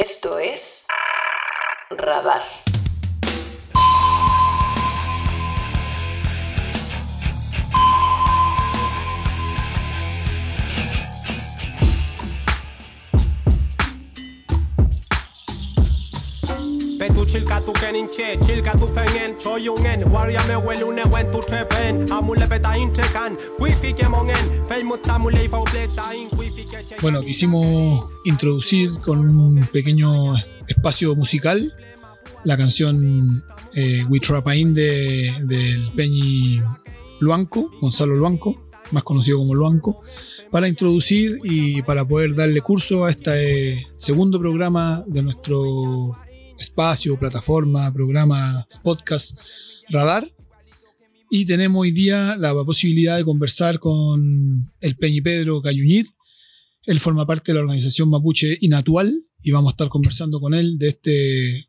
Esto 0.00 0.38
es 0.38 0.86
Radar. 1.90 2.42
Bueno, 27.00 27.22
quisimos 27.22 28.06
introducir 28.26 28.90
con 29.00 29.18
un 29.20 29.66
pequeño 29.72 30.36
espacio 30.68 31.16
musical 31.16 31.72
la 32.44 32.58
canción 32.58 33.44
eh, 33.74 34.04
We 34.06 34.20
Trapain 34.20 34.74
de, 34.74 35.32
del 35.44 35.92
Peñi 35.96 36.60
Luanco, 37.18 37.70
Gonzalo 37.80 38.14
Luanco, 38.14 38.68
más 38.90 39.04
conocido 39.04 39.38
como 39.38 39.54
Luanco, 39.54 40.02
para 40.50 40.68
introducir 40.68 41.38
y 41.44 41.80
para 41.80 42.04
poder 42.04 42.34
darle 42.34 42.60
curso 42.60 43.06
a 43.06 43.10
este 43.10 43.86
segundo 43.96 44.38
programa 44.38 45.02
de 45.06 45.22
nuestro 45.22 46.14
espacio, 46.60 47.18
plataforma, 47.18 47.92
programa, 47.92 48.66
podcast 48.82 49.38
Radar. 49.88 50.30
Y 51.30 51.44
tenemos 51.44 51.80
hoy 51.82 51.90
día 51.92 52.36
la 52.36 52.52
posibilidad 52.64 53.16
de 53.16 53.24
conversar 53.24 53.78
con 53.78 54.70
el 54.80 54.96
Peñi 54.96 55.20
Pedro 55.20 55.62
Cayuñir. 55.62 56.08
Él 56.84 57.00
forma 57.00 57.26
parte 57.26 57.52
de 57.52 57.56
la 57.56 57.60
organización 57.62 58.10
Mapuche 58.10 58.58
Inatual 58.60 59.24
y 59.42 59.50
vamos 59.52 59.70
a 59.70 59.74
estar 59.74 59.88
conversando 59.88 60.40
con 60.40 60.54
él 60.54 60.76
de 60.78 60.88
este 60.88 61.68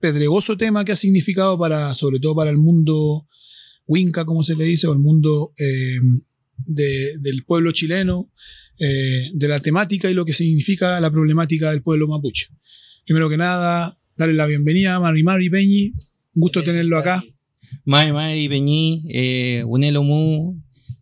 pedregoso 0.00 0.56
tema 0.56 0.84
que 0.84 0.92
ha 0.92 0.96
significado 0.96 1.58
para, 1.58 1.92
sobre 1.94 2.20
todo 2.20 2.34
para 2.36 2.50
el 2.50 2.56
mundo 2.56 3.26
Winca, 3.86 4.24
como 4.24 4.42
se 4.44 4.54
le 4.54 4.64
dice, 4.64 4.86
o 4.86 4.92
el 4.92 4.98
mundo 5.00 5.52
eh, 5.58 5.98
de- 6.66 7.18
del 7.18 7.44
pueblo 7.44 7.72
chileno, 7.72 8.30
eh, 8.78 9.30
de 9.34 9.48
la 9.48 9.58
temática 9.58 10.08
y 10.08 10.14
lo 10.14 10.24
que 10.24 10.32
significa 10.32 11.00
la 11.00 11.10
problemática 11.10 11.70
del 11.70 11.82
pueblo 11.82 12.06
mapuche. 12.06 12.48
Primero 13.08 13.30
que 13.30 13.38
nada, 13.38 13.98
darle 14.18 14.34
la 14.34 14.44
bienvenida 14.44 14.94
a 14.94 15.00
Mari 15.00 15.22
Mari 15.22 15.48
Peñi. 15.48 15.94
Un 16.34 16.40
gusto 16.42 16.62
tenerlo 16.62 16.98
acá. 16.98 17.24
Mai 17.86 18.12
mai 18.12 18.48
beñi, 18.48 19.02
eh, 19.08 19.64
unelo 19.64 20.02
mu, 20.02 20.54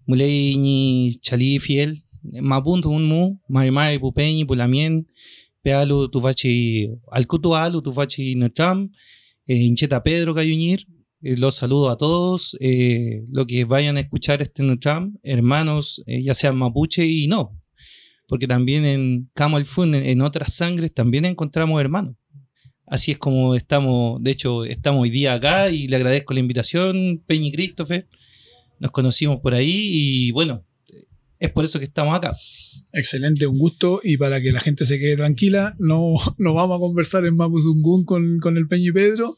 mulei 0.07 0.57
ni 0.57 1.17
chali 1.21 1.59
fiel, 1.59 2.05
mapunto 2.41 2.91
un 2.91 3.09
mu, 3.09 3.41
mai 3.49 3.73
mai 3.73 3.99
pupeñi 3.99 4.45
pulamien, 4.45 5.05
pealu 5.65 6.09
tu 6.09 6.21
fachi, 6.21 6.87
alcutu 7.11 7.57
alu 7.57 7.83
tu 7.83 7.93
fachi 7.93 8.37
nacham, 8.37 8.89
eh, 9.49 9.57
hincheta 9.57 10.01
Pedro 10.05 10.33
Cayuñir, 10.33 10.87
eh, 11.23 11.37
los 11.37 11.57
saludo 11.57 11.91
a 11.91 11.97
todos, 11.97 12.57
eh, 12.61 13.25
lo 13.33 13.47
que 13.47 13.65
vayan 13.65 13.97
a 13.97 14.01
escuchar 14.01 14.43
este 14.43 14.63
Nutram, 14.63 15.19
hermanos, 15.25 16.05
eh, 16.07 16.23
ya 16.23 16.35
sean 16.35 16.57
mapuche 16.57 17.05
y 17.05 17.27
no, 17.27 17.61
porque 18.27 18.47
también 18.47 18.85
en 18.85 19.31
Camel 19.35 19.65
Fun, 19.65 19.95
en, 19.95 20.21
otras 20.21 20.55
sangres, 20.55 20.93
también 20.93 21.25
encontramos 21.25 21.81
hermanos. 21.81 22.17
Así 22.87 23.13
es 23.13 23.19
como 23.19 23.55
estamos, 23.55 24.23
de 24.23 24.31
hecho, 24.31 24.65
estamos 24.65 25.03
hoy 25.03 25.11
día 25.11 25.35
acá 25.35 25.71
y 25.71 25.89
le 25.89 25.97
agradezco 25.97 26.35
la 26.35 26.41
invitación, 26.41 27.23
Peñi 27.27 27.53
Christopher. 27.53 28.07
Nos 28.79 28.91
conocimos 28.91 29.41
por 29.41 29.55
ahí 29.55 29.73
y 29.75 30.31
bueno, 30.33 30.65
es 31.39 31.51
por 31.51 31.65
eso 31.65 31.79
que 31.79 31.85
estamos 31.85 32.17
acá. 32.17 32.35
Excelente, 32.93 33.47
un 33.47 33.59
gusto. 33.59 34.01
Y 34.03 34.17
para 34.17 34.41
que 34.41 34.53
la 34.53 34.61
gente 34.61 34.87
se 34.87 34.99
quede 34.99 35.17
tranquila, 35.17 35.75
no, 35.79 36.15
no 36.39 36.55
vamos 36.55 36.77
a 36.77 36.81
conversar 36.81 37.27
en 37.27 37.37
Mapuzungún 37.37 38.05
con, 38.05 38.39
con 38.39 38.57
el 38.57 38.69
Peñi 38.69 38.93
Pedro. 38.93 39.37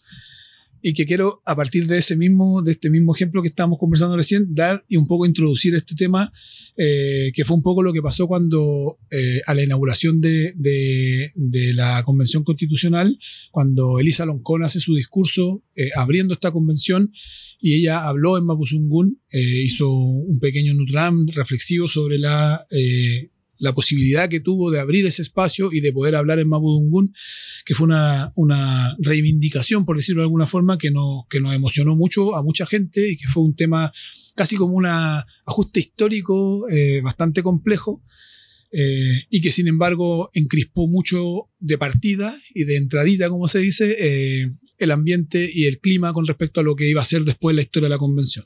Y 0.81 0.93
que 0.95 1.07
quiero, 1.07 1.43
a 1.45 1.57
partir 1.57 1.87
de 1.87 1.99
ese 1.99 2.15
mismo, 2.17 2.63
de 2.63 2.73
este 2.73 2.89
mismo 2.89 3.15
ejemplo 3.15 3.43
que 3.43 3.49
estábamos 3.49 3.79
conversando 3.79 4.17
recién, 4.17 4.55
dar 4.55 4.85
y 4.89 4.97
un 4.97 5.07
poco 5.07 5.27
introducir 5.27 5.75
este 5.75 5.95
tema, 5.97 6.33
eh, 6.77 7.33
que 7.35 7.45
fue 7.45 7.57
un 7.57 7.63
poco 7.63 7.83
lo 7.83 7.93
que 7.93 8.01
pasó 8.03 8.29
cuando, 8.29 8.99
eh, 9.11 9.41
a 9.47 9.55
la 9.55 9.63
inauguración 9.65 10.21
de, 10.21 10.53
de- 10.57 11.33
de 11.35 11.73
la 11.75 12.03
Convención 12.05 12.45
Constitucional, 12.45 13.19
cuando 13.51 13.99
Elisa 13.99 14.25
Loncón 14.25 14.63
hace 14.63 14.79
su 14.81 14.95
discurso 14.95 15.65
eh, 15.75 15.91
abriendo 15.97 16.35
esta 16.35 16.53
convención, 16.53 17.13
y 17.61 17.75
ella 17.75 18.07
habló 18.07 18.39
en 18.39 18.45
Mapuzungún, 18.45 19.21
eh, 19.31 19.63
hizo 19.65 19.91
un 19.93 20.39
pequeño 20.39 20.75
nutram 20.75 21.27
reflexivo 21.29 21.89
sobre 21.89 22.19
la, 22.19 22.67
eh, 22.71 23.31
la 23.59 23.75
posibilidad 23.75 24.29
que 24.29 24.41
tuvo 24.41 24.71
de 24.71 24.81
abrir 24.81 25.07
ese 25.07 25.23
espacio 25.23 25.71
y 25.73 25.81
de 25.81 25.93
poder 25.93 26.15
hablar 26.17 26.39
en 26.39 26.49
Mapudungún, 26.49 27.13
que 27.65 27.75
fue 27.75 27.87
una, 27.87 28.33
una 28.37 28.97
reivindicación, 29.01 29.85
por 29.85 29.97
decirlo 29.97 30.23
de 30.23 30.27
alguna 30.27 30.47
forma, 30.47 30.79
que 30.79 30.91
nos, 30.91 31.25
que 31.29 31.41
nos 31.41 31.55
emocionó 31.55 31.97
mucho 31.97 32.37
a 32.37 32.43
mucha 32.43 32.67
gente 32.67 33.11
y 33.11 33.17
que 33.17 33.27
fue 33.29 33.43
un 33.43 33.55
tema 33.57 33.93
casi 34.35 34.57
como 34.57 34.75
un 34.75 34.87
ajuste 34.87 35.81
histórico 35.81 36.69
eh, 36.69 37.01
bastante 37.03 37.43
complejo. 37.43 38.03
eh, 38.71 39.25
y 39.31 39.41
que 39.41 39.51
sin 39.51 39.67
embargo 39.67 40.31
encrispó 40.35 40.87
mucho 40.89 41.49
de 41.59 41.79
partida 41.79 42.39
y 42.55 42.65
de 42.65 42.77
entradita, 42.77 43.29
como 43.31 43.49
se 43.49 43.61
dice, 43.61 43.97
eh, 43.99 44.53
el 44.77 44.91
ambiente 44.91 45.51
y 45.53 45.65
el 45.65 45.79
clima 45.81 46.13
con 46.13 46.27
respecto 46.27 46.61
a 46.61 46.63
lo 46.63 46.77
que 46.77 46.89
iba 46.89 47.01
a 47.01 47.05
ser 47.05 47.25
después 47.25 47.57
la 47.57 47.63
historia 47.63 47.87
de 47.89 47.95
la 47.95 47.99
convención. 47.99 48.45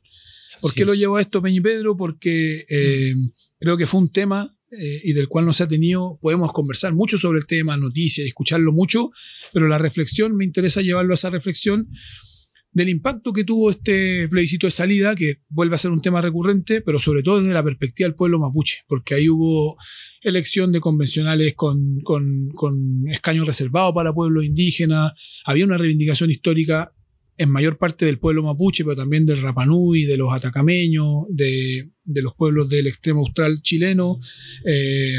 ¿Por 0.61 0.71
Así 0.71 0.77
qué 0.77 0.85
lo 0.85 0.93
es. 0.93 0.99
llevo 0.99 1.17
a 1.17 1.21
esto, 1.21 1.43
Peñi 1.43 1.61
Pedro? 1.61 1.97
Porque 1.97 2.65
eh, 2.69 3.15
creo 3.59 3.77
que 3.77 3.87
fue 3.89 4.01
un 4.01 4.09
tema 4.11 4.57
eh, 4.79 5.01
y 5.05 5.13
del 5.13 5.29
cual 5.29 5.45
no 5.45 5.53
se 5.53 5.65
ha 5.65 5.69
tenido, 5.69 6.19
podemos 6.21 6.53
conversar 6.53 6.95
mucho 6.95 7.19
sobre 7.19 7.39
el 7.39 7.47
tema, 7.47 7.77
noticias, 7.77 8.27
escucharlo 8.27 8.73
mucho, 8.73 9.11
pero 9.53 9.69
la 9.69 9.79
reflexión, 9.79 10.37
me 10.37 10.45
interesa 10.45 10.81
llevarlo 10.81 11.13
a 11.13 11.15
esa 11.15 11.31
reflexión 11.31 11.89
del 12.73 12.89
impacto 12.89 13.35
que 13.35 13.45
tuvo 13.45 13.71
este 13.71 14.29
plebiscito 14.29 14.67
de 14.67 14.71
salida, 14.71 15.15
que 15.15 15.43
vuelve 15.51 15.75
a 15.75 15.79
ser 15.79 15.91
un 15.91 16.01
tema 16.01 16.23
recurrente, 16.23 16.81
pero 16.81 16.99
sobre 16.99 17.23
todo 17.23 17.41
desde 17.41 17.53
la 17.53 17.63
perspectiva 17.63 18.09
del 18.09 18.17
pueblo 18.17 18.39
mapuche, 18.39 18.79
porque 18.89 19.15
ahí 19.15 19.29
hubo 19.29 19.77
elección 20.23 20.73
de 20.73 20.81
convencionales 20.81 21.55
con, 21.55 22.01
con, 22.03 22.49
con 22.55 23.05
escaños 23.09 23.47
reservados 23.47 23.93
para 23.95 24.15
pueblos 24.15 24.45
indígenas, 24.45 25.13
había 25.45 25.67
una 25.67 25.77
reivindicación 25.77 26.31
histórica 26.31 26.95
en 27.37 27.51
mayor 27.51 27.79
parte 27.79 28.05
del 28.05 28.19
pueblo 28.19 28.43
mapuche, 28.43 28.85
pero 28.85 28.97
también 28.97 29.27
del 29.27 29.43
Rapanui, 29.43 30.05
de 30.05 30.17
los 30.17 30.33
atacameños, 30.33 31.27
de, 31.31 31.91
los 32.05 32.35
pueblos 32.35 32.69
del 32.69 32.87
extremo 32.87 33.21
austral 33.21 33.63
chileno. 33.63 34.21
Eh, 34.65 35.19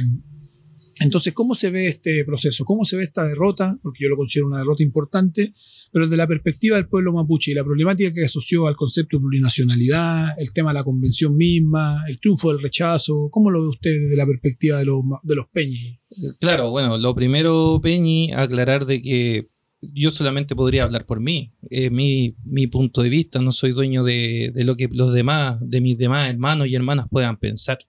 entonces, 1.00 1.34
¿cómo 1.34 1.56
se 1.56 1.72
ve 1.72 1.88
este 1.88 2.24
proceso? 2.24 2.66
¿Cómo 2.66 2.86
se 2.86 2.96
ve 2.96 3.04
esta 3.04 3.28
derrota? 3.28 3.78
Porque 3.82 4.04
yo 4.04 4.10
lo 4.10 4.16
considero 4.16 4.48
una 4.48 4.60
derrota 4.60 4.84
importante, 4.84 5.54
pero 5.92 6.06
desde 6.06 6.18
la 6.18 6.28
perspectiva 6.28 6.76
del 6.76 6.88
pueblo 6.88 7.14
mapuche 7.14 7.52
y 7.52 7.56
la 7.56 7.64
problemática 7.64 8.14
que 8.14 8.26
asoció 8.26 8.68
al 8.68 8.76
concepto 8.76 9.18
de 9.18 9.22
plurinacionalidad, 9.22 10.40
el 10.40 10.54
tema 10.54 10.70
de 10.70 10.76
la 10.76 10.84
convención 10.84 11.36
misma, 11.36 12.04
el 12.08 12.20
triunfo 12.20 12.52
del 12.52 12.62
rechazo, 12.62 13.30
¿cómo 13.32 13.50
lo 13.50 13.62
ve 13.64 13.70
usted 13.70 13.92
desde 14.02 14.16
la 14.16 14.26
perspectiva 14.26 14.78
de 14.78 14.86
los, 14.86 15.04
de 15.24 15.36
los 15.36 15.48
peñis? 15.52 16.00
Claro, 16.40 16.70
bueno, 16.70 16.98
lo 16.98 17.16
primero, 17.16 17.80
Peñi, 17.82 18.32
aclarar 18.34 18.86
de 18.86 19.02
que 19.02 19.50
yo 19.92 20.12
solamente 20.12 20.56
podría 20.56 20.84
hablar 20.84 21.06
por 21.06 21.20
mí, 21.20 21.54
es 21.70 21.92
mi, 21.92 22.36
mi 22.44 22.68
punto 22.68 23.02
de 23.02 23.10
vista, 23.10 23.42
no 23.42 23.52
soy 23.52 23.72
dueño 23.72 24.04
de, 24.04 24.52
de 24.54 24.64
lo 24.64 24.76
que 24.76 24.88
los 24.92 25.14
demás, 25.14 25.58
de 25.62 25.82
mis 25.82 25.98
demás 25.98 26.30
hermanos 26.30 26.68
y 26.68 26.76
hermanas 26.76 27.08
puedan 27.10 27.38
pensar. 27.38 27.80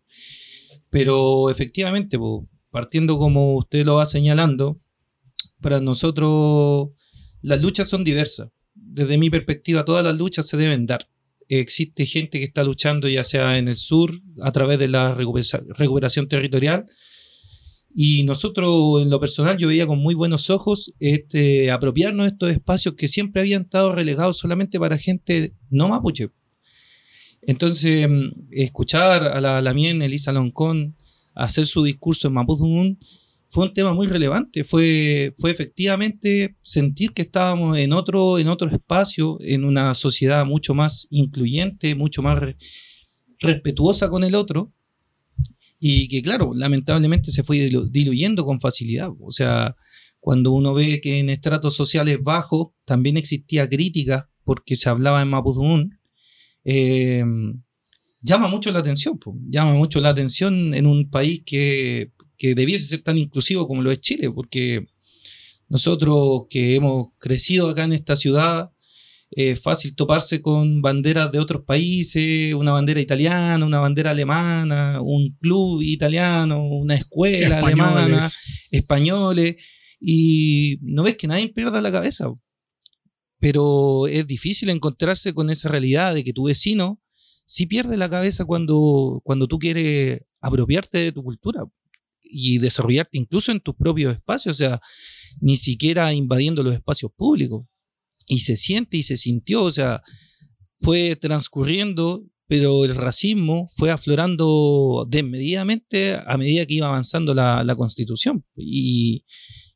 Pero 0.90 1.50
efectivamente, 1.50 2.18
partiendo 2.70 3.18
como 3.18 3.56
usted 3.56 3.84
lo 3.84 3.96
va 3.96 4.06
señalando, 4.06 4.78
para 5.60 5.80
nosotros 5.80 6.90
las 7.42 7.60
luchas 7.60 7.88
son 7.88 8.04
diversas. 8.04 8.50
Desde 8.74 9.18
mi 9.18 9.30
perspectiva, 9.30 9.84
todas 9.84 10.04
las 10.04 10.18
luchas 10.18 10.46
se 10.46 10.56
deben 10.56 10.86
dar. 10.86 11.08
Existe 11.48 12.06
gente 12.06 12.38
que 12.38 12.44
está 12.44 12.64
luchando 12.64 13.08
ya 13.08 13.22
sea 13.22 13.58
en 13.58 13.68
el 13.68 13.76
sur 13.76 14.20
a 14.40 14.50
través 14.52 14.78
de 14.78 14.88
la 14.88 15.14
recupera- 15.14 15.62
recuperación 15.76 16.26
territorial, 16.26 16.86
y 17.94 18.24
nosotros, 18.24 19.02
en 19.02 19.08
lo 19.10 19.20
personal, 19.20 19.56
yo 19.56 19.68
veía 19.68 19.86
con 19.86 19.98
muy 20.00 20.14
buenos 20.14 20.50
ojos 20.50 20.92
este, 20.98 21.70
apropiarnos 21.70 22.24
de 22.26 22.30
estos 22.32 22.50
espacios 22.50 22.94
que 22.96 23.06
siempre 23.08 23.40
habían 23.42 23.62
estado 23.62 23.92
relegados 23.94 24.36
solamente 24.38 24.80
para 24.80 24.98
gente 24.98 25.54
no 25.70 25.88
mapuche. 25.88 26.30
Entonces, 27.42 28.08
mm, 28.08 28.48
escuchar 28.50 29.24
a 29.26 29.40
la 29.40 29.60
Lamien, 29.60 30.02
Elisa 30.02 30.32
Loncón, 30.32 30.96
hacer 31.34 31.66
su 31.66 31.84
discurso 31.84 32.28
en 32.28 32.34
Mapudungun 32.34 32.98
fue 33.48 33.66
un 33.66 33.74
tema 33.74 33.92
muy 33.92 34.06
relevante. 34.08 34.64
Fue, 34.64 35.32
fue 35.38 35.50
efectivamente 35.50 36.56
sentir 36.62 37.12
que 37.12 37.22
estábamos 37.22 37.78
en 37.78 37.92
otro, 37.92 38.38
en 38.38 38.48
otro 38.48 38.68
espacio, 38.68 39.36
en 39.40 39.64
una 39.64 39.94
sociedad 39.94 40.44
mucho 40.44 40.74
más 40.74 41.06
incluyente, 41.10 41.94
mucho 41.94 42.22
más 42.22 42.38
re- 42.38 42.56
respetuosa 43.40 44.08
con 44.08 44.24
el 44.24 44.34
otro 44.34 44.72
y 45.78 46.08
que 46.08 46.22
claro, 46.22 46.52
lamentablemente 46.54 47.32
se 47.32 47.42
fue 47.42 47.58
dilu- 47.58 47.88
diluyendo 47.90 48.44
con 48.44 48.60
facilidad. 48.60 49.10
O 49.22 49.32
sea, 49.32 49.74
cuando 50.20 50.52
uno 50.52 50.72
ve 50.74 51.00
que 51.00 51.18
en 51.18 51.28
estratos 51.30 51.74
sociales 51.74 52.18
bajos 52.22 52.68
también 52.84 53.16
existía 53.16 53.68
crítica 53.68 54.28
porque 54.44 54.76
se 54.76 54.88
hablaba 54.88 55.20
en 55.22 55.28
Mapudungun, 55.28 55.98
eh, 56.64 57.24
llama 58.22 58.48
mucho 58.48 58.70
la 58.70 58.78
atención, 58.78 59.18
llama 59.50 59.74
mucho 59.74 60.00
la 60.00 60.10
atención 60.10 60.74
en 60.74 60.86
un 60.86 61.10
país 61.10 61.42
que, 61.44 62.12
que 62.38 62.54
debiese 62.54 62.86
ser 62.86 63.02
tan 63.02 63.18
inclusivo 63.18 63.66
como 63.66 63.82
lo 63.82 63.90
es 63.90 64.00
Chile, 64.00 64.30
porque 64.30 64.86
nosotros 65.68 66.44
que 66.48 66.74
hemos 66.74 67.08
crecido 67.18 67.68
acá 67.68 67.84
en 67.84 67.92
esta 67.92 68.16
ciudad, 68.16 68.70
es 69.36 69.60
fácil 69.60 69.94
toparse 69.94 70.40
con 70.42 70.80
banderas 70.82 71.30
de 71.32 71.38
otros 71.38 71.62
países, 71.64 72.54
una 72.54 72.72
bandera 72.72 73.00
italiana, 73.00 73.64
una 73.64 73.80
bandera 73.80 74.10
alemana, 74.10 75.00
un 75.00 75.36
club 75.40 75.82
italiano, 75.82 76.66
una 76.66 76.94
escuela 76.94 77.60
alemana, 77.60 78.28
españoles, 78.70 79.56
y 80.00 80.78
no 80.82 81.02
ves 81.02 81.16
que 81.16 81.26
nadie 81.26 81.48
pierda 81.48 81.80
la 81.80 81.92
cabeza. 81.92 82.32
Pero 83.38 84.06
es 84.06 84.26
difícil 84.26 84.70
encontrarse 84.70 85.34
con 85.34 85.50
esa 85.50 85.68
realidad 85.68 86.14
de 86.14 86.24
que 86.24 86.32
tu 86.32 86.44
vecino 86.44 87.00
sí 87.46 87.66
pierde 87.66 87.96
la 87.96 88.08
cabeza 88.08 88.44
cuando, 88.44 89.20
cuando 89.24 89.46
tú 89.46 89.58
quieres 89.58 90.20
apropiarte 90.40 90.98
de 90.98 91.12
tu 91.12 91.22
cultura 91.22 91.64
y 92.22 92.58
desarrollarte 92.58 93.18
incluso 93.18 93.52
en 93.52 93.60
tus 93.60 93.74
propios 93.74 94.14
espacios, 94.14 94.56
o 94.56 94.58
sea, 94.58 94.80
ni 95.40 95.56
siquiera 95.56 96.12
invadiendo 96.12 96.62
los 96.62 96.74
espacios 96.74 97.12
públicos. 97.16 97.66
Y 98.26 98.40
se 98.40 98.56
siente 98.56 98.96
y 98.96 99.02
se 99.02 99.16
sintió, 99.16 99.64
o 99.64 99.70
sea, 99.70 100.02
fue 100.80 101.16
transcurriendo, 101.16 102.26
pero 102.46 102.84
el 102.84 102.94
racismo 102.94 103.70
fue 103.74 103.90
aflorando 103.90 105.06
desmedidamente 105.08 106.14
a 106.26 106.36
medida 106.36 106.66
que 106.66 106.74
iba 106.74 106.88
avanzando 106.88 107.34
la, 107.34 107.64
la 107.64 107.76
constitución. 107.76 108.44
Y, 108.56 109.24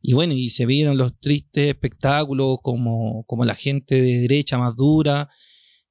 y 0.01 0.13
bueno, 0.13 0.35
y 0.35 0.51
se 0.51 0.67
vieron 0.67 0.97
los 0.97 1.19
tristes 1.19 1.69
espectáculos 1.69 2.59
como, 2.63 3.25
como 3.25 3.45
la 3.45 3.55
gente 3.55 4.01
de 4.01 4.21
derecha 4.21 4.59
más 4.59 4.77
dura, 4.77 5.29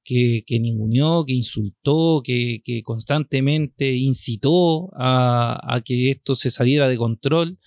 que, 0.08 0.42
que 0.46 0.58
ninguneó, 0.58 1.26
que 1.26 1.34
insultó, 1.34 2.22
que, 2.24 2.62
que 2.64 2.82
constantemente 2.82 3.92
incitó 3.94 4.88
a, 4.96 5.60
a, 5.62 5.82
que 5.82 6.10
esto 6.10 6.34
se 6.34 6.50
saliera 6.50 6.88
de 6.88 6.96
control. 6.96 7.58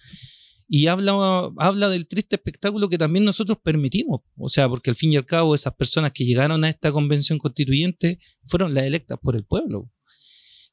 Y 0.74 0.88
habla, 0.88 1.52
habla 1.58 1.90
del 1.90 2.08
triste 2.08 2.38
espectáculo 2.38 2.88
que 2.88 2.98
también 2.98 3.26
nosotros 3.26 3.58
permitimos. 3.62 4.22
O 4.38 4.48
sea, 4.48 4.70
porque 4.70 4.90
al 4.90 4.96
fin 4.96 5.12
y 5.12 5.18
al 5.18 5.26
cabo 5.26 5.54
esas 5.54 5.76
personas 5.76 6.14
que 6.14 6.24
llegaron 6.24 6.64
a 6.64 6.70
esta 6.70 6.94
convención 6.94 7.40
constituyente 7.40 8.20
fueron 8.46 8.74
las 8.74 8.86
electas 8.86 9.20
por 9.22 9.36
el 9.36 9.44
pueblo. 9.44 9.92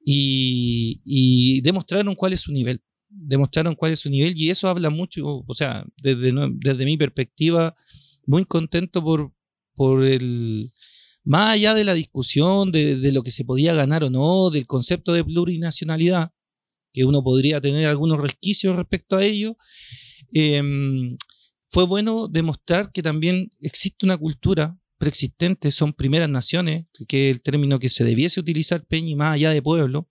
Y, 0.04 1.60
demostraron 1.62 2.14
cuál 2.14 2.32
es 2.32 2.42
su 2.42 2.52
nivel 2.52 2.80
demostraron 3.10 3.74
cuál 3.74 3.92
es 3.92 4.00
su 4.00 4.10
nivel 4.10 4.36
y 4.36 4.50
eso 4.50 4.68
habla 4.68 4.90
mucho, 4.90 5.42
o 5.46 5.54
sea, 5.54 5.84
desde, 5.96 6.30
desde 6.56 6.84
mi 6.84 6.98
perspectiva, 6.98 7.74
muy 8.26 8.44
contento 8.44 9.02
por, 9.02 9.32
por 9.74 10.04
el, 10.04 10.72
más 11.24 11.54
allá 11.54 11.72
de 11.72 11.84
la 11.84 11.94
discusión 11.94 12.70
de, 12.70 12.96
de, 12.96 13.12
lo 13.12 13.22
que 13.22 13.32
se 13.32 13.46
podía 13.46 13.72
ganar 13.72 14.04
o 14.04 14.10
no, 14.10 14.50
del 14.50 14.66
concepto 14.66 15.14
de 15.14 15.24
plurinacionalidad, 15.24 16.32
que 16.92 17.04
uno 17.04 17.22
podría 17.22 17.60
tener 17.60 17.86
algunos 17.86 18.20
resquicios 18.20 18.76
respecto 18.76 19.16
a 19.16 19.24
ello, 19.24 19.56
eh, 20.32 20.62
fue 21.70 21.84
bueno 21.84 22.28
demostrar 22.28 22.90
que 22.92 23.02
también 23.02 23.52
existe 23.60 24.06
una 24.06 24.16
cultura 24.16 24.78
preexistente, 24.96 25.70
son 25.70 25.92
primeras 25.92 26.28
naciones, 26.28 26.86
que 27.06 27.30
es 27.30 27.36
el 27.36 27.42
término 27.42 27.78
que 27.78 27.88
se 27.88 28.04
debiese 28.04 28.40
utilizar, 28.40 28.84
Peña, 28.86 29.10
y 29.10 29.14
más 29.14 29.34
allá 29.34 29.50
de 29.50 29.62
pueblo, 29.62 30.10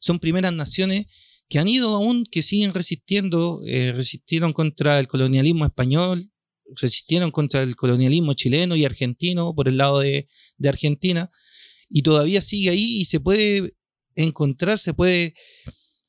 son 0.00 0.18
primeras 0.18 0.52
naciones 0.52 1.06
que 1.48 1.58
han 1.58 1.68
ido 1.68 1.90
aún, 1.90 2.24
que 2.30 2.42
siguen 2.42 2.74
resistiendo, 2.74 3.62
eh, 3.66 3.92
resistieron 3.92 4.52
contra 4.52 5.00
el 5.00 5.08
colonialismo 5.08 5.64
español, 5.64 6.30
resistieron 6.76 7.30
contra 7.30 7.62
el 7.62 7.74
colonialismo 7.74 8.34
chileno 8.34 8.76
y 8.76 8.84
argentino 8.84 9.54
por 9.54 9.66
el 9.66 9.78
lado 9.78 10.00
de, 10.00 10.28
de 10.58 10.68
Argentina, 10.68 11.30
y 11.88 12.02
todavía 12.02 12.40
sigue 12.40 12.70
ahí 12.70 13.00
y 13.00 13.04
se 13.06 13.18
puede 13.18 13.74
encontrar, 14.24 14.78
se 14.78 14.94
puede 14.94 15.34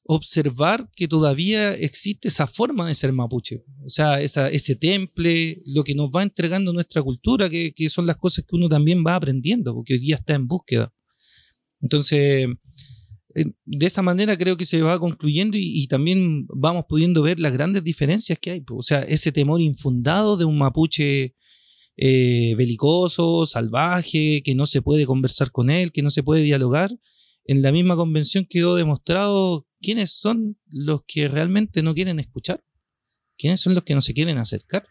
observar 0.03 0.89
que 0.95 1.07
todavía 1.07 1.73
existe 1.73 2.27
esa 2.27 2.47
forma 2.47 2.87
de 2.87 2.95
ser 2.95 3.13
mapuche, 3.13 3.63
o 3.85 3.89
sea, 3.89 4.19
ese 4.19 4.75
temple, 4.75 5.61
lo 5.65 5.83
que 5.83 5.95
nos 5.95 6.09
va 6.09 6.23
entregando 6.23 6.73
nuestra 6.73 7.01
cultura, 7.01 7.49
que, 7.49 7.73
son 7.89 8.05
las 8.05 8.17
cosas 8.17 8.45
que 8.45 8.55
uno 8.55 8.67
también 8.67 9.03
va 9.05 9.15
aprendiendo, 9.15 9.73
porque 9.73 9.93
hoy 9.93 9.99
día 9.99 10.15
está 10.15 10.33
en 10.33 10.47
búsqueda. 10.47 10.93
Entonces, 11.81 12.47
de 13.33 13.85
esa 13.85 14.01
manera 14.01 14.37
creo 14.37 14.57
que 14.57 14.65
se 14.65 14.81
va 14.81 14.99
concluyendo 14.99 15.57
y, 15.57 15.81
y, 15.81 15.87
también 15.87 16.45
vamos 16.47 16.85
pudiendo 16.89 17.21
ver 17.21 17.39
las 17.39 17.53
grandes 17.53 17.83
diferencias 17.83 18.37
que 18.39 18.51
hay. 18.51 18.63
O 18.69 18.83
sea, 18.83 19.01
ese 19.03 19.31
temor 19.31 19.61
infundado 19.61 20.35
de 20.35 20.45
un 20.45 20.57
mapuche 20.57 21.35
eh, 21.97 22.55
belicoso, 22.57 23.45
salvaje, 23.45 24.41
que 24.43 24.55
no 24.55 24.65
se 24.65 24.81
puede 24.81 25.05
conversar 25.05 25.51
con 25.51 25.69
él, 25.69 25.91
que 25.91 26.01
no 26.01 26.09
se 26.09 26.23
puede 26.23 26.41
dialogar. 26.41 26.91
En 27.51 27.61
la 27.61 27.73
misma 27.73 27.97
convención 27.97 28.47
quedó 28.49 28.77
demostrado 28.77 29.67
quiénes 29.81 30.13
son 30.13 30.57
los 30.69 31.01
que 31.05 31.27
realmente 31.27 31.83
no 31.83 31.93
quieren 31.93 32.17
escuchar, 32.17 32.63
quiénes 33.37 33.59
son 33.59 33.75
los 33.75 33.83
que 33.83 33.93
no 33.93 33.99
se 33.99 34.13
quieren 34.13 34.37
acercar. 34.37 34.85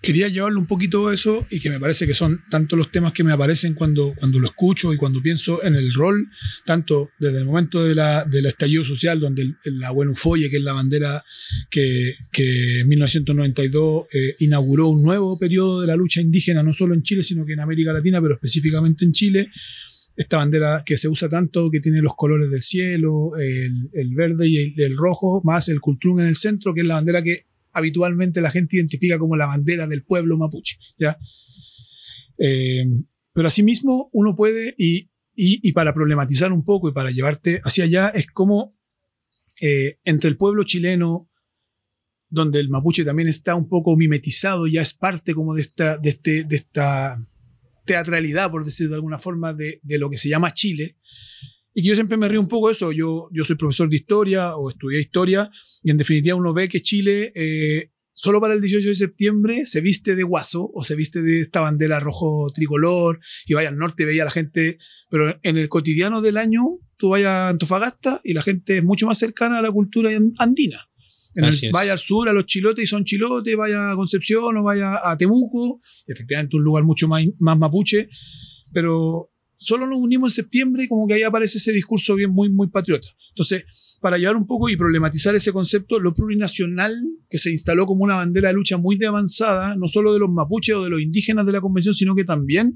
Quería 0.00 0.28
llevarlo 0.28 0.60
un 0.60 0.68
poquito 0.68 1.10
eso 1.10 1.44
y 1.50 1.58
que 1.58 1.70
me 1.70 1.80
parece 1.80 2.06
que 2.06 2.14
son 2.14 2.42
tanto 2.48 2.76
los 2.76 2.92
temas 2.92 3.12
que 3.12 3.24
me 3.24 3.32
aparecen 3.32 3.74
cuando, 3.74 4.14
cuando 4.14 4.38
lo 4.38 4.46
escucho 4.46 4.92
y 4.92 4.96
cuando 4.96 5.20
pienso 5.20 5.64
en 5.64 5.74
el 5.74 5.92
rol, 5.92 6.28
tanto 6.64 7.10
desde 7.18 7.38
el 7.38 7.44
momento 7.44 7.82
de 7.82 7.96
la, 7.96 8.24
del 8.24 8.46
estallido 8.46 8.84
social, 8.84 9.18
donde 9.18 9.42
el, 9.42 9.56
la 9.64 9.90
Buenufolle, 9.90 10.50
que 10.50 10.58
es 10.58 10.62
la 10.62 10.74
bandera 10.74 11.24
que, 11.70 12.14
que 12.30 12.80
en 12.80 12.88
1992 12.88 14.04
eh, 14.12 14.36
inauguró 14.38 14.88
un 14.88 15.02
nuevo 15.02 15.36
periodo 15.40 15.80
de 15.80 15.88
la 15.88 15.96
lucha 15.96 16.20
indígena, 16.20 16.62
no 16.62 16.72
solo 16.72 16.94
en 16.94 17.02
Chile, 17.02 17.24
sino 17.24 17.44
que 17.44 17.54
en 17.54 17.60
América 17.60 17.92
Latina, 17.92 18.20
pero 18.20 18.34
específicamente 18.34 19.04
en 19.04 19.12
Chile, 19.12 19.50
esta 20.16 20.36
bandera 20.36 20.82
que 20.86 20.96
se 20.96 21.08
usa 21.08 21.28
tanto, 21.28 21.70
que 21.70 21.80
tiene 21.80 22.00
los 22.00 22.14
colores 22.14 22.50
del 22.50 22.62
cielo, 22.62 23.36
el, 23.36 23.90
el 23.92 24.14
verde 24.14 24.48
y 24.48 24.80
el, 24.80 24.96
rojo, 24.96 25.42
más 25.44 25.68
el 25.68 25.80
cultrún 25.80 26.20
en 26.20 26.26
el 26.26 26.36
centro, 26.36 26.72
que 26.72 26.82
es 26.82 26.86
la 26.86 26.94
bandera 26.94 27.22
que 27.22 27.46
habitualmente 27.72 28.40
la 28.40 28.50
gente 28.50 28.76
identifica 28.76 29.18
como 29.18 29.36
la 29.36 29.46
bandera 29.46 29.86
del 29.86 30.04
pueblo 30.04 30.38
mapuche. 30.38 30.78
¿ya? 30.98 31.18
Eh, 32.38 32.84
pero 33.32 33.48
asimismo 33.48 34.08
uno 34.12 34.36
puede, 34.36 34.74
y, 34.78 35.10
y, 35.34 35.68
y, 35.68 35.72
para 35.72 35.92
problematizar 35.92 36.52
un 36.52 36.64
poco 36.64 36.88
y 36.88 36.92
para 36.92 37.10
llevarte 37.10 37.60
hacia 37.64 37.84
allá, 37.84 38.08
es 38.10 38.26
como 38.26 38.76
eh, 39.60 39.98
entre 40.04 40.30
el 40.30 40.36
pueblo 40.36 40.62
chileno, 40.62 41.28
donde 42.28 42.60
el 42.60 42.68
mapuche 42.68 43.04
también 43.04 43.28
está 43.28 43.56
un 43.56 43.68
poco 43.68 43.96
mimetizado, 43.96 44.66
ya 44.68 44.82
es 44.82 44.94
parte 44.94 45.34
como 45.34 45.54
de 45.54 45.62
esta, 45.62 45.98
de 45.98 46.08
este, 46.10 46.44
de 46.44 46.56
esta 46.56 47.16
teatralidad, 47.84 48.50
por 48.50 48.64
decir 48.64 48.88
de 48.88 48.94
alguna 48.94 49.18
forma, 49.18 49.54
de, 49.54 49.80
de 49.82 49.98
lo 49.98 50.10
que 50.10 50.18
se 50.18 50.28
llama 50.28 50.54
Chile, 50.54 50.96
y 51.74 51.82
que 51.82 51.88
yo 51.88 51.94
siempre 51.94 52.16
me 52.16 52.28
río 52.28 52.40
un 52.40 52.48
poco 52.48 52.68
de 52.68 52.74
eso. 52.74 52.92
Yo, 52.92 53.28
yo 53.32 53.44
soy 53.44 53.56
profesor 53.56 53.88
de 53.88 53.96
historia 53.96 54.56
o 54.56 54.70
estudié 54.70 55.00
historia 55.00 55.50
y 55.82 55.90
en 55.90 55.98
definitiva 55.98 56.36
uno 56.36 56.54
ve 56.54 56.68
que 56.68 56.80
Chile 56.80 57.32
eh, 57.34 57.90
solo 58.12 58.40
para 58.40 58.54
el 58.54 58.60
18 58.60 58.88
de 58.88 58.94
septiembre 58.94 59.66
se 59.66 59.80
viste 59.80 60.14
de 60.14 60.22
guaso 60.22 60.70
o 60.72 60.84
se 60.84 60.94
viste 60.94 61.20
de 61.20 61.40
esta 61.40 61.60
bandera 61.60 61.98
rojo 61.98 62.50
tricolor 62.54 63.20
y 63.46 63.54
vaya 63.54 63.68
al 63.68 63.76
norte 63.76 64.06
veía 64.06 64.22
a 64.22 64.26
la 64.26 64.30
gente, 64.30 64.78
pero 65.10 65.38
en 65.42 65.58
el 65.58 65.68
cotidiano 65.68 66.22
del 66.22 66.36
año 66.36 66.62
tú 66.96 67.10
vayas 67.10 67.30
a 67.30 67.48
Antofagasta 67.48 68.20
y 68.22 68.34
la 68.34 68.42
gente 68.42 68.78
es 68.78 68.84
mucho 68.84 69.06
más 69.06 69.18
cercana 69.18 69.58
a 69.58 69.62
la 69.62 69.72
cultura 69.72 70.10
andina. 70.38 70.88
En 71.34 71.44
el, 71.44 71.58
vaya 71.72 71.92
al 71.92 71.98
sur, 71.98 72.28
a 72.28 72.32
los 72.32 72.46
chilotes 72.46 72.84
y 72.84 72.86
son 72.86 73.04
chilotes, 73.04 73.56
vaya 73.56 73.92
a 73.92 73.96
Concepción 73.96 74.56
o 74.56 74.62
vaya 74.62 75.00
a 75.02 75.16
Temuco, 75.18 75.80
efectivamente 76.06 76.56
un 76.56 76.62
lugar 76.62 76.84
mucho 76.84 77.08
más, 77.08 77.24
más 77.38 77.58
mapuche, 77.58 78.08
pero 78.72 79.30
solo 79.56 79.86
nos 79.86 79.98
unimos 79.98 80.32
en 80.32 80.44
septiembre 80.44 80.84
y 80.84 80.88
como 80.88 81.06
que 81.06 81.14
ahí 81.14 81.22
aparece 81.22 81.58
ese 81.58 81.72
discurso 81.72 82.14
bien 82.14 82.30
muy, 82.30 82.50
muy 82.50 82.68
patriota. 82.68 83.08
Entonces, 83.30 83.98
para 84.00 84.18
llevar 84.18 84.36
un 84.36 84.46
poco 84.46 84.68
y 84.68 84.76
problematizar 84.76 85.34
ese 85.34 85.52
concepto, 85.52 85.98
lo 85.98 86.14
plurinacional 86.14 86.94
que 87.28 87.38
se 87.38 87.50
instaló 87.50 87.86
como 87.86 88.04
una 88.04 88.16
bandera 88.16 88.48
de 88.48 88.54
lucha 88.54 88.76
muy 88.76 88.96
de 88.96 89.06
avanzada, 89.06 89.76
no 89.76 89.88
solo 89.88 90.12
de 90.12 90.18
los 90.18 90.30
mapuches 90.30 90.76
o 90.76 90.84
de 90.84 90.90
los 90.90 91.00
indígenas 91.00 91.46
de 91.46 91.52
la 91.52 91.60
convención, 91.60 91.94
sino 91.94 92.14
que 92.14 92.24
también 92.24 92.74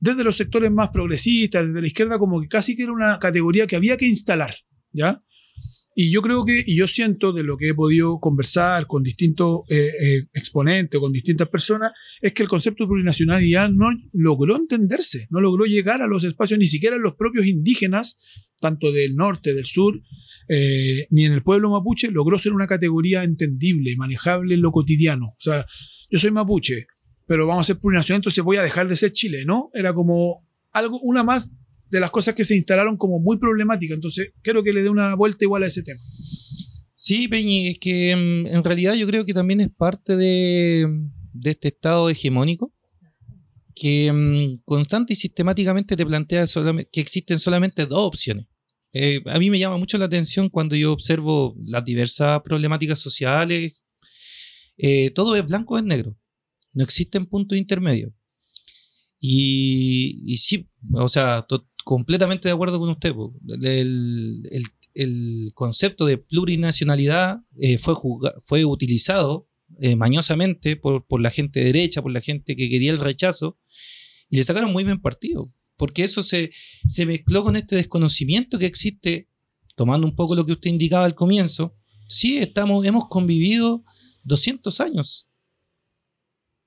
desde 0.00 0.24
los 0.24 0.36
sectores 0.36 0.70
más 0.70 0.88
progresistas, 0.88 1.66
desde 1.66 1.80
la 1.80 1.86
izquierda, 1.86 2.18
como 2.18 2.40
que 2.40 2.48
casi 2.48 2.74
que 2.76 2.84
era 2.84 2.92
una 2.92 3.18
categoría 3.18 3.66
que 3.66 3.76
había 3.76 3.96
que 3.96 4.06
instalar, 4.06 4.54
¿ya? 4.92 5.22
Y 5.96 6.10
yo 6.10 6.22
creo 6.22 6.44
que, 6.44 6.64
y 6.66 6.76
yo 6.76 6.88
siento 6.88 7.32
de 7.32 7.44
lo 7.44 7.56
que 7.56 7.68
he 7.68 7.74
podido 7.74 8.18
conversar 8.18 8.86
con 8.88 9.04
distintos 9.04 9.60
eh, 9.68 9.90
eh, 10.00 10.22
exponentes, 10.34 10.98
con 10.98 11.12
distintas 11.12 11.48
personas, 11.48 11.92
es 12.20 12.32
que 12.32 12.42
el 12.42 12.48
concepto 12.48 12.84
de 12.84 12.88
plurinacionalidad 12.88 13.70
no 13.70 13.90
logró 14.12 14.56
entenderse, 14.56 15.28
no 15.30 15.40
logró 15.40 15.66
llegar 15.66 16.02
a 16.02 16.08
los 16.08 16.24
espacios, 16.24 16.58
ni 16.58 16.66
siquiera 16.66 16.96
los 16.96 17.14
propios 17.14 17.46
indígenas, 17.46 18.18
tanto 18.60 18.90
del 18.90 19.14
norte, 19.14 19.54
del 19.54 19.66
sur, 19.66 20.00
eh, 20.48 21.06
ni 21.10 21.26
en 21.26 21.32
el 21.32 21.42
pueblo 21.42 21.70
mapuche, 21.70 22.10
logró 22.10 22.38
ser 22.38 22.52
una 22.52 22.66
categoría 22.66 23.22
entendible 23.22 23.94
manejable 23.96 24.56
en 24.56 24.62
lo 24.62 24.72
cotidiano. 24.72 25.26
O 25.26 25.40
sea, 25.40 25.64
yo 26.10 26.18
soy 26.18 26.32
mapuche, 26.32 26.86
pero 27.26 27.46
vamos 27.46 27.66
a 27.66 27.72
ser 27.72 27.80
plurinacional, 27.80 28.18
entonces 28.18 28.42
voy 28.42 28.56
a 28.56 28.62
dejar 28.62 28.88
de 28.88 28.96
ser 28.96 29.12
chileno. 29.12 29.70
Era 29.72 29.94
como 29.94 30.44
algo, 30.72 30.98
una 31.00 31.22
más 31.22 31.52
de 31.94 32.00
las 32.00 32.10
cosas 32.10 32.34
que 32.34 32.44
se 32.44 32.56
instalaron 32.56 32.96
como 32.96 33.20
muy 33.20 33.38
problemáticas. 33.38 33.94
Entonces, 33.94 34.32
quiero 34.42 34.62
que 34.64 34.72
le 34.72 34.82
dé 34.82 34.90
una 34.90 35.14
vuelta 35.14 35.44
igual 35.44 35.62
a 35.62 35.66
ese 35.68 35.82
tema. 35.84 36.00
Sí, 36.96 37.28
Peñi, 37.28 37.68
es 37.68 37.78
que 37.78 38.10
en, 38.10 38.46
en 38.46 38.64
realidad 38.64 38.94
yo 38.94 39.06
creo 39.06 39.24
que 39.24 39.32
también 39.34 39.60
es 39.60 39.68
parte 39.70 40.16
de, 40.16 40.88
este 41.44 41.68
estado 41.68 42.08
hegemónico 42.10 42.72
que 43.76 44.10
mm, 44.12 44.62
constante 44.64 45.12
y 45.12 45.16
sistemáticamente 45.16 45.96
te 45.96 46.04
plantea 46.06 46.44
que 46.92 47.00
existen 47.00 47.38
solamente 47.38 47.86
dos 47.86 48.00
opciones. 48.00 48.46
Eh, 48.92 49.20
a 49.26 49.38
mí 49.38 49.50
me 49.50 49.58
llama 49.58 49.76
mucho 49.76 49.98
la 49.98 50.06
atención 50.06 50.48
cuando 50.48 50.74
yo 50.76 50.92
observo 50.92 51.56
las 51.66 51.84
diversas 51.84 52.40
problemáticas 52.42 52.98
sociales. 53.00 53.82
eh, 54.76 55.10
todo 55.14 55.36
es 55.36 55.44
blanco 55.46 55.74
o 55.74 55.78
es 55.78 55.84
negro. 55.84 56.16
No 56.72 56.82
existen 56.84 57.26
puntos 57.26 57.56
intermedios. 57.58 58.12
Y, 59.20 60.20
y 60.26 60.36
sí, 60.38 60.68
o 60.92 61.08
sea, 61.08 61.42
to- 61.48 61.66
completamente 61.84 62.48
de 62.48 62.54
acuerdo 62.54 62.80
con 62.80 62.88
usted. 62.88 63.14
El, 64.94 65.52
concepto 65.54 66.06
de 66.06 66.18
plurinacionalidad 66.18 67.40
eh, 67.58 67.78
fue, 67.78 68.64
utilizado 68.64 69.48
eh, 69.80 69.96
mañosamente 69.96 70.76
por, 70.76 71.20
la 71.20 71.30
gente 71.30 71.60
de 71.60 71.66
derecha, 71.66 72.02
por 72.02 72.12
la 72.12 72.20
gente 72.20 72.56
que 72.56 72.68
quería 72.68 72.90
el 72.90 72.98
rechazo, 72.98 73.58
y 74.30 74.36
le 74.36 74.44
sacaron 74.44 74.72
muy 74.72 74.84
bien 74.84 75.00
partido, 75.00 75.52
porque 75.76 76.04
eso 76.04 76.22
se, 76.22 76.50
mezcló 77.06 77.44
con 77.44 77.56
este 77.56 77.76
desconocimiento 77.76 78.58
que 78.58 78.66
existe, 78.66 79.28
tomando 79.76 80.06
un 80.06 80.16
poco 80.16 80.34
lo 80.34 80.46
que 80.46 80.52
usted 80.52 80.70
indicaba 80.70 81.04
al 81.04 81.14
comienzo. 81.14 81.76
Sí, 82.08 82.38
estamos, 82.38 82.84
hemos 82.86 83.08
convivido 83.08 83.84
200 84.22 84.80
años. 84.80 85.28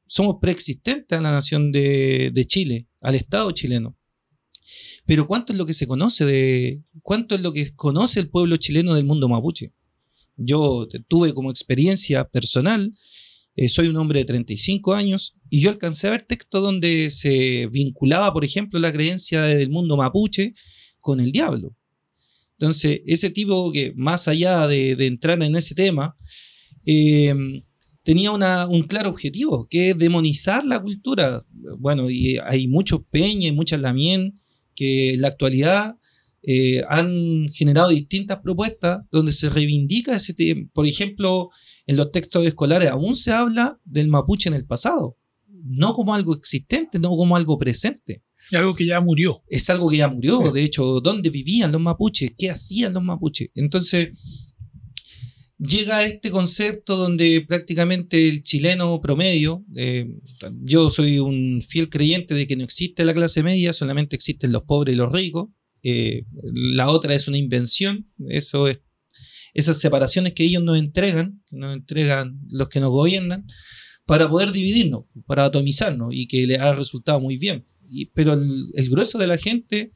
Somos 0.06 0.38
preexistentes 0.42 1.18
a 1.18 1.22
la 1.22 1.32
nación 1.32 1.72
de 1.72 2.46
Chile, 2.48 2.88
al 3.02 3.16
Estado 3.16 3.52
chileno. 3.52 3.97
Pero 5.06 5.28
¿cuánto 5.28 5.54
es 5.54 5.58
lo 5.58 5.66
que 5.66 5.74
se 5.74 5.88
conoce 5.88 6.26
de. 6.26 6.82
¿Cuánto 7.02 7.36
es 7.36 7.42
lo 7.42 7.54
que 7.54 7.74
conoce 7.76 8.20
el 8.20 8.30
pueblo 8.30 8.58
chileno 8.58 8.94
del 8.96 9.06
mundo 9.06 9.30
mapuche? 9.30 9.72
Yo 10.36 10.88
tuve 11.08 11.34
como 11.34 11.50
experiencia 11.50 12.28
personal, 12.28 12.92
eh, 13.56 13.70
soy 13.70 13.88
un 13.88 13.98
hombre 13.98 14.20
de 14.20 14.26
35 14.26 14.94
años, 14.94 15.36
y 15.50 15.62
yo 15.62 15.70
alcancé 15.70 16.08
a 16.08 16.12
ver 16.12 16.24
textos 16.24 16.62
donde 16.62 17.10
se 17.10 17.68
vinculaba, 17.72 18.32
por 18.34 18.46
ejemplo, 18.46 18.80
la 18.80 18.94
creencia 18.94 19.42
del 19.44 19.70
mundo 19.70 19.98
mapuche 19.98 20.54
con 21.00 21.20
el 21.20 21.32
diablo. 21.32 21.76
Entonces, 22.60 23.02
ese 23.06 23.30
tipo 23.30 23.72
que, 23.72 23.94
más 23.96 24.28
allá 24.28 24.68
de, 24.68 24.92
entrar 25.06 25.42
en 25.42 25.56
ese 25.56 25.74
tema, 25.76 26.16
eh, 26.86 27.34
tenía 28.04 28.32
una- 28.32 28.68
un 28.68 28.84
claro 28.84 29.10
objetivo, 29.10 29.68
que 29.70 29.92
es 29.92 29.98
demonizar 29.98 30.66
la 30.66 30.82
cultura. 30.82 31.44
Bueno, 31.78 32.08
hay 32.46 32.68
muchos 32.68 33.02
peñas 33.12 33.54
muchas 33.54 33.82
lamien 33.82 34.40
que 34.78 35.16
en 35.16 35.22
la 35.22 35.30
actualidad 35.30 35.96
eh, 36.44 36.84
han 36.88 37.48
generado 37.50 37.90
distintas 37.90 38.40
propuestas 38.42 39.00
donde 39.12 39.34
se 39.34 39.50
reivindica 39.50 40.16
ese 40.16 40.34
tema. 40.36 40.70
Por 40.72 40.86
ejemplo, 40.86 41.50
en 41.88 41.98
los 41.98 42.12
textos 42.12 42.46
escolares 42.46 42.90
aún 42.90 43.16
se 43.16 43.32
habla 43.32 43.80
del 43.84 44.08
mapuche 44.08 44.48
en 44.48 44.56
el 44.56 44.66
pasado, 44.66 45.18
no 45.66 45.94
como 45.96 46.14
algo 46.14 46.36
existente, 46.36 47.00
no 47.00 47.10
como 47.10 47.36
algo 47.36 47.58
presente. 47.58 48.24
Y 48.52 48.56
algo 48.56 48.76
que 48.76 48.86
ya 48.86 49.02
murió. 49.02 49.44
Es 49.50 49.70
algo 49.70 49.90
que 49.90 49.98
ya 49.98 50.08
murió, 50.08 50.40
Sí. 50.42 50.54
de 50.54 50.64
hecho, 50.64 51.02
¿dónde 51.02 51.30
vivían 51.32 51.72
los 51.72 51.82
mapuches? 51.82 52.32
¿Qué 52.38 52.50
hacían 52.50 52.94
los 52.94 53.04
mapuches? 53.04 53.50
Entonces, 53.56 54.10
llega 55.58 56.04
este 56.04 56.32
concepto 56.32 56.98
donde 56.98 57.44
prácticamente 57.48 58.30
el 58.30 58.44
chileno 58.44 59.00
promedio, 59.02 59.66
eh, 59.76 60.08
yo 60.62 60.90
soy 60.90 61.20
un 61.20 61.62
fiel 61.62 61.90
creyente 61.90 62.34
de 62.34 62.48
que 62.48 62.56
no 62.56 62.64
existe 62.64 63.06
la 63.06 63.14
clase 63.14 63.44
media, 63.44 63.74
solamente 63.74 64.16
existen 64.16 64.52
los 64.52 64.64
pobres 64.64 64.94
y 64.94 64.98
los 64.98 65.12
ricos. 65.12 65.50
Eh, 65.84 66.26
la 66.54 66.90
otra 66.90 67.16
es 67.16 67.28
una 67.28 67.38
invención, 67.38 68.10
eso 68.30 68.68
es 68.68 68.82
esas 69.54 69.80
separaciones 69.80 70.34
que 70.34 70.44
ellos 70.44 70.64
nos 70.64 70.78
entregan, 70.78 71.42
que 71.48 71.56
nos 71.56 71.74
entregan 71.74 72.40
los 72.50 72.70
que 72.70 72.80
nos 72.80 72.92
gobiernan, 72.92 73.48
para 74.06 74.30
poder 74.30 74.52
dividirnos, 74.52 75.06
para 75.26 75.46
atomizarnos 75.46 76.14
y 76.14 76.28
que 76.28 76.46
les 76.46 76.60
ha 76.60 76.74
resultado 76.74 77.20
muy 77.20 77.38
bien. 77.38 77.66
Pero 78.14 78.34
el, 78.34 78.68
el 78.76 78.90
grueso 78.90 79.18
de 79.18 79.28
la 79.28 79.38
gente 79.38 79.94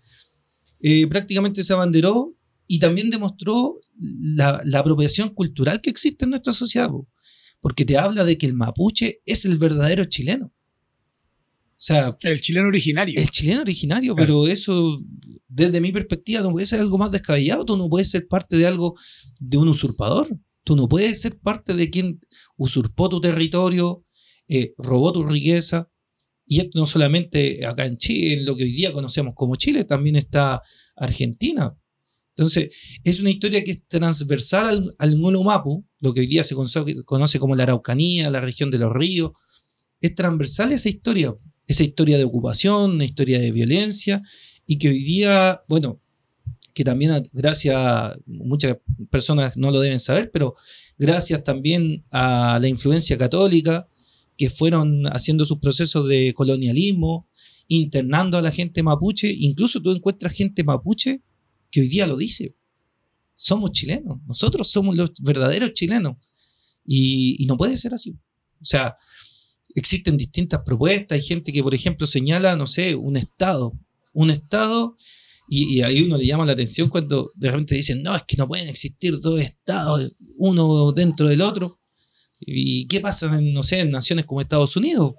eh, 0.79 1.05
prácticamente 1.07 1.63
se 1.63 1.73
abanderó 1.73 2.35
y 2.75 2.79
también 2.79 3.09
demostró 3.09 3.79
la, 3.99 4.61
la 4.63 4.79
apropiación 4.79 5.29
cultural 5.29 5.81
que 5.81 5.89
existe 5.89 6.25
en 6.25 6.31
nuestra 6.31 6.53
sociedad, 6.53 6.89
po. 6.89 7.07
porque 7.59 7.83
te 7.85 7.97
habla 7.97 8.23
de 8.23 8.37
que 8.37 8.45
el 8.45 8.53
mapuche 8.53 9.19
es 9.25 9.43
el 9.45 9.57
verdadero 9.57 10.05
chileno. 10.05 10.45
O 10.47 11.83
sea, 11.83 12.15
El 12.21 12.39
chileno 12.39 12.67
originario. 12.67 13.19
el 13.19 13.29
chileno 13.29 13.61
originario, 13.61 14.13
Claro. 14.15 14.27
pero 14.43 14.47
eso, 14.47 15.01
desde 15.47 15.81
mi 15.81 15.91
perspectiva, 15.91 16.41
no 16.41 16.51
puede 16.51 16.65
ser 16.67 16.79
algo 16.79 16.97
más 16.97 17.11
descabellado. 17.11 17.65
Tú 17.65 17.75
no 17.75 17.89
puedes 17.89 18.09
ser 18.09 18.27
parte 18.27 18.55
de 18.55 18.67
algo, 18.67 18.93
de 19.39 19.57
un 19.57 19.67
usurpador. 19.67 20.27
Tú 20.63 20.75
no 20.75 20.87
puedes 20.87 21.19
ser 21.21 21.39
parte 21.39 21.73
de 21.73 21.89
quien 21.89 22.19
usurpó 22.55 23.09
tu 23.09 23.19
territorio, 23.19 24.05
eh, 24.47 24.73
robó 24.77 25.11
tu 25.11 25.23
riqueza. 25.25 25.89
Y 26.45 26.59
esto 26.59 26.79
no 26.79 26.85
solamente 26.85 27.65
acá 27.65 27.85
en 27.85 27.97
Chile, 27.97 28.33
en 28.33 28.45
lo 28.45 28.55
que 28.55 28.63
hoy 28.63 28.73
día 28.73 28.93
conocemos 28.93 29.33
como 29.35 29.55
Chile, 29.55 29.83
también 29.83 30.15
está 30.17 30.61
Argentina. 30.95 31.75
Entonces, 32.41 32.73
es 33.03 33.19
una 33.19 33.29
historia 33.29 33.63
que 33.63 33.69
es 33.71 33.79
transversal 33.87 34.65
al, 34.67 34.95
al 34.97 35.19
Ngolo 35.19 35.43
Mapu, 35.43 35.85
lo 35.99 36.11
que 36.11 36.21
hoy 36.21 36.25
día 36.27 36.43
se 36.43 36.55
conoce, 37.05 37.37
como 37.37 37.55
la 37.55 37.61
Araucanía, 37.63 38.31
la 38.31 38.41
región 38.41 38.71
de 38.71 38.79
los 38.79 38.91
ríos. 38.91 39.33
Es 40.01 40.15
transversal 40.15 40.71
esa 40.71 40.89
historia, 40.89 41.35
esa 41.67 41.83
historia 41.83 42.17
de 42.17 42.23
ocupación, 42.23 42.93
una 42.95 43.05
historia 43.05 43.39
de 43.39 43.51
violencia, 43.51 44.23
y 44.65 44.79
que 44.79 44.89
hoy 44.89 45.03
día, 45.03 45.61
bueno, 45.67 46.01
que 46.73 46.83
también 46.83 47.29
gracias, 47.31 47.75
a- 47.77 48.17
muchas 48.25 48.77
personas 49.11 49.55
no 49.55 49.69
lo 49.69 49.79
deben 49.79 49.99
saber, 49.99 50.31
pero 50.33 50.55
gracias 50.97 51.43
también 51.43 52.05
a 52.09 52.57
la 52.59 52.67
influencia 52.67 53.19
católica, 53.19 53.87
que 54.35 54.49
fueron 54.49 55.05
haciendo 55.15 55.45
sus 55.45 55.59
procesos 55.59 56.07
de 56.07 56.33
colonialismo, 56.33 57.27
internando 57.67 58.39
a 58.39 58.41
la 58.41 58.49
gente 58.49 58.81
mapuche, 58.81 59.31
incluso 59.31 59.79
tú 59.79 59.91
encuentras 59.91 60.33
gente 60.33 60.63
mapuche 60.63 61.21
que 61.71 61.81
hoy 61.81 61.87
día 61.87 62.05
lo 62.07 62.17
dice. 62.17 62.55
Somos 63.35 63.71
chilenos, 63.71 64.19
nosotros 64.27 64.69
somos 64.69 64.95
los 64.95 65.11
verdaderos 65.21 65.73
chilenos. 65.73 66.17
Y, 66.85 67.41
y 67.41 67.45
no 67.45 67.57
puede 67.57 67.77
ser 67.77 67.93
así. 67.93 68.11
O 68.61 68.65
sea, 68.65 68.95
existen 69.73 70.17
distintas 70.17 70.61
propuestas. 70.65 71.15
Hay 71.15 71.23
gente 71.23 71.51
que, 71.53 71.63
por 71.63 71.73
ejemplo, 71.73 72.05
señala, 72.07 72.55
no 72.55 72.67
sé, 72.67 72.95
un 72.95 73.17
Estado. 73.17 73.73
Un 74.13 74.29
Estado, 74.29 74.97
y, 75.47 75.75
y 75.77 75.81
ahí 75.81 76.01
uno 76.01 76.17
le 76.17 76.25
llama 76.25 76.45
la 76.45 76.51
atención 76.51 76.89
cuando 76.89 77.31
de 77.35 77.49
repente 77.49 77.75
dicen, 77.75 78.03
no, 78.03 78.15
es 78.15 78.23
que 78.23 78.35
no 78.37 78.47
pueden 78.47 78.67
existir 78.67 79.17
dos 79.19 79.39
Estados, 79.39 80.13
uno 80.37 80.91
dentro 80.91 81.27
del 81.29 81.41
otro. 81.41 81.79
¿Y 82.39 82.87
qué 82.87 82.99
pasa 82.99 83.37
en, 83.37 83.53
no 83.53 83.63
sé, 83.63 83.79
en 83.79 83.91
naciones 83.91 84.25
como 84.25 84.41
Estados 84.41 84.75
Unidos? 84.75 85.13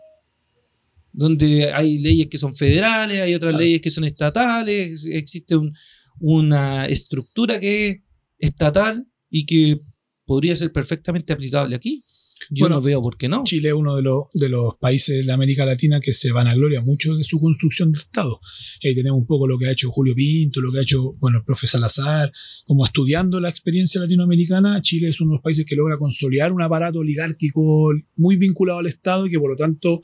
Donde 1.12 1.73
hay 1.73 1.99
leyes 1.99 2.28
que 2.28 2.38
son 2.38 2.54
federales, 2.56 3.21
hay 3.21 3.35
otras 3.35 3.50
Claro. 3.52 3.64
leyes 3.64 3.80
que 3.80 3.90
son 3.90 4.04
estatales, 4.04 5.04
existe 5.06 5.56
un- 5.56 5.75
una 6.23 6.87
estructura 6.87 7.59
que 7.59 7.88
es 7.88 7.97
estatal 8.38 9.09
y 9.29 9.45
que 9.45 9.81
podría 10.25 10.55
ser 10.55 10.73
perfectamente 10.73 11.33
aplicable 11.33 11.75
aquí. 11.75 12.05
Yo 12.51 12.65
Bueno, 12.65 12.77
no 12.77 12.83
veo 12.83 13.03
por 13.03 13.17
qué 13.17 13.29
no. 13.29 13.43
Chile 13.45 13.69
es 13.69 13.75
uno 13.75 13.97
de 13.97 14.03
los, 14.03 14.25
de 14.33 14.49
los 14.49 14.77
países 14.77 15.25
de 15.25 15.33
América 15.33 15.67
Latina 15.67 16.01
que 16.01 16.13
se 16.13 16.33
vanagloria 16.33 16.81
mucho 16.81 17.15
de 17.17 17.25
su 17.25 17.41
construcción 17.41 17.93
de 17.93 17.99
Estado. 17.99 18.41
Ahí 18.85 18.95
tenemos 18.95 19.21
un 19.21 19.27
poco 19.27 19.47
lo 19.47 19.59
que 19.59 19.67
ha 19.67 19.71
hecho 19.73 19.91
Julio 19.91 20.15
Pinto, 20.15 20.61
lo 20.61 20.73
que 20.73 20.79
ha 20.79 20.83
hecho 20.83 21.15
bueno, 21.15 21.39
el 21.39 21.45
profe 21.45 21.67
Salazar, 21.67 22.33
como 22.67 22.85
estudiando 22.85 23.41
la 23.41 23.49
experiencia 23.49 24.01
latinoamericana. 24.01 24.81
Chile 24.83 25.09
es 25.09 25.21
uno 25.21 25.33
de 25.33 25.37
los 25.37 25.43
países 25.43 25.65
que 25.65 25.77
logra 25.77 25.97
consolidar 25.99 26.53
un 26.53 26.63
aparato 26.63 27.01
oligárquico 27.01 27.93
muy 28.17 28.37
vinculado 28.37 28.79
al 28.79 28.87
Estado 28.87 29.27
y 29.27 29.31
que 29.31 29.39
por 29.39 29.51
lo 29.51 29.57
tanto, 29.57 30.03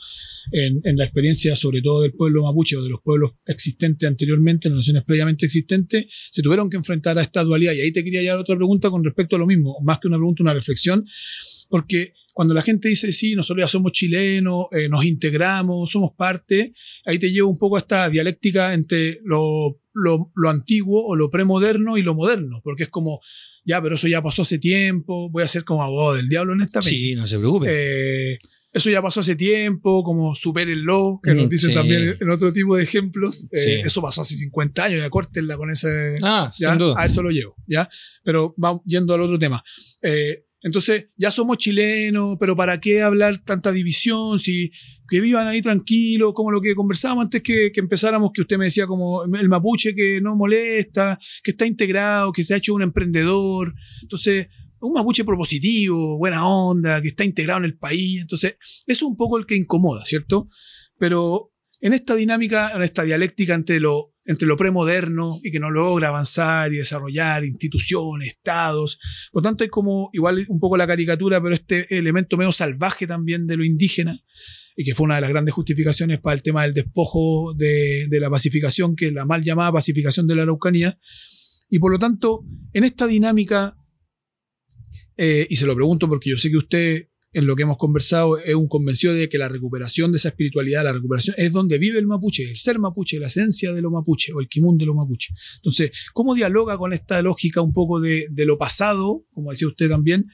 en, 0.53 0.81
en 0.85 0.97
la 0.97 1.05
experiencia 1.05 1.57
sobre 1.57 1.83
todo 1.83 2.03
del 2.03 2.13
pueblo 2.13 2.43
mapuche 2.45 2.77
o 2.77 2.83
de 2.83 2.91
los 2.91 3.01
pueblos 3.03 3.33
existentes 3.47 4.09
anteriormente, 4.09 4.69
las 4.69 4.79
naciones 4.79 5.05
previamente 5.05 5.47
existentes, 5.47 6.07
se 6.31 6.43
tuvieron 6.43 6.71
que 6.71 6.77
enfrentar 6.77 7.19
a 7.19 7.23
esta 7.23 7.43
dualidad. 7.45 7.73
Y 7.73 7.81
ahí 7.81 7.93
te 7.93 8.05
quería 8.05 8.23
llevar 8.23 8.39
otra 8.39 8.57
pregunta 8.57 8.91
con 8.91 9.05
respecto 9.05 9.37
a 9.37 9.39
lo 9.39 9.47
mismo, 9.47 9.79
más 9.83 9.99
que 10.01 10.09
una 10.09 10.17
pregunta, 10.17 10.43
una 10.43 10.55
reflexión, 10.55 11.07
porque 11.69 12.13
cuando 12.39 12.55
la 12.55 12.63
gente 12.63 12.89
dice, 12.89 13.13
sí, 13.13 13.35
nosotros 13.35 13.65
ya 13.65 13.69
somos 13.69 13.91
chilenos, 13.91 14.67
eh, 14.71 14.89
nos 14.89 15.05
integramos, 15.05 15.91
somos 15.91 16.13
parte, 16.17 16.73
ahí 17.05 17.19
te 17.19 17.33
lleva 17.33 17.49
un 17.49 17.59
poco 17.59 17.75
a 17.75 17.81
esta 17.81 18.09
dialéctica 18.09 18.75
entre 18.75 19.19
lo, 19.25 19.81
lo, 19.93 20.31
lo 20.37 20.49
antiguo 20.49 21.05
o 21.05 21.17
lo 21.17 21.33
premoderno 21.33 21.99
y 21.99 22.03
lo 22.03 22.15
moderno, 22.15 22.61
porque 22.63 22.85
es 22.85 22.91
como, 22.91 23.19
ya, 23.65 23.83
pero 23.83 23.97
eso 23.97 24.07
ya 24.07 24.23
pasó 24.23 24.43
hace 24.43 24.61
tiempo, 24.61 25.29
voy 25.31 25.43
a 25.43 25.49
ser 25.49 25.65
como 25.65 25.83
abogado 25.83 26.15
del 26.15 26.29
diablo 26.29 26.53
en 26.53 26.61
esta 26.61 26.81
Sí, 26.81 27.17
no 27.17 27.27
se 27.27 27.39
preocupe. 27.41 27.67
eh, 27.71 28.39
eso 28.73 28.89
ya 28.89 29.03
pasó 29.03 29.19
hace 29.19 29.35
tiempo, 29.35 30.05
como 30.05 30.37
supérenlo, 30.37 31.19
que 31.21 31.35
nos 31.35 31.47
Mm, 31.47 31.49
dicen 31.49 31.69
sí. 31.71 31.75
también 31.75 32.17
en 32.21 32.31
otro 32.31 32.53
tipo 32.53 32.77
de 32.77 32.85
ejemplos. 32.85 33.45
Eh, 33.51 33.57
Sí. 33.57 33.71
Eso 33.85 34.01
pasó 34.01 34.21
hace 34.21 34.37
50 34.37 34.85
años, 34.85 35.01
ya 35.01 35.11
córtenla 35.11 35.57
con 35.57 35.71
ese. 35.71 36.19
ah, 36.23 36.53
¿ya? 36.61 36.69
sin 36.71 36.79
duda. 36.79 36.95
A 36.97 37.07
eso 37.07 37.21
lo 37.23 37.31
llevo, 37.31 37.57
¿ya? 37.67 37.89
Pero 38.23 38.55
vamos 38.57 38.83
yendo 38.85 39.13
al 39.15 39.23
otro 39.23 39.39
tema. 39.41 39.65
Eh, 40.03 40.45
entonces, 40.69 41.09
ya 41.17 41.31
somos 41.31 41.59
chilenos, 41.59 42.37
pero 42.39 42.55
¿para 42.55 42.79
qué 42.79 43.03
hablar 43.03 43.39
tanta 43.39 43.73
división? 43.73 44.39
Si 44.39 44.71
que 45.09 45.21
vivan 45.21 45.47
ahí 45.47 45.63
tranquilos, 45.63 46.35
como 46.35 46.51
lo 46.51 46.61
que 46.61 46.75
conversábamos 46.75 47.25
antes 47.25 47.43
que, 47.43 47.73
que 47.73 47.81
empezáramos, 47.81 48.31
que 48.35 48.43
usted 48.43 48.59
me 48.59 48.67
decía 48.67 48.87
como 48.87 49.25
el 49.25 49.49
mapuche 49.49 49.95
que 49.95 50.21
no 50.21 50.37
molesta, 50.37 51.19
que 51.43 51.53
está 51.53 51.67
integrado, 51.67 52.33
que 52.33 52.45
se 52.45 52.53
ha 52.53 52.59
hecho 52.59 52.75
un 52.75 52.83
emprendedor. 52.83 53.75
Entonces, 54.03 54.49
un 54.81 54.93
mapuche 54.93 55.25
propositivo, 55.25 56.19
buena 56.19 56.47
onda, 56.47 57.01
que 57.01 57.09
está 57.09 57.25
integrado 57.25 57.61
en 57.61 57.65
el 57.65 57.79
país. 57.79 58.21
Entonces, 58.21 58.55
eso 58.61 58.83
es 58.87 59.03
un 59.03 59.17
poco 59.17 59.39
el 59.39 59.47
que 59.47 59.57
incomoda, 59.57 60.05
¿cierto? 60.05 60.49
Pero 60.99 61.51
en 61.81 61.95
esta 61.95 62.15
dinámica, 62.15 62.73
en 62.75 62.83
esta 62.83 63.05
dialéctica 63.05 63.55
entre 63.55 63.81
lo, 63.81 64.15
entre 64.29 64.47
lo 64.47 64.59
premoderno 64.59 65.41
y 65.43 65.51
que 65.51 65.59
no 65.59 65.71
logra 65.71 66.09
avanzar 66.09 66.71
y 66.75 66.77
desarrollar 66.77 67.47
instituciones, 67.47 68.29
estados. 68.29 69.01
Por 69.33 69.43
tanto, 69.43 69.65
hay 69.65 69.71
como 69.71 70.11
igual 70.13 70.45
un 70.49 70.61
poco 70.61 70.77
la 70.77 70.87
caricatura, 70.87 71.43
pero 71.43 71.55
este 71.55 71.97
elemento 71.97 72.37
medio 72.37 72.53
salvaje 72.53 73.07
también 73.07 73.47
de 73.47 73.57
lo 73.57 73.65
indígena, 73.65 74.23
y 74.77 74.85
que 74.85 74.95
fue 74.95 75.07
una 75.07 75.15
de 75.15 75.23
las 75.23 75.31
grandes 75.31 75.55
justificaciones 75.55 76.21
para 76.21 76.35
el 76.35 76.43
tema 76.43 76.65
del 76.65 76.75
despojo 76.75 77.55
de, 77.57 78.07
de 78.11 78.21
la 78.21 78.29
pacificación, 78.29 78.97
que 78.97 79.07
es 79.07 79.15
la 79.15 79.25
mal 79.25 79.43
llamada 79.43 79.73
pacificación 79.73 80.27
de 80.27 80.37
la 80.37 80.43
Araucanía. 80.43 80.99
Y 81.71 81.79
por 81.79 81.91
lo 81.91 81.99
tanto, 81.99 82.45
en 82.75 82.85
esta 82.85 83.07
dinámica, 83.07 83.79
eh, 85.17 85.47
y 85.49 85.57
se 85.57 85.65
lo 85.65 85.75
pregunto 85.75 86.07
porque 86.07 86.29
yo 86.29 86.37
sé 86.37 86.51
que 86.51 86.59
usted 86.59 87.08
en 87.33 87.47
lo 87.47 87.57
que 87.57 87.63
hemos 87.63 87.77
conversado 87.77 88.39
es 88.39 88.55
un 88.55 88.69
convencido 88.69 89.13
de 89.13 89.29
que 89.29 89.39
la 89.39 89.49
recuperación 89.49 90.13
de 90.13 90.17
esa 90.17 90.31
espiritualidad, 90.31 90.85
la 90.85 90.93
recuperación 90.93 91.37
es 91.39 91.53
donde 91.53 91.79
vive 91.79 91.99
el 91.99 92.07
mapuche, 92.07 92.51
el 92.51 92.57
ser 92.57 92.79
mapuche, 92.79 93.19
la 93.19 93.27
esencia 93.27 93.73
de 93.73 93.83
lo 93.83 93.91
mapuche 93.91 94.33
o 94.33 94.41
el 94.41 94.49
kimun 94.49 94.79
de 94.79 94.87
lo 94.87 94.95
mapuche. 94.95 95.35
Entonces, 95.57 95.91
¿cómo 96.15 96.35
dialoga 96.35 96.79
con 96.79 96.93
esta 96.93 97.21
lógica 97.21 97.61
un 97.61 97.73
poco 97.73 98.01
de, 98.01 98.29
lo 98.35 98.57
pasado, 98.57 99.27
como 99.33 99.51
decía 99.51 99.69
usted 99.69 99.89
también, 99.89 100.27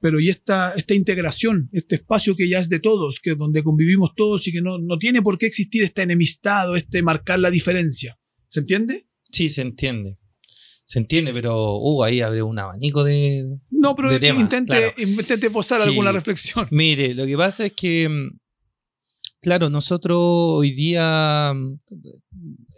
pero 0.00 0.18
y 0.18 0.30
esta, 0.30 0.74
integración, 0.88 1.68
este 1.72 1.96
espacio 1.96 2.34
que 2.34 2.48
ya 2.48 2.58
es 2.58 2.68
de 2.68 2.80
todos, 2.80 3.20
que 3.20 3.34
donde 3.34 3.62
convivimos 3.62 4.14
todos 4.16 4.48
y 4.48 4.52
que 4.52 4.62
no, 4.62 4.78
no 4.78 4.98
tiene 4.98 5.22
por 5.22 5.38
qué 5.38 5.46
existir 5.46 5.82
esta 5.82 6.02
enemistad 6.02 6.70
o 6.70 6.76
este 6.76 7.02
marcar 7.02 7.40
la 7.40 7.50
diferencia? 7.50 8.18
¿Se 8.48 8.60
entiende? 8.60 9.06
Sí, 9.30 9.50
se 9.50 9.62
entiende. 9.62 10.18
Se 10.84 10.98
entiende, 10.98 11.32
pero 11.32 11.76
uh, 11.78 12.02
ahí 12.04 12.20
abre 12.20 12.42
un 12.42 12.58
abanico 12.58 13.04
de. 13.04 13.44
No, 13.70 13.94
pero 13.94 14.10
de 14.10 14.18
temas, 14.20 14.42
intente, 14.42 14.72
claro. 14.76 14.92
intente 14.98 15.50
posar 15.50 15.80
Sí. 15.82 15.88
alguna 15.88 16.12
reflexión. 16.12 16.66
Mire, 16.70 17.14
lo 17.14 17.24
que 17.24 17.36
pasa 17.36 17.64
es 17.66 17.72
que, 17.72 18.08
mm, 18.08 18.38
claro, 19.40 19.70
nosotros 19.70 20.18
hoy 20.20 20.72
día 20.72 21.52
mm, 21.54 21.78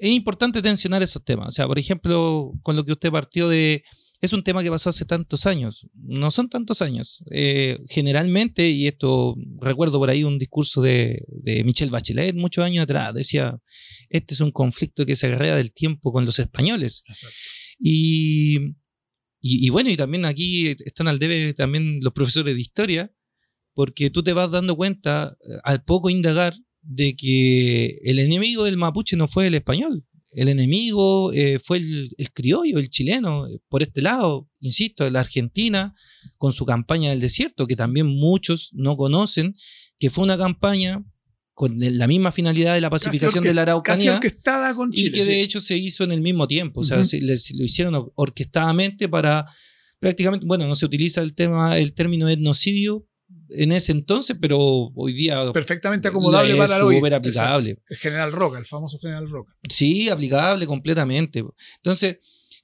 es 0.01 0.11
importante 0.13 0.63
tensionar 0.63 1.03
esos 1.03 1.25
temas. 1.25 1.49
O 1.49 1.53
sea, 1.53 1.67
por 1.67 1.79
ejemplo, 1.79 2.53
con 2.63 2.77
lo 2.77 2.85
que 2.85 2.93
usted 2.93 3.11
partió 3.11 3.49
de. 3.49 3.83
Es 4.21 4.33
un 4.33 4.43
tema 4.45 4.63
que 4.63 4.71
pasó 4.71 4.89
hace 4.89 5.05
tantos 5.05 5.45
años. 5.45 5.87
No 5.95 6.31
son 6.31 6.49
tantos 6.49 6.81
años. 6.81 7.23
Eh, 7.31 7.79
generalmente, 7.91 8.71
y 8.71 8.87
esto 8.87 9.35
recuerdo 9.61 9.99
por 9.99 10.09
ahí 10.09 10.25
un 10.25 10.39
discurso 10.39 10.81
de, 10.81 11.23
de 11.29 11.63
Michelle 11.65 11.91
Bachelet 11.91 12.35
muchos 12.35 12.65
años 12.65 12.85
atrás, 12.85 13.13
decía: 13.13 13.59
Este 14.09 14.33
es 14.35 14.41
un 14.41 14.51
conflicto 14.51 15.05
que 15.05 15.17
se 15.17 15.27
agarrea 15.27 15.57
del 15.57 15.73
tiempo 15.73 16.11
con 16.13 16.25
los 16.25 16.39
españoles. 16.39 17.03
Y, 17.79 18.75
y, 19.41 19.69
bueno, 19.71 19.91
y 19.91 19.97
también 19.97 20.25
aquí 20.25 20.69
están 20.85 21.09
al 21.09 21.19
debe 21.19 21.53
también 21.55 22.01
los 22.03 22.13
profesores 22.13 22.55
de 22.55 22.61
historia, 22.61 23.13
porque 23.75 24.11
tú 24.11 24.23
te 24.23 24.33
vas 24.33 24.51
dando 24.51 24.77
cuenta 24.77 25.37
eh, 25.41 25.59
al 25.65 25.85
poco 25.85 26.09
indagar 26.09 26.55
de 26.81 27.17
que 27.17 27.99
el 28.05 28.19
enemigo 28.19 28.65
del 28.65 28.77
mapuche 28.77 29.17
no 29.17 29.29
fue 29.29 29.49
el 29.49 29.55
español. 29.55 30.07
El 30.31 30.49
enemigo 30.49 31.33
eh, 31.33 31.59
fue 31.59 31.79
el, 31.79 32.11
el 32.19 32.33
criollo, 32.33 32.79
el 32.79 32.91
chileno, 32.91 33.47
eh, 33.47 33.61
por 33.69 33.83
este 33.83 34.03
lado, 34.03 34.49
insisto, 34.61 35.09
la 35.11 35.21
Argentina, 35.21 35.95
con 36.39 36.53
su 36.53 36.65
campaña 36.65 37.11
del 37.11 37.21
desierto, 37.21 37.67
que 37.67 37.77
también 37.77 38.07
muchos 38.07 38.71
no 38.73 38.97
conocen, 38.97 39.55
que 39.99 40.11
fue 40.11 40.25
una 40.25 40.37
campaña 40.37 41.05
con 41.55 41.77
la 41.79 42.07
misma 42.09 42.33
finalidad 42.33 42.75
de 42.75 42.81
la 42.81 42.91
pacificación 42.91 43.43
Casi 43.43 43.49
de 43.49 43.55
la 43.55 43.63
Casi 43.63 43.71
Araucanía 43.71 44.15
orquestada 44.15 44.75
con 44.75 44.91
y 44.93 44.97
Chile. 44.97 45.13
que 45.13 45.25
de 45.25 45.33
sí. 45.35 45.41
hecho 45.41 45.61
se 45.61 45.77
hizo 45.77 46.03
en 46.05 46.11
el 46.13 46.21
mismo 46.21 46.47
tiempo. 46.49 46.81
O 46.81 46.85
sea, 46.85 47.03
se- 47.05 47.21
lo 47.23 47.65
hicieron 47.65 47.95
or- 47.95 48.13
orquestadamente 48.17 49.09
para 49.09 49.47
prácticamente, 50.01 50.45
bueno, 50.47 50.67
no 50.67 50.75
se 50.77 50.85
utiliza 50.85 51.23
el 51.23 51.35
tema, 51.35 51.79
el 51.79 51.95
término 51.95 52.29
etnocidio 52.29 53.07
en 53.51 53.73
ese 53.73 53.93
entonces, 53.93 54.37
pero 54.41 54.59
hoy 54.95 55.13
día 55.13 55.53
Perfectamente 55.53 56.09
acomodable 56.09 56.53
es 56.53 56.59
para 56.59 56.85
hoy. 56.85 56.97
súper 56.97 57.15
aplicable. 57.15 57.71
Exacto. 57.71 57.87
El 57.91 57.97
general 57.99 58.33
Roca, 58.33 58.59
el 58.59 58.67
famoso 58.67 58.99
general 58.99 59.31
Roca. 59.31 59.57
Sí, 59.69 60.09
aplicable 60.09 60.67
completamente. 60.67 61.45
Entonces, 61.77 62.17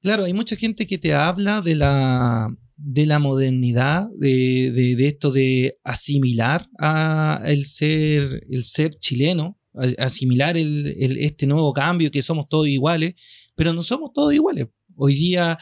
claro, 0.02 0.24
hay 0.24 0.32
mucha 0.34 0.56
gente 0.56 0.86
que 0.86 0.98
te 0.98 1.14
habla 1.14 1.60
de 1.60 1.76
la, 1.76 2.54
de 2.82 3.04
la 3.06 3.18
modernidad, 3.18 4.08
de, 4.18 4.72
de- 4.72 4.96
de 4.96 5.06
esto 5.06 5.30
de 5.30 5.78
asimilar 5.84 6.68
a 6.78 7.42
el 7.44 7.66
ser, 7.66 8.42
el 8.48 8.64
ser 8.64 8.94
chileno, 8.98 9.58
asimilar 9.98 10.56
el, 10.56 10.94
el- 10.98 11.18
este 11.18 11.46
nuevo 11.46 11.72
cambio, 11.72 12.10
que 12.10 12.22
somos 12.22 12.48
todos 12.48 12.68
iguales, 12.68 13.14
pero 13.54 13.72
no 13.72 13.82
somos 13.82 14.12
todos 14.14 14.32
iguales. 14.32 14.66
Hoy 14.96 15.14
día 15.14 15.58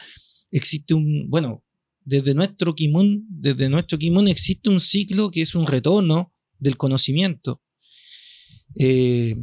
existe 0.51 0.93
un, 0.93 1.29
bueno, 1.29 1.63
desde 2.05 2.33
nuestro 2.33 2.73
kimun, 2.73 3.25
desde 3.29 3.69
nuestro 3.69 3.97
kimun 3.99 4.27
existe 4.27 4.69
un 4.69 4.79
ciclo 4.79 5.29
que 5.29 5.41
es 5.41 5.53
un 5.55 5.67
retorno 5.67 6.33
del 6.57 6.77
conocimiento. 6.77 7.61
Eh, 8.75 9.35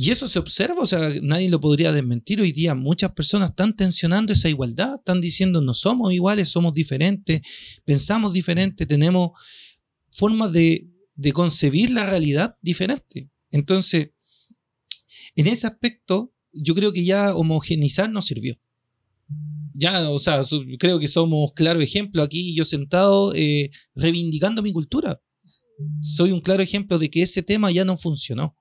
y 0.00 0.12
eso 0.12 0.28
se 0.28 0.38
observa, 0.38 0.80
o 0.80 0.86
sea, 0.86 1.10
nadie 1.22 1.48
lo 1.48 1.60
podría 1.60 1.90
desmentir. 1.90 2.40
Hoy 2.40 2.52
día 2.52 2.76
muchas 2.76 3.10
personas 3.14 3.50
están 3.50 3.74
tensionando 3.74 4.32
esa 4.32 4.48
igualdad, 4.48 4.94
están 4.94 5.20
diciendo 5.20 5.60
no 5.60 5.74
somos 5.74 6.12
iguales, 6.12 6.50
somos 6.50 6.72
diferentes, 6.72 7.40
pensamos 7.84 8.32
diferente, 8.32 8.86
tenemos 8.86 9.30
formas 10.12 10.52
de, 10.52 10.86
concebir 11.34 11.90
la 11.90 12.08
realidad 12.08 12.56
diferente. 12.62 13.28
Entonces, 13.50 14.10
en 15.34 15.48
ese 15.48 15.66
aspecto, 15.66 16.32
yo 16.52 16.76
creo 16.76 16.92
que 16.92 17.04
ya 17.04 17.34
homogeneizar 17.34 18.08
nos 18.08 18.26
sirvió. 18.26 18.56
Ya, 19.74 20.08
o 20.10 20.20
sea, 20.20 20.42
creo 20.78 21.00
que 21.00 21.08
somos 21.08 21.54
claro 21.56 21.80
ejemplo 21.80 22.22
aquí, 22.22 22.54
yo 22.54 22.64
sentado 22.64 23.34
eh, 23.34 23.72
reivindicando 23.96 24.62
mi 24.62 24.72
cultura. 24.72 25.20
Soy 26.02 26.30
un 26.30 26.40
claro 26.40 26.62
ejemplo 26.62 27.00
de 27.00 27.10
que 27.10 27.22
ese 27.22 27.42
tema 27.42 27.72
ya 27.72 27.84
no 27.84 27.96
funcionó. 27.96 28.57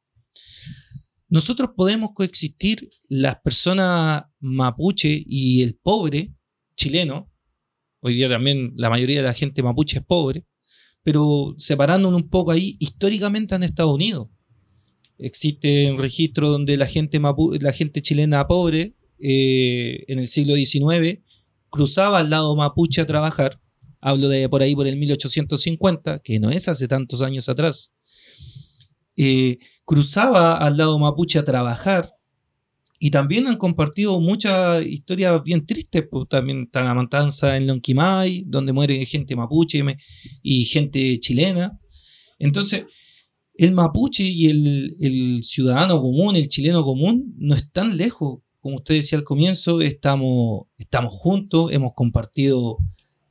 Nosotros 1.30 1.72
podemos 1.76 2.12
coexistir 2.14 2.90
las 3.10 3.40
personas 3.42 4.24
mapuche 4.40 5.24
y 5.26 5.62
el 5.62 5.76
pobre 5.76 6.34
chileno. 6.76 7.30
Hoy 8.00 8.14
día 8.16 8.30
también 8.30 8.74
la 8.78 8.90
mayoría 8.90 9.18
de 9.18 9.28
la 9.28 9.34
gente 9.34 9.62
mapuche 9.62 9.98
es 10.00 10.06
pobre, 10.06 10.46
pero 11.04 11.56
separándonos 11.58 12.22
un 12.22 12.30
poco 12.30 12.52
ahí, 12.52 12.78
históricamente 12.80 13.56
en 13.56 13.64
Estados 13.64 13.94
Unidos. 13.96 14.28
Existe 15.18 15.92
un 15.92 15.98
registro 15.98 16.50
donde 16.50 16.78
la 16.78 16.86
gente, 16.86 17.20
mapu- 17.20 17.60
la 17.62 17.74
gente 17.74 18.02
chilena 18.02 18.48
pobre 18.48 18.96
eh, 19.20 20.06
en 20.08 20.20
el 20.20 20.28
siglo 20.28 20.56
XIX 20.56 21.22
cruzaba 21.70 22.20
al 22.20 22.30
lado 22.30 22.56
mapuche 22.56 23.02
a 23.02 23.06
trabajar. 23.06 23.60
Hablo 24.00 24.30
de 24.30 24.48
por 24.48 24.62
ahí 24.62 24.76
por 24.76 24.88
el 24.88 24.96
1850, 24.96 26.20
que 26.20 26.40
no 26.40 26.52
es 26.52 26.68
hace 26.68 26.88
tantos 26.88 27.22
años 27.22 27.50
atrás. 27.50 27.94
Eh, 29.18 29.58
cruzaba 29.88 30.58
al 30.58 30.76
lado 30.76 31.00
mapuche 31.00 31.40
a 31.40 31.46
trabajar 31.46 32.14
y 33.00 33.10
también 33.10 33.48
han 33.48 33.56
compartido 33.56 34.20
muchas 34.20 34.86
historias 34.86 35.42
bien 35.44 35.66
tristes. 35.66 36.04
Pues, 36.12 36.28
también 36.28 36.64
está 36.64 36.84
la 36.84 36.94
matanza 36.94 37.56
en 37.56 37.68
Lonquimay, 37.68 38.44
donde 38.46 38.74
muere 38.74 39.06
gente 39.06 39.36
mapuche 39.36 39.82
y 40.44 40.66
gente 40.66 41.18
chilena. 41.22 41.80
Entonces, 42.38 42.84
el 43.54 43.72
mapuche 43.72 44.24
y 44.24 44.48
el, 44.48 44.96
el 45.00 45.44
ciudadano 45.46 46.02
común, 46.02 46.36
el 46.36 46.50
chileno 46.50 46.84
común, 46.84 47.34
no 47.38 47.56
están 47.56 47.96
lejos. 47.96 48.40
Como 48.60 48.76
usted 48.76 48.96
decía 48.96 49.18
al 49.18 49.24
comienzo, 49.24 49.80
estamos, 49.80 50.64
estamos 50.78 51.14
juntos, 51.14 51.72
hemos 51.72 51.94
compartido 51.96 52.78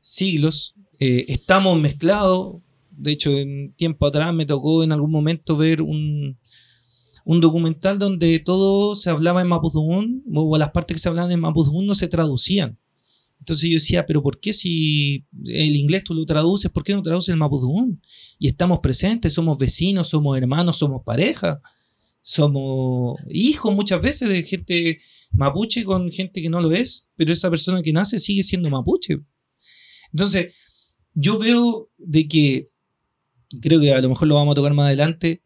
siglos, 0.01 0.75
eh, 1.01 1.27
estamos 1.29 1.79
mezclados. 1.79 2.63
De 2.97 3.13
hecho, 3.13 3.31
en 3.31 3.75
tiempo 3.75 4.07
atrás 4.07 4.35
me 4.35 4.47
tocó 4.47 4.83
en 4.83 4.93
algún 4.93 5.11
momento 5.11 5.57
ver 5.57 5.83
un, 5.83 6.39
un 7.25 7.41
documental 7.41 7.99
donde 7.99 8.39
todo 8.39 8.97
se 8.97 9.11
hablaba 9.11 9.43
en 9.43 9.49
Mapudungun, 9.49 10.25
o 10.35 10.59
las 10.59 10.71
partes 10.71 10.97
que 10.97 11.01
se 11.01 11.09
hablaban 11.09 11.31
en 11.33 11.41
Mapudungun 11.41 11.87
no 11.87 11.95
se 11.95 12.09
traducían. 12.09 12.79
Entonces 13.39 13.69
yo 13.69 13.75
decía, 13.75 14.07
pero 14.07 14.23
¿por 14.23 14.41
qué 14.41 14.53
si 14.53 15.27
el 15.45 15.77
inglés 15.77 16.05
tú 16.05 16.15
lo 16.15 16.25
traduces, 16.25 16.71
por 16.71 16.83
qué 16.83 16.95
no 16.95 17.03
traduces 17.03 17.33
el 17.33 17.39
Mapudungun? 17.39 18.01
Y 18.39 18.49
estamos 18.49 18.81
presentes, 18.81 19.35
somos 19.35 19.59
vecinos, 19.59 20.09
somos 20.09 20.37
hermanos, 20.37 20.79
somos 20.79 21.03
pareja, 21.05 21.61
somos 22.23 23.21
hijos 23.31 23.75
muchas 23.75 24.01
veces 24.03 24.29
de 24.29 24.43
gente 24.43 24.99
mapuche 25.31 25.85
con 25.85 26.11
gente 26.11 26.43
que 26.43 26.51
no 26.51 26.61
lo 26.61 26.73
es, 26.73 27.09
pero 27.15 27.33
esa 27.33 27.51
persona 27.51 27.83
que 27.83 27.93
nace 27.93 28.19
sigue 28.19 28.43
siendo 28.43 28.71
mapuche. 28.71 29.21
Entonces, 30.13 30.55
yo 31.15 31.39
veo 31.39 31.91
de 31.99 32.27
que, 32.27 32.71
creo 33.61 33.81
que 33.81 33.93
a 33.93 34.01
lo 34.01 34.09
mejor 34.09 34.29
lo 34.29 34.35
vamos 34.37 34.53
a 34.53 34.57
tocar 34.57 34.75
más 34.75 34.87
adelante, 34.87 35.43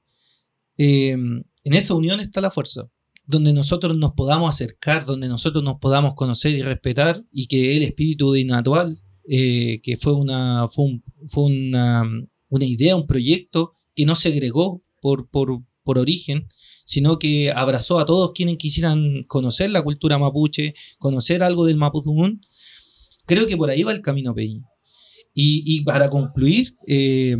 eh, 0.78 1.10
en 1.12 1.74
esa 1.74 1.94
unión 1.94 2.20
está 2.20 2.40
la 2.40 2.50
fuerza, 2.50 2.88
donde 3.26 3.52
nosotros 3.52 3.96
nos 3.96 4.12
podamos 4.12 4.50
acercar, 4.54 5.04
donde 5.04 5.28
nosotros 5.28 5.62
nos 5.62 5.78
podamos 5.78 6.14
conocer 6.14 6.54
y 6.54 6.62
respetar, 6.62 7.24
y 7.32 7.46
que 7.46 7.76
el 7.76 7.82
espíritu 7.82 8.32
de 8.32 8.40
Inatual, 8.40 8.98
eh, 9.28 9.80
que 9.82 9.96
fue, 9.96 10.14
una, 10.14 10.68
fue, 10.68 10.84
un- 10.86 11.04
fue 11.26 11.44
una, 11.44 12.02
una 12.48 12.64
idea, 12.64 12.96
un 12.96 13.06
proyecto 13.06 13.74
que 13.94 14.06
no 14.06 14.14
segregó 14.16 14.82
por, 15.00 15.28
por, 15.28 15.62
por 15.84 15.98
origen, 15.98 16.48
sino 16.86 17.18
que 17.18 17.52
abrazó 17.52 17.98
a 18.00 18.06
todos 18.06 18.32
quienes 18.34 18.56
quisieran 18.56 19.24
conocer 19.28 19.70
la 19.70 19.82
cultura 19.82 20.18
mapuche, 20.18 20.74
conocer 20.98 21.42
algo 21.42 21.66
del 21.66 21.76
Mapudungun. 21.76 22.40
Creo 23.26 23.46
que 23.46 23.56
por 23.56 23.70
ahí 23.70 23.82
va 23.84 23.92
el 23.92 24.00
camino, 24.00 24.34
Peña. 24.34 24.66
Y, 25.32 25.82
para 25.84 26.10
concluir, 26.10 26.74
eh, 26.86 27.36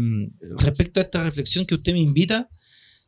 respecto 0.58 1.00
a 1.00 1.02
esta 1.02 1.24
reflexión 1.24 1.66
que 1.66 1.74
usted 1.74 1.92
me 1.92 1.98
invita, 1.98 2.48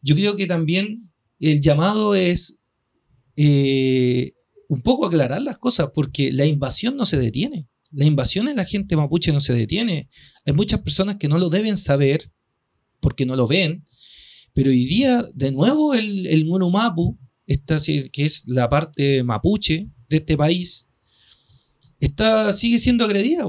yo 0.03 0.15
creo 0.15 0.37
que 0.37 0.47
también 0.47 1.11
el 1.39 1.61
llamado 1.61 2.15
es 2.15 2.59
eh, 3.37 4.33
un 4.69 4.83
poco 4.83 5.07
aclarar 5.07 5.41
las 5.41 5.59
cosas, 5.59 5.91
porque 5.95 6.33
la 6.33 6.47
invasión 6.47 6.97
no 6.97 7.07
se 7.07 7.19
detiene. 7.19 7.69
La 7.91 8.05
invasión 8.05 8.49
en 8.49 8.57
la 8.57 8.65
gente 8.65 8.97
mapuche 8.97 9.33
no 9.33 9.41
se 9.41 9.55
detiene. 9.55 10.09
Hay 10.45 10.53
muchas 10.53 10.81
personas 10.81 11.17
que 11.17 11.29
no 11.29 11.39
lo 11.39 11.49
deben 11.49 11.79
saber 11.79 12.31
porque 13.01 13.25
no 13.25 13.37
lo 13.37 13.47
ven, 13.47 13.85
pero 14.53 14.71
hoy 14.71 14.85
día, 14.85 15.25
de 15.35 15.53
nuevo, 15.53 15.95
el, 15.95 16.27
el 16.27 16.47
Mapu, 16.47 17.19
que 17.47 18.25
es 18.25 18.47
la 18.47 18.69
parte 18.69 19.23
mapuche 19.23 19.89
de 20.09 20.17
este 20.19 20.37
país, 20.37 20.89
está, 22.01 22.53
sigue 22.53 22.79
siendo 22.79 23.05
agredida 23.05 23.47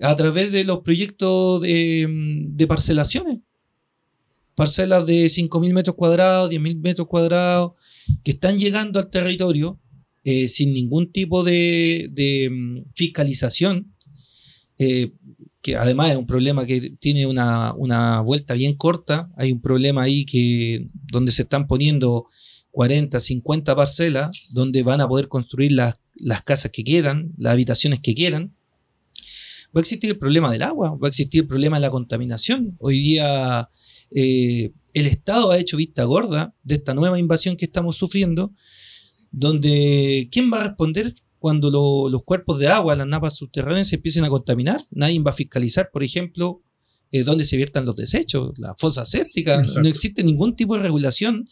a 0.00 0.16
través 0.16 0.50
de 0.52 0.64
los 0.64 0.80
proyectos 0.80 1.60
de, 1.62 2.06
de 2.48 2.66
parcelaciones. 2.66 3.38
Parcelas 4.54 5.06
de 5.06 5.26
5.000 5.26 5.72
metros 5.72 5.96
cuadrados, 5.96 6.50
10.000 6.50 6.80
metros 6.80 7.08
cuadrados, 7.08 7.72
que 8.22 8.32
están 8.32 8.58
llegando 8.58 8.98
al 8.98 9.10
territorio 9.10 9.80
eh, 10.22 10.48
sin 10.48 10.72
ningún 10.72 11.12
tipo 11.12 11.44
de, 11.44 12.08
de 12.12 12.48
mm, 12.50 12.92
fiscalización, 12.94 13.94
eh, 14.78 15.12
que 15.60 15.76
además 15.76 16.10
es 16.10 16.16
un 16.16 16.26
problema 16.26 16.66
que 16.66 16.92
tiene 17.00 17.26
una, 17.26 17.74
una, 17.74 18.20
vuelta 18.20 18.54
bien 18.54 18.74
corta. 18.74 19.30
Hay 19.36 19.50
un 19.52 19.60
problema 19.60 20.02
ahí 20.02 20.24
que 20.24 20.88
donde 20.92 21.32
se 21.32 21.42
están 21.42 21.66
poniendo 21.66 22.26
40, 22.70 23.18
50 23.18 23.74
parcelas, 23.74 24.48
donde 24.52 24.82
van 24.82 25.00
a 25.00 25.08
poder 25.08 25.28
construir 25.28 25.72
las, 25.72 25.96
las 26.14 26.42
casas 26.42 26.70
que 26.70 26.84
quieran, 26.84 27.32
las 27.36 27.52
habitaciones 27.52 28.00
que 28.00 28.14
quieran 28.14 28.53
va 29.74 29.80
a 29.80 29.82
existir 29.82 30.10
el 30.10 30.18
problema 30.18 30.52
del 30.52 30.62
agua, 30.62 30.90
va 30.90 31.08
a 31.08 31.10
existir 31.10 31.42
el 31.42 31.46
problema 31.48 31.76
de 31.76 31.82
la 31.82 31.90
contaminación. 31.90 32.76
Hoy 32.78 33.00
día 33.00 33.68
eh, 34.10 34.72
el 34.92 35.06
Estado 35.06 35.50
ha 35.50 35.58
hecho 35.58 35.76
vista 35.76 36.04
gorda 36.04 36.54
de 36.62 36.76
esta 36.76 36.94
nueva 36.94 37.18
invasión 37.18 37.56
que 37.56 37.64
estamos 37.64 37.96
sufriendo, 37.96 38.54
donde 39.32 40.28
¿quién 40.30 40.50
va 40.52 40.60
a 40.60 40.68
responder 40.68 41.14
cuando 41.38 41.70
los 42.08 42.22
cuerpos 42.22 42.58
de 42.58 42.68
agua, 42.68 42.94
las 42.94 43.06
napas 43.06 43.36
subterráneas 43.36 43.88
se 43.88 43.96
empiecen 43.96 44.24
a 44.24 44.28
contaminar? 44.28 44.80
Nadie 44.90 45.18
va 45.18 45.32
a 45.32 45.34
fiscalizar, 45.34 45.90
por 45.92 46.04
ejemplo, 46.04 46.62
eh, 47.10 47.24
dónde 47.24 47.44
se 47.44 47.56
viertan 47.56 47.84
los 47.84 47.96
desechos, 47.96 48.52
la 48.58 48.74
fosa 48.76 49.04
séptica, 49.04 49.60
no 49.60 49.88
existe 49.88 50.22
ningún 50.22 50.54
tipo 50.54 50.76
de 50.76 50.82
regulación 50.82 51.48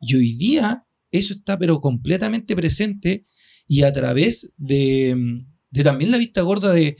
y 0.00 0.14
hoy 0.14 0.34
día 0.34 0.84
eso 1.10 1.34
está 1.34 1.58
pero 1.58 1.80
completamente 1.80 2.56
presente 2.56 3.26
y 3.68 3.82
a 3.82 3.92
través 3.92 4.52
de 4.56 5.44
de 5.70 5.84
también 5.84 6.10
la 6.10 6.18
vista 6.18 6.42
gorda 6.42 6.72
de, 6.72 6.96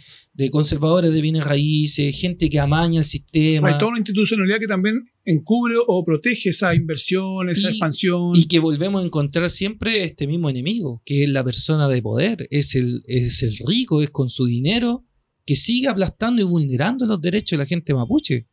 conservadores 0.50 1.12
de 1.12 1.20
bienes 1.20 1.44
raíces, 1.44 2.14
gente 2.18 2.50
que 2.50 2.60
amaña 2.60 3.00
el 3.00 3.06
sistema. 3.06 3.68
Hay 3.68 3.78
toda 3.78 3.90
una 3.90 3.98
institucionalidad 3.98 4.58
que 4.58 4.66
también 4.66 5.04
encubre 5.24 5.74
o 5.86 6.04
protege 6.04 6.50
esa 6.50 6.74
inversión, 6.74 7.48
esa 7.48 7.70
expansión. 7.70 8.32
Y 8.34 8.46
que 8.46 8.58
volvemos 8.58 9.02
a 9.02 9.06
encontrar 9.06 9.48
siempre 9.50 10.04
este 10.04 10.26
mismo 10.26 10.50
enemigo, 10.50 11.02
que 11.06 11.24
es 11.24 11.28
la 11.30 11.42
persona 11.42 11.88
de 11.88 12.02
poder, 12.02 12.46
es 12.50 12.74
el, 12.74 13.02
es 13.06 13.42
el 13.42 13.56
rico, 13.66 14.02
es 14.02 14.10
con 14.10 14.28
su 14.28 14.44
dinero, 14.44 15.06
que 15.46 15.56
sigue 15.56 15.88
aplastando 15.88 16.42
y 16.42 16.44
vulnerando 16.44 17.06
los 17.06 17.20
derechos 17.20 17.52
de 17.52 17.58
la 17.58 17.66
gente 17.66 17.94
mapuche. 17.94 18.48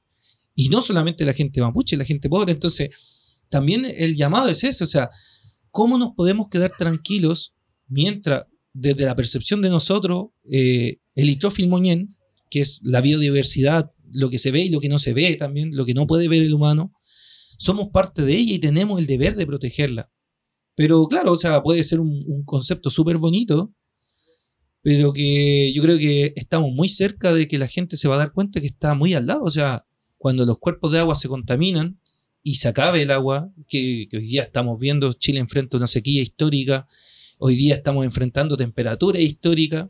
Y 0.56 0.70
no 0.70 0.82
solamente 0.82 1.26
la 1.26 1.34
gente 1.34 1.60
mapuche, 1.60 1.98
la 1.98 2.06
gente 2.06 2.30
pobre. 2.30 2.54
Entonces, 2.54 2.90
también 3.50 3.86
el 3.86 4.16
llamado 4.16 4.50
es 4.50 4.64
ese, 4.64 4.84
o 4.84 4.88
sea, 4.88 5.10
¿cómo 5.70 5.98
nos 5.98 6.14
podemos 6.16 6.48
quedar 6.50 6.72
tranquilos 6.78 7.56
mientras 7.88 8.44
desde 8.74 9.06
la 9.06 9.16
percepción 9.16 9.62
de 9.62 9.70
nosotros, 9.70 10.28
eh, 10.52 10.98
el 11.16 11.28
litrófil 11.28 11.70
moñén, 11.70 12.16
que 12.50 12.62
es 12.62 12.82
la 12.84 13.02
biodiversidad, 13.02 13.92
lo 14.12 14.30
que 14.30 14.40
se 14.40 14.52
ve 14.52 14.62
y 14.62 14.70
lo 14.70 14.80
que 14.80 14.90
no 14.90 15.00
se 15.00 15.14
ve 15.14 15.36
también, 15.36 15.76
lo 15.76 15.86
que 15.86 15.94
no 15.94 16.08
puede 16.08 16.28
ver 16.28 16.44
el 16.44 16.54
humano, 16.54 16.94
somos 17.58 17.90
parte 17.90 18.24
de 18.24 18.36
ella 18.36 18.56
y 18.56 18.60
tenemos 18.60 19.00
el 19.00 19.08
deber 19.08 19.36
de 19.36 19.46
protegerla. 19.46 20.12
Pero 20.76 21.08
claro, 21.08 21.34
o 21.34 21.38
sea, 21.38 21.62
puede 21.62 21.84
ser 21.84 22.00
un, 22.00 22.44
concepto 22.46 22.90
súper 22.90 23.18
bonito, 23.18 23.72
pero 24.82 25.14
que 25.14 25.72
yo 25.74 25.82
creo 25.84 25.98
que 25.98 26.34
estamos 26.36 26.72
muy 26.74 26.90
cerca 26.90 27.34
de 27.34 27.48
que 27.48 27.58
la 27.58 27.68
gente 27.68 27.96
se 27.96 28.08
va 28.08 28.16
a 28.16 28.20
dar 28.20 28.34
cuenta 28.34 28.60
que 28.60 28.68
está 28.68 28.96
muy 28.96 29.14
al 29.14 29.28
lado. 29.28 29.44
O 29.44 29.52
sea, 29.52 29.86
cuando 30.18 30.46
los 30.46 30.58
cuerpos 30.58 30.92
de 30.92 31.00
agua 31.00 31.16
se 31.16 31.28
contaminan 31.28 32.00
y 32.42 32.56
se 32.56 32.68
acabe 32.68 33.04
el 33.04 33.12
agua, 33.12 33.52
que, 33.68 34.08
que 34.10 34.18
hoy 34.18 34.28
día 34.28 34.44
estamos 34.44 34.80
viendo 34.80 35.14
Chile 35.14 35.40
enfrenta 35.40 35.78
una 35.78 35.88
sequía 35.88 36.22
histórica, 36.22 36.88
Hoy 37.46 37.58
día 37.58 37.76
estamos 37.76 38.06
enfrentando 38.06 38.56
temperaturas 38.56 39.22
históricas. 39.22 39.90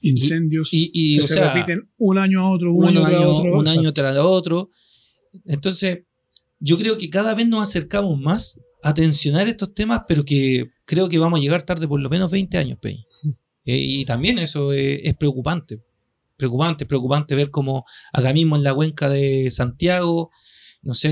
Incendios 0.00 0.70
y, 0.72 1.18
que 1.18 1.22
se 1.22 1.40
repiten 1.40 1.88
un 1.96 2.18
año 2.18 2.40
a 2.40 2.50
otro, 2.50 2.72
un, 2.72 2.88
año, 2.88 3.06
tras 3.06 3.24
otro. 3.24 3.56
Un 3.56 3.68
año 3.68 3.94
tras 3.94 4.16
otro. 4.18 4.70
Entonces, 5.44 6.00
yo 6.58 6.76
creo 6.76 6.98
que 6.98 7.08
cada 7.08 7.36
vez 7.36 7.46
nos 7.46 7.62
acercamos 7.62 8.18
más 8.18 8.60
a 8.82 8.92
tensionar 8.94 9.46
estos 9.46 9.74
temas, 9.74 10.02
pero 10.08 10.24
que 10.24 10.72
creo 10.84 11.08
que 11.08 11.20
vamos 11.20 11.38
a 11.38 11.42
llegar 11.42 11.62
tarde 11.62 11.86
por 11.86 12.00
lo 12.00 12.10
menos 12.10 12.32
20 12.32 12.58
años, 12.58 12.78
Peña. 12.80 13.04
Eh, 13.68 13.78
y 13.78 14.04
también 14.04 14.38
eso 14.38 14.72
es, 14.72 15.12
preocupante. 15.14 15.82
Preocupante, 16.36 16.86
preocupante 16.86 17.34
ver 17.34 17.50
cómo 17.50 17.84
acá 18.12 18.32
mismo 18.32 18.54
en 18.54 18.62
la 18.62 18.72
cuenca 18.72 19.08
de 19.08 19.50
Santiago, 19.50 20.30
no 20.82 20.94
sé, 20.94 21.10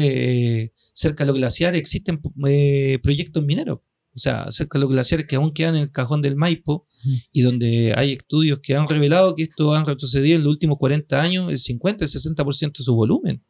eh, 0.62 0.72
cerca 0.92 1.24
de 1.24 1.28
los 1.28 1.36
glaciares 1.36 1.80
existen 1.80 2.20
eh, 2.46 3.00
proyectos 3.02 3.44
mineros 3.44 3.80
o 4.14 4.18
sea, 4.18 4.50
cerca 4.52 4.78
de 4.78 4.82
los 4.82 4.92
glaciares 4.92 5.26
que 5.26 5.36
aún 5.36 5.52
quedan 5.52 5.74
en 5.74 5.82
el 5.82 5.90
cajón 5.90 6.22
del 6.22 6.36
Maipo 6.36 6.86
y 7.32 7.42
donde 7.42 7.92
hay 7.96 8.12
estudios 8.12 8.60
que 8.62 8.74
han 8.76 8.88
revelado 8.88 9.34
que 9.34 9.44
esto 9.44 9.74
han 9.74 9.84
retrocedido 9.84 10.36
en 10.36 10.44
los 10.44 10.52
últimos 10.52 10.78
40 10.78 11.20
años 11.20 11.50
el 11.50 11.58
50, 11.58 12.04
el 12.04 12.10
60% 12.10 12.78
de 12.78 12.84
su 12.84 12.94
volumen. 12.94 13.42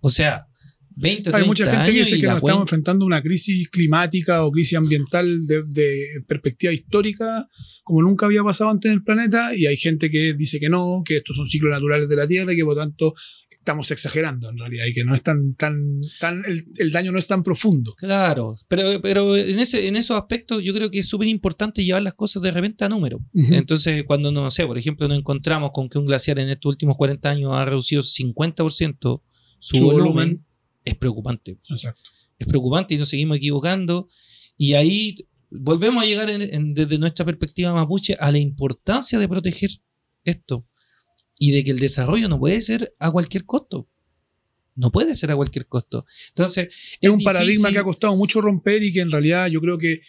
O 0.00 0.10
sea, 0.10 0.46
20, 0.96 1.22
30 1.22 1.38
Hay 1.38 1.46
mucha 1.46 1.68
gente 1.68 1.92
que 1.92 1.98
dice 1.98 2.20
que 2.20 2.26
nos 2.26 2.36
estamos 2.36 2.62
enfrentando 2.62 3.04
una 3.04 3.20
crisis 3.20 3.68
climática 3.68 4.44
o 4.44 4.52
crisis 4.52 4.78
ambiental 4.78 5.44
de, 5.46 5.64
de, 5.66 6.22
perspectiva 6.28 6.72
histórica 6.72 7.48
como 7.82 8.02
nunca 8.02 8.26
había 8.26 8.42
pasado 8.42 8.70
antes 8.70 8.90
en 8.90 8.98
el 8.98 9.02
planeta 9.02 9.56
y 9.56 9.66
hay 9.66 9.76
gente 9.76 10.10
que 10.10 10.34
dice 10.34 10.60
que 10.60 10.68
no, 10.68 11.02
que 11.04 11.16
estos 11.16 11.36
son 11.36 11.46
ciclos 11.46 11.72
naturales 11.72 12.08
de 12.08 12.16
la 12.16 12.28
Tierra 12.28 12.52
y 12.52 12.56
que 12.56 12.64
por 12.64 12.76
tanto 12.76 13.14
estamos 13.64 13.90
exagerando 13.90 14.50
en 14.50 14.58
realidad 14.58 14.84
y 14.84 14.92
que 14.92 15.04
no 15.04 15.14
es 15.14 15.22
tan, 15.22 15.54
tan, 15.54 16.02
tan 16.20 16.44
el, 16.44 16.92
daño 16.92 17.12
no 17.12 17.18
es 17.18 17.26
tan 17.26 17.42
profundo. 17.42 17.94
Claro, 17.96 18.56
pero, 18.68 19.00
pero 19.00 19.34
en, 19.36 19.58
ese, 19.58 19.88
en 19.88 19.96
esos 19.96 20.18
aspectos 20.18 20.62
yo 20.62 20.74
creo 20.74 20.90
que 20.90 20.98
es 20.98 21.08
súper 21.08 21.28
importante 21.28 21.82
llevar 21.82 22.02
las 22.02 22.12
cosas 22.12 22.42
de 22.42 22.50
repente 22.50 22.84
a 22.84 22.90
número. 22.90 23.20
Entonces, 23.32 24.04
cuando 24.04 24.30
no 24.30 24.50
sé, 24.50 24.66
por 24.66 24.76
ejemplo, 24.76 25.08
nos 25.08 25.18
encontramos 25.18 25.70
con 25.72 25.88
que 25.88 25.98
un 25.98 26.04
glaciar 26.04 26.38
en 26.38 26.50
estos 26.50 26.68
últimos 26.68 26.96
40 26.96 27.30
años 27.30 27.52
ha 27.54 27.64
reducido 27.64 28.02
50% 28.02 29.22
su, 29.60 29.80
volumen, 29.80 30.44
es 30.84 30.94
preocupante. 30.96 31.56
Exacto. 31.70 32.10
Es 32.38 32.46
preocupante 32.46 32.94
y 32.94 32.98
nos 32.98 33.08
seguimos 33.08 33.38
equivocando. 33.38 34.08
Y 34.58 34.74
ahí 34.74 35.16
volvemos 35.50 36.04
a 36.04 36.06
llegar 36.06 36.28
desde 36.30 36.98
nuestra 36.98 37.24
perspectiva 37.24 37.72
mapuche 37.72 38.14
a 38.20 38.30
la 38.30 38.38
importancia 38.38 39.18
de 39.18 39.26
proteger 39.26 39.70
esto 40.22 40.66
y 41.38 41.52
de 41.52 41.64
que 41.64 41.70
el 41.70 41.78
desarrollo 41.78 42.28
no 42.28 42.38
puede 42.38 42.62
ser 42.62 42.94
a 42.98 43.10
cualquier 43.10 43.44
costo. 43.44 43.88
No 44.76 44.90
puede 44.90 45.14
ser 45.14 45.30
a 45.30 45.36
cualquier 45.36 45.66
costo. 45.66 46.04
Entonces, 46.30 46.68
es, 47.00 47.10
un 47.10 47.22
paradigma 47.22 47.70
que 47.70 47.78
ha 47.78 47.84
costado 47.84 48.16
mucho 48.16 48.40
romper 48.40 48.82
y 48.82 48.92
que 48.92 49.00
en 49.00 49.10
realidad 49.10 49.46
yo 49.46 49.60
creo 49.60 49.78
que 49.78 50.00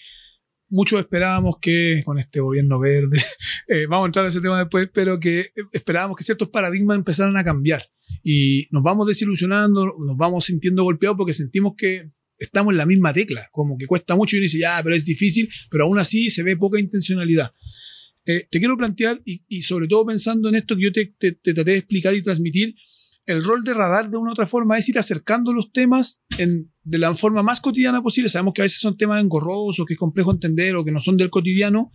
muchos 0.70 1.00
esperábamos 1.00 1.58
que 1.62 2.02
con 2.04 2.18
este 2.18 2.40
gobierno 2.40 2.80
verde, 2.80 3.24
eh, 3.68 3.86
vamos 3.88 4.06
a 4.06 4.08
entrar 4.08 4.26
a 4.26 4.28
ese 4.30 4.42
tema 4.42 4.58
después, 4.58 4.90
pero 4.94 5.20
que 5.20 5.52
esperábamos 5.72 6.18
que 6.18 6.24
ciertos 6.24 6.50
paradigmas 6.50 6.98
empezaran 6.98 7.38
a 7.38 7.44
cambiar. 7.44 7.84
Y 8.24 8.68
nos 8.72 8.84
vamos 8.84 9.08
desilusionando, 9.08 9.86
nos 9.86 10.18
vamos 10.18 10.46
sintiendo 10.46 10.84
golpeados 10.84 11.18
porque 11.18 11.34
sentimos 11.34 11.74
que 11.78 12.12
estamos 12.38 12.74
en 12.74 12.78
la 12.78 12.86
misma 12.86 13.14
tecla, 13.14 13.48
como 13.52 13.78
que 13.78 13.88
cuesta 13.88 14.16
mucho 14.16 14.36
y 14.36 14.40
uno 14.40 14.44
dice, 14.44 14.60
ya, 14.60 14.82
pero 14.84 14.96
es 14.96 15.06
difícil, 15.06 15.50
pero 15.70 15.86
aún 15.86 16.00
así 16.00 16.30
se 16.30 16.44
ve 16.44 16.58
poca 16.58 16.80
intencionalidad. 16.80 17.52
Eh, 18.26 18.48
te 18.50 18.60
quiero 18.60 18.76
plantear, 18.78 19.22
y, 19.24 19.62
sobre 19.62 19.88
todo 19.88 20.06
pensando 20.06 20.50
en 20.50 20.56
esto 20.56 20.76
que 20.76 20.84
yo 20.84 20.92
te, 20.92 21.06
traté 21.16 21.64
de 21.64 21.78
explicar 21.78 22.16
y 22.16 22.22
transmitir, 22.22 22.76
el 23.26 23.44
rol 23.44 23.64
de 23.64 23.74
radar 23.74 24.10
de 24.10 24.18
una 24.18 24.30
u 24.30 24.34
otra 24.34 24.46
forma 24.46 24.78
es 24.78 24.88
ir 24.88 25.00
acercando 25.00 25.52
los 25.52 25.72
temas 25.72 26.24
de 26.38 26.98
la 26.98 27.16
forma 27.16 27.42
más 27.42 27.60
cotidiana 27.60 28.04
posible. 28.04 28.30
Sabemos 28.30 28.54
que 28.54 28.62
a 28.62 28.66
veces 28.66 28.80
son 28.80 28.98
temas 28.98 29.22
engorrosos, 29.22 29.86
que 29.86 29.94
es 29.94 30.00
complejo 30.00 30.32
entender 30.32 30.76
o 30.76 30.84
que 30.84 30.92
no 30.92 31.00
son 31.00 31.18
del 31.18 31.32
cotidiano, 31.32 31.92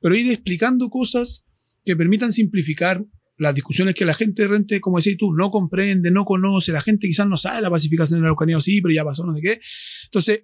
pero 0.00 0.14
ir 0.14 0.30
explicando 0.30 0.88
cosas 0.88 1.46
que 1.84 1.96
permitan 1.96 2.32
simplificar 2.32 3.04
las 3.38 3.54
discusiones 3.54 3.94
que 3.94 4.04
la 4.04 4.14
gente 4.14 4.42
de 4.42 4.48
rente, 4.48 4.80
como 4.80 4.98
decís 4.98 5.16
tú, 5.16 5.32
no 5.32 5.50
comprende, 5.50 6.10
no 6.10 6.24
conoce, 6.24 6.72
la 6.72 6.82
gente 6.82 7.06
quizás 7.06 7.26
no 7.26 7.36
sabe 7.36 7.62
la 7.62 7.70
pacificación 7.70 8.18
de 8.18 8.22
la 8.22 8.26
Araucanía, 8.28 8.60
sí, 8.60 8.80
pero 8.80 8.94
ya 8.94 9.04
pasó, 9.04 9.24
no 9.24 9.34
sé 9.34 9.40
qué. 9.40 9.60
Entonces, 10.04 10.42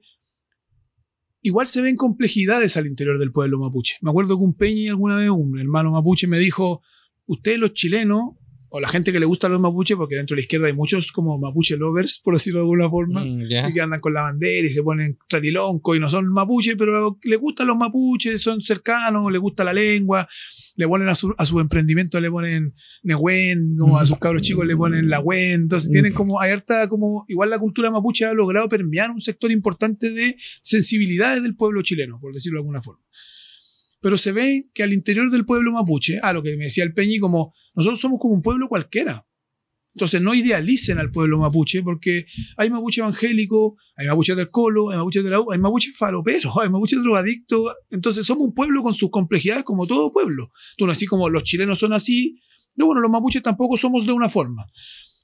igual 1.44 1.66
se 1.66 1.82
ven 1.82 1.94
complejidades 1.94 2.76
al 2.78 2.86
interior 2.86 3.18
del 3.18 3.30
pueblo 3.30 3.58
mapuche. 3.58 3.96
Me 4.00 4.10
acuerdo 4.10 4.38
que 4.38 4.44
un 4.44 4.54
Peñi 4.54 4.88
alguna 4.88 5.16
vez, 5.16 5.28
un 5.28 5.58
hermano 5.58 5.92
mapuche, 5.92 6.26
me 6.26 6.38
dijo, 6.38 6.80
ustedes 7.26 7.58
los 7.58 7.74
chilenos 7.74 8.30
o 8.76 8.80
la 8.80 8.88
gente 8.88 9.12
que 9.12 9.20
le 9.20 9.26
gusta 9.26 9.48
los 9.48 9.60
mapuches, 9.60 9.96
porque 9.96 10.16
dentro 10.16 10.34
de 10.34 10.40
la 10.40 10.42
izquierda 10.42 10.66
hay 10.66 10.72
muchos 10.72 11.12
como 11.12 11.38
mapuche 11.38 11.76
lovers, 11.76 12.18
por 12.18 12.34
decirlo 12.34 12.58
de 12.58 12.64
alguna 12.64 12.90
forma, 12.90 13.24
Mm, 13.24 13.72
que 13.72 13.80
andan 13.80 14.00
con 14.00 14.12
la 14.12 14.22
bandera 14.22 14.66
y 14.66 14.70
se 14.70 14.82
ponen 14.82 15.16
tlalilonco 15.28 15.94
y 15.94 16.00
no 16.00 16.10
son 16.10 16.26
mapuches, 16.32 16.74
pero 16.76 17.16
le 17.22 17.36
gustan 17.36 17.68
los 17.68 17.76
mapuches, 17.76 18.42
son 18.42 18.60
cercanos, 18.60 19.30
le 19.30 19.38
gusta 19.38 19.62
la 19.62 19.72
lengua, 19.72 20.26
le 20.74 20.88
ponen 20.88 21.08
a 21.08 21.14
su, 21.14 21.32
a 21.38 21.46
su 21.46 21.60
emprendimiento, 21.60 22.18
le 22.18 22.32
ponen 22.32 22.74
Nehuen, 23.04 23.76
como 23.78 23.96
a 23.96 24.04
sus 24.06 24.18
cabros 24.18 24.42
chicos 24.42 24.66
le 24.66 24.76
ponen 24.76 25.08
la 25.08 25.20
Wen, 25.20 25.62
entonces 25.62 25.88
tienen 25.88 26.12
como, 26.12 26.40
hay 26.40 26.50
harta 26.50 26.88
como, 26.88 27.26
igual 27.28 27.50
la 27.50 27.60
cultura 27.60 27.92
mapuche 27.92 28.24
ha 28.24 28.34
logrado 28.34 28.68
permear 28.68 29.12
un 29.12 29.20
sector 29.20 29.52
importante 29.52 30.10
de 30.10 30.36
sensibilidades 30.62 31.44
del 31.44 31.54
pueblo 31.54 31.82
chileno, 31.82 32.18
por 32.20 32.34
decirlo 32.34 32.58
de 32.58 32.62
alguna 32.62 32.82
forma. 32.82 33.04
Pero 34.04 34.18
se 34.18 34.32
ve 34.32 34.68
que 34.74 34.82
al 34.82 34.92
interior 34.92 35.30
del 35.30 35.46
pueblo 35.46 35.72
mapuche, 35.72 36.20
a 36.20 36.34
lo 36.34 36.42
que 36.42 36.58
me 36.58 36.64
decía 36.64 36.84
el 36.84 36.92
Peñi, 36.92 37.18
como 37.18 37.54
nosotros 37.74 37.98
somos 37.98 38.18
como 38.20 38.34
un 38.34 38.42
pueblo 38.42 38.68
cualquiera. 38.68 39.26
Entonces 39.94 40.20
no 40.20 40.34
idealicen 40.34 40.98
al 40.98 41.10
pueblo 41.10 41.38
mapuche 41.38 41.82
porque 41.82 42.26
hay 42.58 42.68
mapuche 42.68 43.00
evangélico, 43.00 43.78
hay 43.96 44.06
mapuche 44.06 44.34
del 44.34 44.50
colo, 44.50 44.90
hay 44.90 44.98
mapuche 44.98 45.22
de 45.22 45.30
la 45.30 45.40
U, 45.40 45.50
hay 45.52 45.58
mapuche 45.58 45.90
falopero, 45.90 46.52
hay 46.60 46.68
mapuche 46.68 46.96
drogadicto. 46.96 47.64
Entonces 47.88 48.26
somos 48.26 48.46
un 48.46 48.52
pueblo 48.52 48.82
con 48.82 48.92
sus 48.92 49.08
complejidades 49.08 49.64
como 49.64 49.86
todo 49.86 50.12
pueblo. 50.12 50.52
Tú 50.76 50.84
no 50.84 50.92
así 50.92 51.06
como 51.06 51.30
los 51.30 51.42
chilenos 51.42 51.78
son 51.78 51.94
así, 51.94 52.42
no, 52.74 52.84
bueno, 52.84 53.00
los 53.00 53.10
mapuches 53.10 53.40
tampoco 53.40 53.78
somos 53.78 54.04
de 54.04 54.12
una 54.12 54.28
forma. 54.28 54.66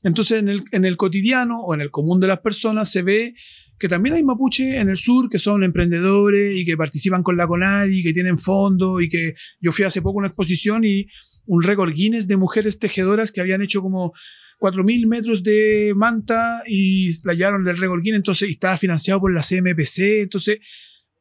Entonces 0.02 0.38
en 0.38 0.48
el, 0.48 0.64
en 0.72 0.84
el 0.84 0.96
cotidiano 0.96 1.60
o 1.60 1.74
en 1.74 1.80
el 1.80 1.90
común 1.90 2.20
de 2.20 2.26
las 2.26 2.40
personas 2.40 2.90
se 2.90 3.02
ve 3.02 3.34
que 3.78 3.88
también 3.88 4.14
hay 4.14 4.22
mapuches 4.22 4.74
en 4.74 4.90
el 4.90 4.96
sur 4.96 5.28
que 5.30 5.38
son 5.38 5.64
emprendedores 5.64 6.54
y 6.54 6.64
que 6.64 6.76
participan 6.76 7.22
con 7.22 7.36
la 7.36 7.46
CONADI, 7.46 8.02
que 8.02 8.12
tienen 8.12 8.38
fondos 8.38 9.02
y 9.02 9.08
que 9.08 9.34
yo 9.60 9.72
fui 9.72 9.84
hace 9.84 10.02
poco 10.02 10.18
a 10.18 10.20
una 10.20 10.28
exposición 10.28 10.84
y 10.84 11.06
un 11.46 11.62
récord 11.62 11.92
Guinness 11.92 12.28
de 12.28 12.36
mujeres 12.36 12.78
tejedoras 12.78 13.32
que 13.32 13.40
habían 13.40 13.62
hecho 13.62 13.80
como 13.80 14.12
4.000 14.60 15.06
metros 15.06 15.42
de 15.42 15.94
manta 15.96 16.62
y 16.66 17.10
la 17.24 17.32
llevaron 17.32 17.64
del 17.64 17.78
récord 17.78 18.02
Guinness, 18.02 18.18
entonces 18.18 18.50
estaba 18.50 18.76
financiado 18.76 19.20
por 19.20 19.32
la 19.32 19.42
CMPC, 19.42 20.22
entonces 20.22 20.58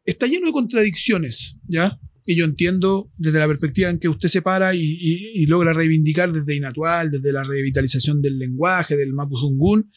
está 0.04 0.28
lleno 0.28 0.48
de 0.48 0.52
contradicciones, 0.52 1.58
¿ya? 1.68 1.98
Y 2.26 2.36
yo 2.36 2.46
entiendo 2.46 3.12
desde 3.18 3.40
la 3.40 3.48
perspectiva 3.48 3.90
en 3.90 4.00
que 4.00 4.10
usted 4.10 4.30
se 4.30 4.42
para 4.42 4.76
y, 4.76 5.46
logra 5.48 5.74
reivindicar 5.74 6.32
desde 6.32 6.56
Inatual, 6.56 7.12
desde 7.12 7.32
la 7.32 7.44
revitalización 7.44 8.22
del 8.22 8.38
lenguaje, 8.38 8.96
del 8.96 9.14
Mapuzungún, 9.14 9.92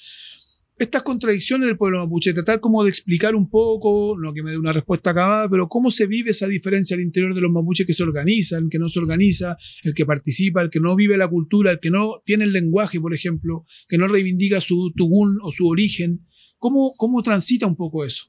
estas 0.79 1.03
contradicciones 1.03 1.69
del 1.69 1.77
pueblo 1.77 2.01
mapuche, 2.01 2.33
tratar 2.33 2.59
como 2.59 2.83
de 2.83 2.91
explicar 2.91 3.35
un 3.35 3.49
poco, 3.49 4.17
no 4.19 4.33
que 4.33 4.43
me 4.43 4.51
dé 4.51 4.59
una 4.59 4.73
respuesta 4.73 5.11
acabada, 5.11 5.49
pero 5.49 5.69
cómo 5.69 5.91
se 5.91 6.07
vive 6.07 6.31
esa 6.31 6.49
diferencia 6.49 6.95
al 6.97 7.03
interior 7.03 7.35
de 7.35 7.41
los 7.41 7.53
mapuches 7.53 7.87
que 7.87 7.93
se 7.93 8.03
organizan, 8.03 8.69
que 8.69 8.79
no 8.79 8.89
se 8.89 8.99
organiza, 8.99 9.57
el 9.85 9.95
que 9.95 10.05
participa, 10.05 10.61
el 10.61 10.71
que 10.71 10.81
no 10.81 10.97
vive 10.97 11.17
la 11.17 11.29
cultura, 11.29 11.71
el 11.71 11.79
que 11.79 11.91
no 11.91 12.23
tiene 12.25 12.45
el 12.45 12.53
lenguaje, 12.53 13.01
por 13.01 13.15
ejemplo, 13.15 13.65
que 13.89 13.99
no 13.99 14.09
reivindica 14.09 14.61
su 14.61 14.93
tugún 14.97 15.39
o 15.43 15.53
su 15.53 15.69
origen. 15.69 16.27
¿Cómo, 16.59 16.95
cómo 16.97 17.23
transita 17.23 17.67
un 17.67 17.77
poco 17.77 18.05
eso? 18.05 18.25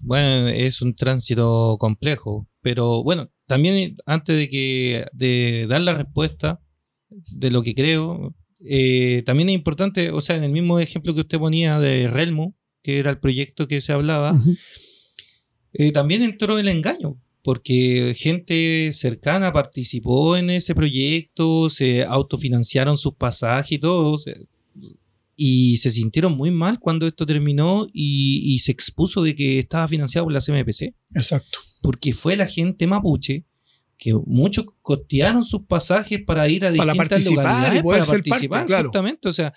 Bueno, 0.00 0.48
es 0.48 0.82
un 0.82 0.94
tránsito 0.94 1.76
complejo, 1.78 2.48
pero 2.62 3.02
bueno, 3.02 3.30
también 3.46 3.96
antes 4.06 4.36
de 4.36 4.48
que 4.48 5.06
de 5.12 5.66
dar 5.68 5.82
la 5.82 5.94
respuesta 5.94 6.60
de 7.10 7.50
lo 7.50 7.62
que 7.62 7.74
creo, 7.74 8.34
eh, 8.64 9.22
también 9.26 9.48
es 9.48 9.54
importante, 9.54 10.10
o 10.10 10.20
sea, 10.20 10.36
en 10.36 10.44
el 10.44 10.52
mismo 10.52 10.78
ejemplo 10.78 11.14
que 11.14 11.20
usted 11.20 11.38
ponía 11.38 11.78
de 11.78 12.08
Relmo, 12.08 12.56
que 12.82 12.98
era 12.98 13.10
el 13.10 13.18
proyecto 13.18 13.66
que 13.66 13.80
se 13.80 13.92
hablaba, 13.92 14.40
eh, 15.72 15.92
también 15.92 16.22
entró 16.22 16.58
el 16.58 16.68
engaño, 16.68 17.20
porque 17.42 18.14
gente 18.16 18.90
cercana 18.92 19.52
participó 19.52 20.36
en 20.36 20.50
ese 20.50 20.74
proyecto, 20.74 21.68
se 21.68 22.04
autofinanciaron 22.04 22.96
sus 22.96 23.14
pasajes 23.14 23.72
y 23.72 23.78
todo, 23.78 24.12
o 24.12 24.18
sea, 24.18 24.34
y 25.44 25.78
se 25.78 25.90
sintieron 25.90 26.36
muy 26.36 26.52
mal 26.52 26.78
cuando 26.78 27.04
esto 27.04 27.26
terminó 27.26 27.84
y, 27.92 28.54
y 28.54 28.60
se 28.60 28.70
expuso 28.70 29.24
de 29.24 29.34
que 29.34 29.58
estaba 29.58 29.88
financiado 29.88 30.26
por 30.26 30.32
la 30.32 30.38
CMPC, 30.38 30.94
Exacto. 31.16 31.58
porque 31.82 32.12
fue 32.12 32.36
la 32.36 32.46
gente 32.46 32.86
mapuche 32.86 33.44
que 33.98 34.14
muchos 34.24 34.66
costearon 34.82 35.42
sus 35.42 35.62
pasajes 35.66 36.20
para 36.24 36.48
ir 36.48 36.64
a 36.64 36.72
Para 36.72 36.92
distintas 36.92 37.26
y 37.26 37.34
para 37.34 37.82
parte, 37.82 38.06
participar, 38.06 38.66
claro. 38.66 38.84
justamente, 38.84 39.28
o 39.28 39.32
sea, 39.32 39.52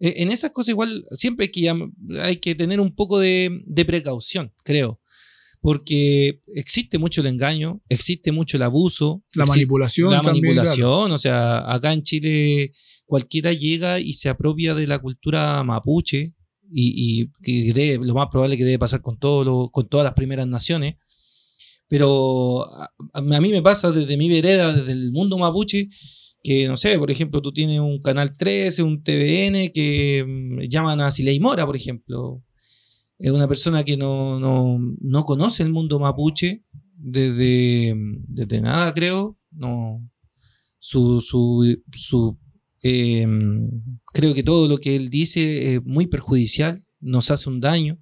eh, 0.00 0.14
en 0.16 0.32
esas 0.32 0.50
cosas 0.50 0.70
igual 0.70 1.04
siempre 1.12 1.44
hay 1.44 1.52
que, 1.52 2.20
hay 2.20 2.36
que 2.38 2.56
tener 2.56 2.80
un 2.80 2.92
poco 2.92 3.20
de, 3.20 3.62
de 3.66 3.84
precaución, 3.84 4.52
creo. 4.64 5.00
Porque 5.66 6.40
existe 6.54 6.98
mucho 6.98 7.22
el 7.22 7.26
engaño, 7.28 7.80
existe 7.88 8.32
mucho 8.32 8.58
el 8.58 8.64
abuso, 8.64 9.22
La 9.32 9.46
manipulación. 9.46 10.10
la 10.10 10.20
también, 10.20 10.44
manipulación, 10.44 11.00
claro. 11.04 11.14
o 11.14 11.18
sea, 11.18 11.72
acá 11.72 11.94
en 11.94 12.02
Chile 12.02 12.72
cualquiera 13.06 13.50
llega 13.54 13.98
y 13.98 14.12
se 14.12 14.28
apropia 14.28 14.74
de 14.74 14.86
la 14.86 14.98
cultura 14.98 15.62
mapuche 15.64 16.34
y, 16.70 17.22
y 17.22 17.30
que 17.42 17.72
debe- 17.72 18.04
lo 18.04 18.12
más 18.12 18.28
probable 18.30 18.58
que 18.58 18.64
debe 18.64 18.78
pasar 18.78 19.00
con, 19.00 19.18
todo 19.18 19.42
lo- 19.42 19.70
con 19.70 19.88
todas 19.88 20.04
las 20.04 20.12
primeras 20.12 20.46
naciones. 20.46 20.96
Pero 21.88 22.66
a, 22.70 22.90
a 23.14 23.20
mí 23.22 23.48
me 23.50 23.62
pasa 23.62 23.90
desde 23.90 24.18
mi 24.18 24.28
vereda, 24.28 24.74
desde 24.74 24.92
el 24.92 25.12
mundo 25.12 25.38
mapuche, 25.38 25.88
que 26.42 26.68
no 26.68 26.76
sé, 26.76 26.98
por 26.98 27.10
ejemplo, 27.10 27.40
tú 27.40 27.52
tienes 27.52 27.80
un 27.80 28.00
canal 28.02 28.36
13, 28.36 28.82
un 28.82 29.02
TVN 29.02 29.72
que 29.72 30.24
mm, 30.28 30.60
llaman 30.68 31.00
a 31.00 31.10
Siley 31.10 31.40
Mora, 31.40 31.64
por 31.64 31.74
ejemplo. 31.74 32.43
Es 33.24 33.30
una 33.30 33.48
persona 33.48 33.82
que 33.84 33.96
no, 33.96 34.38
no, 34.38 34.78
no 35.00 35.24
conoce 35.24 35.62
el 35.62 35.72
mundo 35.72 35.98
mapuche 35.98 36.62
desde, 36.94 37.94
desde 38.28 38.60
nada, 38.60 38.92
creo. 38.92 39.38
No, 39.50 40.06
su, 40.78 41.22
su, 41.22 42.38
eh, 42.82 43.26
creo 44.12 44.34
que 44.34 44.42
todo 44.42 44.68
lo 44.68 44.76
que 44.76 44.94
él 44.94 45.08
dice 45.08 45.72
es 45.72 45.84
muy 45.86 46.06
perjudicial, 46.06 46.84
nos 47.00 47.30
hace 47.30 47.48
un 47.48 47.60
daño. 47.60 47.98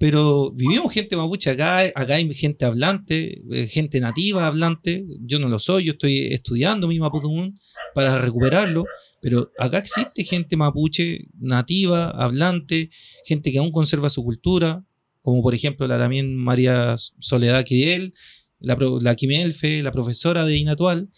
Pero 0.00 0.50
vivimos 0.52 0.90
gente 0.94 1.14
mapuche 1.14 1.50
acá, 1.50 1.80
acá 1.94 2.14
hay 2.14 2.32
gente 2.32 2.64
hablante, 2.64 3.42
eh, 3.50 3.66
gente 3.66 4.00
nativa 4.00 4.46
hablante. 4.46 5.04
Yo 5.20 5.38
no 5.38 5.46
lo 5.46 5.58
soy, 5.58 5.84
yo 5.84 5.92
estoy 5.92 6.32
estudiando 6.32 6.88
mi 6.88 6.98
mapudungun 6.98 7.60
para 7.94 8.18
recuperarlo. 8.18 8.86
Pero 9.20 9.52
acá 9.58 9.76
existe 9.76 10.24
gente 10.24 10.56
mapuche 10.56 11.26
nativa, 11.38 12.08
hablante, 12.12 12.88
gente 13.26 13.52
que 13.52 13.58
aún 13.58 13.72
conserva 13.72 14.08
su 14.08 14.24
cultura, 14.24 14.82
como 15.20 15.42
por 15.42 15.54
ejemplo 15.54 15.86
la 15.86 15.98
también 15.98 16.34
María 16.34 16.96
Soledad 17.18 17.62
Quidiel, 17.66 18.14
la, 18.58 18.78
la 19.02 19.14
Quimelfe, 19.14 19.82
la 19.82 19.92
profesora 19.92 20.46
de 20.46 20.56
Inatual. 20.56 21.10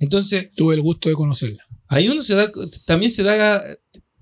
Entonces, 0.00 0.48
Tuve 0.56 0.74
el 0.74 0.80
gusto 0.80 1.08
de 1.08 1.14
conocerla. 1.14 1.62
ahí 1.86 2.08
uno 2.08 2.24
se 2.24 2.34
da, 2.34 2.50
también 2.86 3.12
se 3.12 3.22
da, 3.22 3.62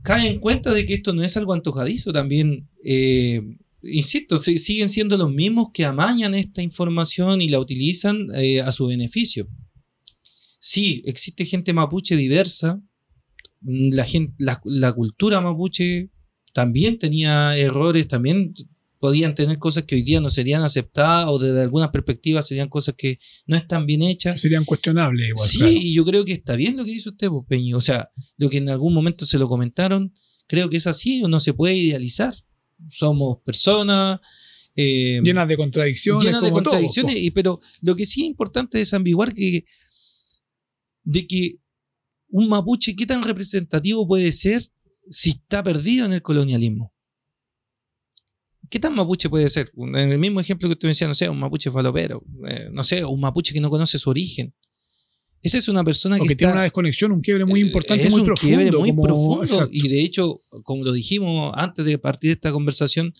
cae 0.02 0.28
en 0.28 0.40
cuenta 0.40 0.72
de 0.72 0.84
que 0.84 0.94
esto 0.94 1.12
no 1.12 1.22
es 1.22 1.36
algo 1.36 1.52
antojadizo, 1.52 2.12
también, 2.12 2.68
eh, 2.84 3.40
insisto, 3.82 4.38
si- 4.38 4.58
siguen 4.58 4.88
siendo 4.88 5.16
los 5.16 5.32
mismos 5.32 5.68
que 5.72 5.84
amañan 5.84 6.34
esta 6.34 6.62
información 6.62 7.40
y 7.40 7.48
la 7.48 7.58
utilizan 7.60 8.26
eh, 8.34 8.60
a 8.60 8.72
su 8.72 8.86
beneficio. 8.86 9.48
Sí, 10.58 11.02
existe 11.06 11.44
gente 11.44 11.72
mapuche 11.72 12.16
diversa, 12.16 12.80
mm, 13.62 13.90
la, 14.38 14.60
la 14.64 14.92
cultura 14.92 15.40
mapuche 15.40 16.10
también 16.52 16.98
tenía 16.98 17.56
errores, 17.56 18.06
también 18.08 18.52
podían 19.02 19.34
tener 19.34 19.58
cosas 19.58 19.82
que 19.82 19.96
hoy 19.96 20.02
día 20.02 20.20
no 20.20 20.30
serían 20.30 20.62
aceptadas 20.62 21.26
o 21.28 21.36
desde 21.40 21.60
algunas 21.60 21.88
perspectivas 21.88 22.46
serían 22.46 22.68
cosas 22.68 22.94
que 22.96 23.18
no 23.46 23.56
están 23.56 23.84
bien 23.84 24.00
hechas. 24.00 24.40
Serían 24.40 24.64
cuestionables 24.64 25.30
igual. 25.30 25.48
Sí, 25.48 25.58
claro. 25.58 25.72
y 25.72 25.92
yo 25.92 26.04
creo 26.04 26.24
que 26.24 26.34
está 26.34 26.54
bien 26.54 26.76
lo 26.76 26.84
que 26.84 26.92
dice 26.92 27.08
usted, 27.08 27.26
pues, 27.26 27.44
Peñi. 27.48 27.74
O 27.74 27.80
sea, 27.80 28.10
lo 28.36 28.48
que 28.48 28.58
en 28.58 28.68
algún 28.68 28.94
momento 28.94 29.26
se 29.26 29.38
lo 29.38 29.48
comentaron, 29.48 30.14
creo 30.46 30.70
que 30.70 30.76
es 30.76 30.86
así, 30.86 31.20
no 31.22 31.40
se 31.40 31.52
puede 31.52 31.74
idealizar. 31.74 32.32
Somos 32.90 33.38
personas 33.44 34.20
eh, 34.76 35.18
Llenas 35.20 35.48
de 35.48 35.56
contradicciones. 35.56 36.24
llenas 36.24 36.40
de 36.40 36.50
como 36.50 36.62
contradicciones, 36.62 37.16
y, 37.16 37.32
pero 37.32 37.58
lo 37.80 37.96
que 37.96 38.06
sí 38.06 38.20
es 38.20 38.28
importante 38.28 38.80
es 38.80 38.94
ambiguar 38.94 39.34
que 39.34 39.64
de 41.02 41.26
que 41.26 41.56
un 42.28 42.48
mapuche, 42.48 42.94
¿qué 42.94 43.04
tan 43.04 43.24
representativo 43.24 44.06
puede 44.06 44.30
ser 44.30 44.70
si 45.10 45.30
está 45.30 45.60
perdido 45.64 46.06
en 46.06 46.12
el 46.12 46.22
colonialismo? 46.22 46.94
¿Qué 48.72 48.80
tan 48.80 48.94
mapuche 48.94 49.28
puede 49.28 49.50
ser? 49.50 49.70
En 49.76 49.94
el 50.12 50.18
mismo 50.18 50.40
ejemplo 50.40 50.66
que 50.66 50.72
usted 50.72 50.86
me 50.88 50.92
decía, 50.92 51.06
no 51.06 51.14
sé, 51.14 51.28
un 51.28 51.38
mapuche 51.38 51.70
falopero, 51.70 52.24
eh, 52.48 52.68
no 52.72 52.82
sé, 52.82 53.04
un 53.04 53.20
mapuche 53.20 53.52
que 53.52 53.60
no 53.60 53.68
conoce 53.68 53.98
su 53.98 54.08
origen. 54.08 54.54
Esa 55.42 55.58
es 55.58 55.68
una 55.68 55.84
persona 55.84 56.16
que 56.18 56.26
que 56.26 56.36
tiene 56.36 56.50
está- 56.52 56.56
una 56.56 56.62
desconexión, 56.62 57.12
un 57.12 57.20
quiebre 57.20 57.44
muy 57.44 57.60
eh, 57.60 57.64
importante, 57.66 58.04
es 58.06 58.10
muy 58.10 58.20
un 58.20 58.26
profundo. 58.26 58.56
quiebre 58.56 58.78
muy 58.78 58.88
como- 58.90 59.02
profundo. 59.02 59.42
exacto. 59.42 59.68
Y 59.70 59.88
de 59.88 60.00
hecho, 60.00 60.40
como 60.62 60.84
lo 60.84 60.92
dijimos 60.92 61.52
antes 61.54 61.84
de 61.84 61.98
partir 61.98 62.28
de 62.30 62.34
esta 62.34 62.50
conversación, 62.50 63.12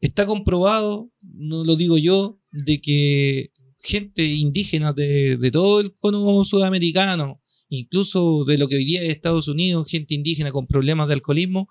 está 0.00 0.24
comprobado, 0.24 1.10
no 1.20 1.62
lo 1.62 1.76
digo 1.76 1.98
yo, 1.98 2.38
de 2.50 2.80
que 2.80 3.50
gente 3.80 4.24
indígena 4.24 4.94
de, 4.94 5.36
de 5.36 5.50
todo 5.50 5.80
el 5.80 5.94
cono 5.94 6.42
sudamericano, 6.44 7.42
incluso 7.68 8.44
de 8.46 8.56
lo 8.56 8.66
que 8.66 8.76
hoy 8.76 8.86
día 8.86 9.02
es 9.02 9.10
Estados 9.10 9.46
Unidos, 9.46 9.86
gente 9.90 10.14
indígena 10.14 10.50
con 10.52 10.66
problemas 10.66 11.06
de 11.08 11.14
alcoholismo, 11.14 11.68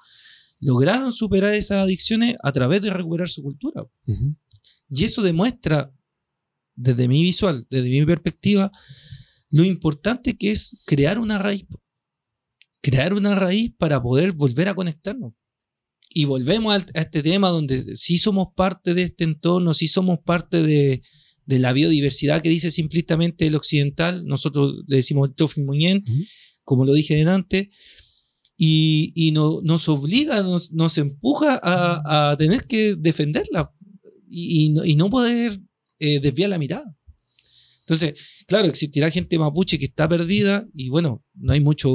lograron 0.59 1.13
superar 1.13 1.53
esas 1.53 1.83
adicciones 1.83 2.35
a 2.43 2.51
través 2.51 2.81
de 2.81 2.89
recuperar 2.89 3.29
su 3.29 3.41
cultura. 3.41 3.83
Y 4.89 5.03
eso 5.03 5.21
demuestra, 5.21 5.93
desde 6.75 7.07
mi 7.07 7.21
visual, 7.23 7.65
desde 7.69 7.89
mi 7.89 8.05
perspectiva, 8.05 8.71
lo 9.49 9.63
importante 9.63 10.37
que 10.37 10.51
es 10.51 10.81
crear 10.85 11.19
una 11.19 11.37
raíz. 11.37 11.65
Crear 12.81 13.13
una 13.13 13.35
raíz 13.35 13.73
para 13.77 14.01
poder 14.01 14.31
volver 14.31 14.69
a 14.69 14.73
conectarnos. 14.73 15.33
Y 16.11 16.25
volvemos 16.25 16.75
a, 16.75 16.99
este 16.99 17.21
tema 17.21 17.49
donde 17.49 17.95
sí 17.95 18.17
somos 18.17 18.47
parte 18.55 18.93
de 18.93 19.03
este 19.03 19.23
entorno, 19.25 19.73
sí 19.73 19.87
somos 19.87 20.19
parte 20.19 20.63
de, 20.63 21.03
de 21.45 21.59
la 21.59 21.73
biodiversidad 21.73 22.41
que 22.41 22.49
dice 22.49 22.71
simplemente 22.71 23.47
el 23.47 23.55
occidental, 23.55 24.25
nosotros 24.25 24.83
le 24.87 24.97
decimos 24.97 25.29
el 25.37 25.65
Muñén, 25.65 26.03
Ujú. 26.07 26.23
como 26.63 26.85
lo 26.85 26.93
dije 26.93 27.15
delante, 27.15 27.69
y, 28.61 29.13
y 29.15 29.31
no- 29.31 29.61
nos 29.63 29.87
obliga, 29.87 30.43
nos, 30.43 30.71
nos 30.73 30.97
empuja 30.97 31.57
a, 31.63 32.31
a 32.31 32.37
tener 32.37 32.67
que 32.67 32.95
defenderla 32.95 33.71
y, 34.29 34.65
y 34.65 34.69
no, 34.71 34.83
y 34.85 34.95
no 34.95 35.09
poder 35.09 35.61
eh, 35.99 36.19
desviar 36.19 36.49
la 36.49 36.59
mirada. 36.59 36.93
Entonces, 37.87 38.19
claro, 38.45 38.67
existirá 38.67 39.09
gente 39.09 39.39
mapuche 39.39 39.79
que 39.79 39.85
está 39.85 40.07
perdida 40.09 40.67
y 40.75 40.89
bueno, 40.89 41.23
no 41.35 41.53
hay 41.53 41.61
mucho, 41.61 41.89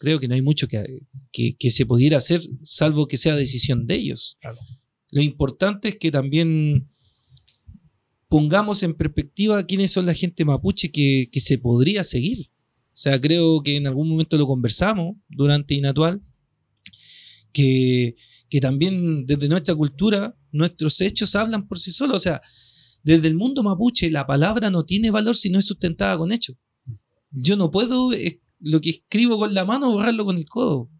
creo 0.00 0.18
que 0.18 0.26
no 0.28 0.34
hay 0.34 0.42
mucho 0.42 0.66
que, 0.66 0.84
que, 1.32 1.56
que 1.56 1.70
se 1.70 1.86
pudiera 1.86 2.18
hacer, 2.18 2.42
salvo 2.64 3.06
que 3.06 3.16
sea 3.16 3.36
decisión 3.36 3.86
de 3.86 3.94
ellos. 3.94 4.36
Claro. 4.40 4.58
Lo 5.12 5.22
importante 5.22 5.88
es 5.90 5.96
que 5.98 6.10
también 6.10 6.90
pongamos 8.28 8.82
en 8.82 8.92
perspectiva 8.94 9.64
quiénes 9.64 9.92
son 9.92 10.04
la 10.04 10.14
gente 10.14 10.44
mapuche 10.44 10.90
que, 10.90 11.28
que 11.32 11.40
se 11.40 11.56
podría 11.58 12.02
seguir. 12.04 12.50
O 12.98 13.00
sea, 13.00 13.20
creo 13.20 13.62
que 13.62 13.76
en 13.76 13.86
algún 13.86 14.08
momento 14.08 14.36
lo 14.36 14.44
conversamos 14.48 15.14
durante 15.28 15.72
Inatual, 15.72 16.20
que, 17.52 18.16
que 18.50 18.60
también 18.60 19.24
desde 19.24 19.48
nuestra 19.48 19.76
cultura, 19.76 20.36
nuestros 20.50 21.00
hechos 21.00 21.36
hablan 21.36 21.68
por 21.68 21.78
sí 21.78 21.92
solos. 21.92 22.16
O 22.16 22.18
sea, 22.18 22.42
desde 23.04 23.28
el 23.28 23.36
mundo 23.36 23.62
mapuche, 23.62 24.10
la 24.10 24.26
palabra 24.26 24.68
no 24.68 24.84
tiene 24.84 25.12
valor 25.12 25.36
si 25.36 25.48
no 25.48 25.60
es 25.60 25.66
sustentada 25.66 26.18
con 26.18 26.32
hechos. 26.32 26.56
Yo 27.30 27.56
no 27.56 27.70
puedo 27.70 28.12
eh, 28.12 28.42
lo 28.58 28.80
que 28.80 28.90
escribo 28.90 29.38
con 29.38 29.54
la 29.54 29.64
mano 29.64 29.92
borrarlo 29.92 30.24
con 30.24 30.36
el 30.36 30.46
codo. 30.46 30.90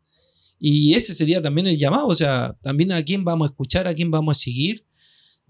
Y 0.56 0.94
ese 0.94 1.14
sería 1.14 1.42
también 1.42 1.66
el 1.66 1.78
llamado. 1.78 2.06
O 2.06 2.14
sea, 2.14 2.56
también 2.62 2.92
a 2.92 3.02
quién 3.02 3.24
vamos 3.24 3.48
a 3.48 3.50
escuchar, 3.50 3.88
a 3.88 3.94
quién 3.94 4.12
vamos 4.12 4.36
a 4.36 4.40
seguir. 4.40 4.86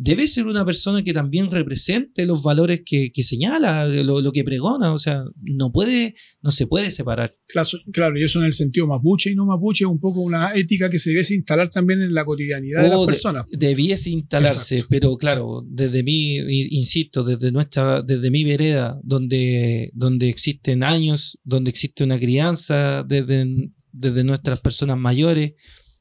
Debe 0.00 0.28
ser 0.28 0.46
una 0.46 0.64
persona 0.64 1.02
que 1.02 1.12
también 1.12 1.50
represente 1.50 2.24
los 2.24 2.40
valores 2.40 2.82
que, 2.86 3.10
que 3.12 3.24
señala, 3.24 3.84
lo, 3.88 4.20
lo 4.20 4.30
que 4.30 4.44
pregona. 4.44 4.92
O 4.94 4.98
sea, 4.98 5.24
no 5.42 5.72
puede, 5.72 6.14
no 6.40 6.52
se 6.52 6.68
puede 6.68 6.92
separar. 6.92 7.36
Claro, 7.48 7.68
claro, 7.92 8.16
y 8.16 8.22
eso 8.22 8.38
en 8.38 8.44
el 8.46 8.52
sentido 8.52 8.86
mapuche 8.86 9.32
y 9.32 9.34
no 9.34 9.44
mapuche 9.44 9.82
es 9.84 9.90
un 9.90 9.98
poco 9.98 10.20
una 10.20 10.54
ética 10.54 10.88
que 10.88 11.00
se 11.00 11.10
debe 11.10 11.22
instalar 11.28 11.68
también 11.68 12.00
en 12.00 12.14
la 12.14 12.24
cotidianidad 12.24 12.82
de 12.84 12.88
las 12.90 12.96
O 12.98 13.00
de- 13.00 13.06
personas. 13.08 13.44
debiese 13.50 14.10
instalarse, 14.10 14.76
Exacto. 14.76 14.86
pero 14.88 15.16
claro, 15.16 15.64
desde 15.68 16.04
mi, 16.04 16.36
insisto, 16.36 17.24
desde 17.24 17.50
nuestra, 17.50 18.00
desde 18.02 18.30
mi 18.30 18.44
vereda, 18.44 19.00
donde, 19.02 19.90
donde 19.94 20.28
existen 20.28 20.84
años, 20.84 21.40
donde 21.42 21.70
existe 21.70 22.04
una 22.04 22.20
crianza, 22.20 23.02
desde, 23.02 23.46
desde 23.90 24.22
nuestras 24.22 24.60
personas 24.60 24.96
mayores, 24.96 25.54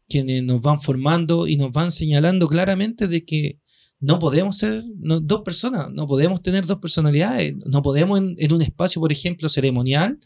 quienes 0.08 0.44
nos 0.44 0.62
van 0.62 0.80
formando 0.82 1.48
y 1.48 1.58
nos 1.58 1.72
van 1.72 1.92
señalando 1.92 2.48
claramente 2.48 3.08
de 3.08 3.26
que 3.26 3.60
no 4.00 4.20
podemos 4.20 4.58
ser 4.58 4.84
no- 5.00 5.20
dos 5.20 5.42
personas, 5.42 5.88
no 5.92 6.06
podemos 6.08 6.42
tener 6.42 6.66
dos 6.66 6.78
personalidades, 6.80 7.56
no 7.66 7.82
podemos 7.82 8.20
en, 8.20 8.36
en 8.38 8.54
un 8.54 8.62
espacio, 8.62 9.00
por 9.02 9.12
ejemplo, 9.12 9.50
ceremonial, 9.50 10.20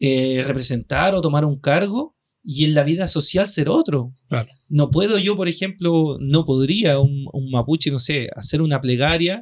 eh, 0.00 0.42
representar 0.46 1.14
o 1.14 1.20
tomar 1.22 1.44
un 1.44 1.58
cargo 1.58 2.14
y 2.44 2.64
en 2.64 2.74
la 2.74 2.84
vida 2.84 3.08
social 3.08 3.48
ser 3.48 3.68
otro. 3.68 4.12
Claro. 4.28 4.50
No 4.68 4.90
puedo 4.90 5.18
yo, 5.18 5.34
por 5.36 5.48
ejemplo, 5.48 6.18
no 6.20 6.44
podría 6.44 6.98
un, 7.00 7.26
un 7.32 7.50
mapuche, 7.50 7.90
no 7.90 7.98
sé, 7.98 8.28
hacer 8.36 8.60
una 8.62 8.80
plegaria 8.80 9.40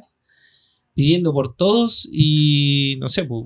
pidiendo 0.93 1.33
por 1.33 1.55
todos 1.55 2.07
y, 2.11 2.97
no 2.99 3.09
sé, 3.09 3.23
pues, 3.25 3.45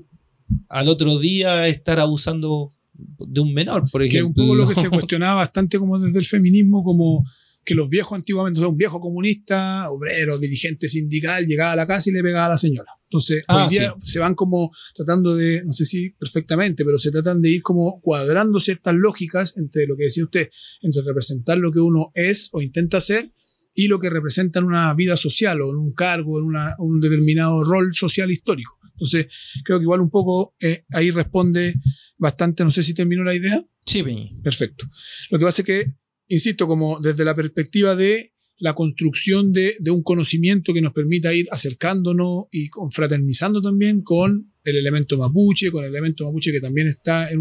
al 0.68 0.88
otro 0.88 1.18
día 1.18 1.66
estar 1.66 1.98
abusando 1.98 2.72
de 2.94 3.40
un 3.40 3.52
menor, 3.54 3.84
por 3.90 4.02
que 4.02 4.08
es 4.08 4.14
ejemplo. 4.14 4.42
un 4.44 4.48
poco 4.50 4.54
lo 4.56 4.68
que 4.68 4.74
se 4.80 4.90
cuestionaba 4.90 5.34
bastante 5.36 5.78
como 5.78 5.98
desde 5.98 6.18
el 6.18 6.24
feminismo, 6.26 6.82
como 6.82 7.24
que 7.68 7.74
los 7.74 7.90
viejos 7.90 8.16
antiguamente, 8.16 8.58
o 8.60 8.62
sea, 8.62 8.68
un 8.68 8.78
viejo 8.78 8.98
comunista, 8.98 9.90
obrero, 9.90 10.38
dirigente 10.38 10.88
sindical, 10.88 11.44
llegaba 11.44 11.72
a 11.72 11.76
la 11.76 11.86
casa 11.86 12.08
y 12.08 12.14
le 12.14 12.22
pegaba 12.22 12.46
a 12.46 12.50
la 12.50 12.58
señora. 12.58 12.90
Entonces, 13.04 13.44
Ah, 13.46 13.64
hoy 13.64 13.70
día 13.70 13.94
se 14.00 14.18
van 14.18 14.34
como 14.34 14.70
tratando 14.94 15.36
de, 15.36 15.62
no 15.66 15.74
sé 15.74 15.84
si 15.84 16.10
perfectamente, 16.10 16.84
pero 16.84 16.98
se 16.98 17.10
tratan 17.10 17.42
de 17.42 17.50
ir 17.50 17.62
como 17.62 18.00
cuadrando 18.00 18.58
ciertas 18.58 18.94
lógicas 18.94 19.54
entre 19.58 19.86
lo 19.86 19.96
que 19.96 20.04
decía 20.04 20.24
usted, 20.24 20.48
entre 20.80 21.02
representar 21.02 21.58
lo 21.58 21.70
que 21.70 21.80
uno 21.80 22.10
es 22.14 22.48
o 22.52 22.62
intenta 22.62 23.00
ser 23.02 23.32
y 23.74 23.86
lo 23.88 23.98
que 24.00 24.08
representa 24.10 24.58
en 24.60 24.64
una 24.64 24.92
vida 24.94 25.16
social 25.18 25.60
o 25.60 25.70
en 25.70 25.76
un 25.76 25.92
cargo, 25.92 26.38
en 26.38 26.44
una- 26.46 26.74
un 26.78 27.00
determinado 27.00 27.62
rol 27.64 27.92
social 27.92 28.30
histórico. 28.30 28.78
Entonces, 28.94 29.26
creo 29.64 29.78
que 29.78 29.84
igual 29.84 30.00
un 30.00 30.10
poco 30.10 30.54
eh, 30.60 30.84
ahí 30.92 31.10
responde 31.10 31.74
bastante, 32.16 32.64
no 32.64 32.70
sé 32.70 32.82
si 32.82 32.94
terminó 32.94 33.22
la 33.24 33.34
idea. 33.34 33.62
Sí, 33.86 34.02
Peñi. 34.02 34.36
Perfecto. 34.42 34.86
Lo 35.30 35.38
que 35.38 35.44
pasa 35.44 35.62
es 35.62 35.66
que, 35.66 35.92
insisto, 36.28 36.66
como 36.66 37.00
desde 37.00 37.24
la 37.24 37.34
perspectiva 37.34 37.96
de 37.96 38.32
la 38.58 38.74
construcción 38.74 39.52
de, 39.52 39.76
un 39.90 40.02
conocimiento 40.02 40.74
que 40.74 40.80
nos 40.80 40.92
permita 40.92 41.32
ir 41.32 41.46
acercándonos 41.50 42.46
y 42.50 42.68
confraternizando 42.68 43.62
también 43.62 44.02
con 44.02 44.52
el 44.64 44.76
elemento 44.76 45.16
mapuche, 45.16 45.70
con 45.70 45.84
el 45.84 45.90
elemento 45.90 46.26
mapuche 46.26 46.52
que 46.52 46.60
también 46.60 46.88
está 46.88 47.30
en, 47.30 47.40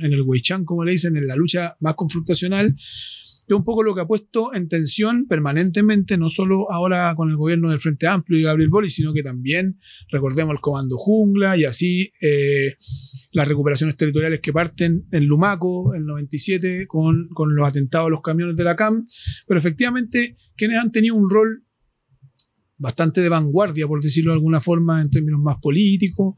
el 0.00 0.22
Weichán, 0.22 0.64
como 0.64 0.84
le 0.84 0.92
dicen, 0.92 1.16
en 1.16 1.26
la 1.26 1.36
lucha 1.36 1.76
más 1.80 1.94
confrontacional, 1.94 2.76
es 3.46 3.54
un 3.54 3.64
poco 3.64 3.82
lo 3.82 3.94
que 3.94 4.00
ha 4.00 4.06
puesto 4.06 4.52
en 4.54 4.68
tensión 4.68 5.26
permanentemente, 5.26 6.18
no 6.18 6.28
solo 6.28 6.70
ahora 6.70 7.14
con 7.14 7.30
el 7.30 7.36
gobierno 7.36 7.70
del 7.70 7.78
Frente 7.78 8.06
Amplio 8.06 8.38
y 8.38 8.42
Gabriel 8.42 8.70
Boric, 8.70 8.90
sino 8.90 9.12
que 9.12 9.22
también, 9.22 9.78
recordemos, 10.10 10.54
el 10.54 10.60
Comando 10.60 10.96
Jungla 10.96 11.56
y 11.56 11.64
así 11.64 12.12
eh, 12.20 12.74
las 13.32 13.46
recuperaciones 13.46 13.96
territoriales 13.96 14.40
que 14.40 14.52
parten 14.52 15.06
en 15.12 15.26
Lumaco, 15.26 15.94
en 15.94 16.06
97, 16.06 16.86
con, 16.88 17.28
con 17.28 17.54
los 17.54 17.68
atentados 17.68 18.08
a 18.08 18.10
los 18.10 18.20
camiones 18.20 18.56
de 18.56 18.64
la 18.64 18.74
CAM, 18.74 19.06
pero 19.46 19.60
efectivamente 19.60 20.36
quienes 20.56 20.78
han 20.78 20.90
tenido 20.90 21.14
un 21.14 21.30
rol 21.30 21.64
bastante 22.78 23.20
de 23.20 23.28
vanguardia, 23.28 23.86
por 23.86 24.02
decirlo 24.02 24.32
de 24.32 24.36
alguna 24.36 24.60
forma, 24.60 25.00
en 25.00 25.10
términos 25.10 25.40
más 25.40 25.56
políticos, 25.62 26.34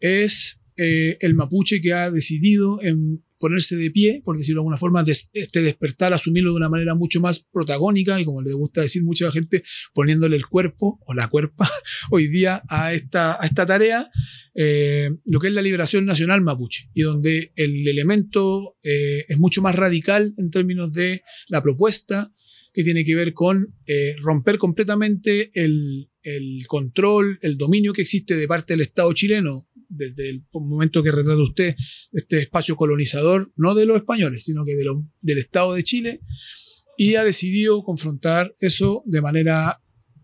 es 0.00 0.60
eh, 0.76 1.16
el 1.20 1.34
mapuche 1.34 1.80
que 1.80 1.92
ha 1.92 2.10
decidido 2.10 2.82
en 2.82 3.24
ponerse 3.38 3.76
de 3.76 3.90
pie, 3.90 4.22
por 4.24 4.36
decirlo 4.36 4.60
de 4.60 4.62
alguna 4.62 4.76
forma, 4.76 5.02
des- 5.02 5.30
este 5.32 5.62
despertar, 5.62 6.12
asumirlo 6.12 6.50
de 6.50 6.56
una 6.56 6.68
manera 6.68 6.94
mucho 6.94 7.20
más 7.20 7.40
protagónica 7.40 8.20
y 8.20 8.24
como 8.24 8.42
le 8.42 8.52
gusta 8.52 8.82
decir 8.82 9.02
mucha 9.04 9.30
gente, 9.32 9.62
poniéndole 9.94 10.36
el 10.36 10.46
cuerpo 10.46 11.00
o 11.06 11.14
la 11.14 11.28
cuerpa 11.28 11.68
hoy 12.10 12.28
día 12.28 12.62
a 12.68 12.92
esta, 12.92 13.40
a 13.42 13.46
esta 13.46 13.66
tarea, 13.66 14.10
eh, 14.54 15.10
lo 15.24 15.40
que 15.40 15.48
es 15.48 15.52
la 15.54 15.62
liberación 15.62 16.04
nacional 16.04 16.40
mapuche, 16.40 16.90
y 16.94 17.02
donde 17.02 17.52
el 17.56 17.86
elemento 17.86 18.76
eh, 18.82 19.24
es 19.28 19.38
mucho 19.38 19.62
más 19.62 19.74
radical 19.74 20.34
en 20.36 20.50
términos 20.50 20.92
de 20.92 21.22
la 21.48 21.62
propuesta, 21.62 22.32
que 22.72 22.84
tiene 22.84 23.04
que 23.04 23.14
ver 23.14 23.32
con 23.32 23.74
eh, 23.86 24.14
romper 24.20 24.58
completamente 24.58 25.50
el, 25.54 26.10
el 26.22 26.66
control, 26.66 27.38
el 27.42 27.56
dominio 27.56 27.92
que 27.92 28.02
existe 28.02 28.36
de 28.36 28.46
parte 28.46 28.74
del 28.74 28.82
Estado 28.82 29.12
chileno 29.14 29.67
desde 29.88 30.30
el 30.30 30.44
momento 30.52 31.02
que 31.02 31.12
retrata 31.12 31.42
usted 31.42 31.74
este 32.12 32.38
espacio 32.40 32.76
colonizador, 32.76 33.52
no 33.56 33.74
de 33.74 33.86
los 33.86 33.96
españoles, 33.96 34.44
sino 34.44 34.64
que 34.64 34.74
de 34.76 34.84
lo- 34.84 35.04
del 35.20 35.38
Estado 35.38 35.74
de 35.74 35.82
Chile, 35.82 36.20
y 36.96 37.14
ha 37.14 37.24
decidido 37.24 37.82
confrontar 37.82 38.54
eso 38.60 39.02
de 39.06 39.20
manera 39.20 39.80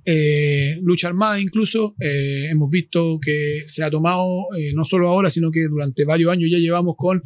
eh, 0.07 0.77
lucha 0.83 1.09
armada 1.09 1.41
incluso. 1.41 1.95
Eh, 1.99 2.49
hemos 2.51 2.69
visto 2.69 3.19
que 3.23 3.63
se 3.67 3.83
ha 3.83 3.91
tomado, 3.91 4.27
eh, 4.55 4.73
no 4.75 4.85
solo 4.85 5.09
ahora, 5.09 5.31
sino 5.31 5.51
que 5.51 5.63
durante 5.67 6.05
varios 6.05 6.31
años 6.31 6.51
ya 6.51 6.59
llevamos 6.59 6.95
con 6.99 7.23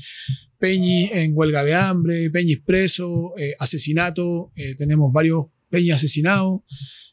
Peñi 0.58 1.10
en 1.12 1.32
huelga 1.34 1.64
de 1.64 1.74
hambre, 1.74 2.30
Peñi 2.30 2.56
preso, 2.56 3.32
asesinato, 3.58 4.50
tenemos 4.76 5.12
varios 5.12 5.46
Peñi 5.70 5.90
asesinados, 5.90 6.60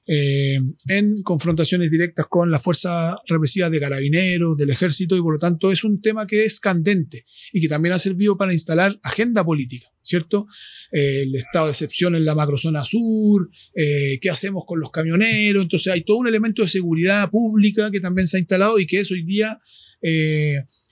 eh, 0.08 0.60
en 0.88 1.24
confrontaciones 1.24 1.89
directas 1.89 2.28
con 2.30 2.52
las 2.52 2.62
fuerzas 2.62 3.15
represivas 3.28 3.72
de 3.72 3.80
carabineros, 3.80 4.56
del 4.56 4.70
ejército, 4.70 5.18
y 5.18 5.22
por 5.22 5.34
lo 5.34 5.39
tanto 5.39 5.72
es 5.72 5.84
un 5.84 6.00
tema 6.00 6.28
que 6.28 6.46
es 6.46 6.60
candente 6.60 7.26
y 7.52 7.60
que 7.60 7.68
también 7.68 7.94
ha 7.94 8.00
servido 8.00 8.38
para 8.38 8.54
instalar 8.54 9.00
agenda 9.02 9.44
política, 9.44 9.88
¿cierto? 10.04 10.46
Eh, 10.91 11.24
el 11.24 11.36
estado 11.36 11.65
de 11.65 11.72
excepción 11.72 12.15
en 12.15 12.24
la 12.24 12.36
macrozona 12.36 12.86
sur, 12.86 13.50
eh, 13.74 14.20
qué 14.22 14.30
hacemos 14.30 14.65
con 14.68 14.80
los 14.80 14.91
camioneros, 14.91 15.63
entonces 15.63 15.91
hay 15.91 16.04
todo 16.04 16.18
un 16.18 16.28
elemento 16.28 16.62
de 16.62 16.68
seguridad 16.68 17.32
pública 17.32 17.89
que 17.89 18.00
también 18.00 18.28
se 18.28 18.38
ha 18.38 18.39
instalado 18.39 18.78
y 18.78 18.86
que 18.86 19.00
es 19.00 19.12
hoy 19.12 19.24
día 19.24 19.60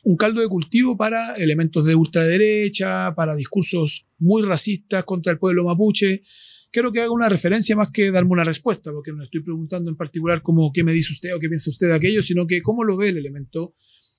un 0.05 0.17
caldo 0.17 0.41
de 0.41 0.47
cultivo 0.47 0.97
para 0.97 1.35
elementos 1.35 1.85
de 1.85 1.93
ultraderecha, 1.93 3.13
para 3.15 3.35
discursos 3.35 4.07
muy 4.17 4.41
racistas 4.41 5.03
contra 5.03 5.31
el 5.31 5.37
pueblo 5.37 5.65
mapuche. 5.65 6.23
Quiero 6.73 6.91
que 6.91 7.01
haga 7.01 7.11
una 7.11 7.29
referencia 7.29 7.75
más 7.75 7.89
que 7.91 8.09
darme 8.11 8.31
una 8.31 8.43
respuesta, 8.43 8.91
porque 8.91 9.13
no 9.13 9.21
estoy 9.23 9.41
preguntando 9.43 9.89
en 9.91 9.95
particular 9.95 10.41
como 10.41 10.71
qué 10.73 10.83
me 10.83 10.91
dice 10.91 11.11
usted 11.13 11.33
o 11.35 11.39
qué 11.39 11.47
piensa 11.47 11.69
usted 11.69 11.87
de 11.87 11.93
aquello, 11.93 12.21
sino 12.23 12.47
que 12.47 12.61
cómo 12.63 12.83
lo 12.83 12.97
ve 12.97 13.09
el 13.09 13.17
elemento 13.17 13.75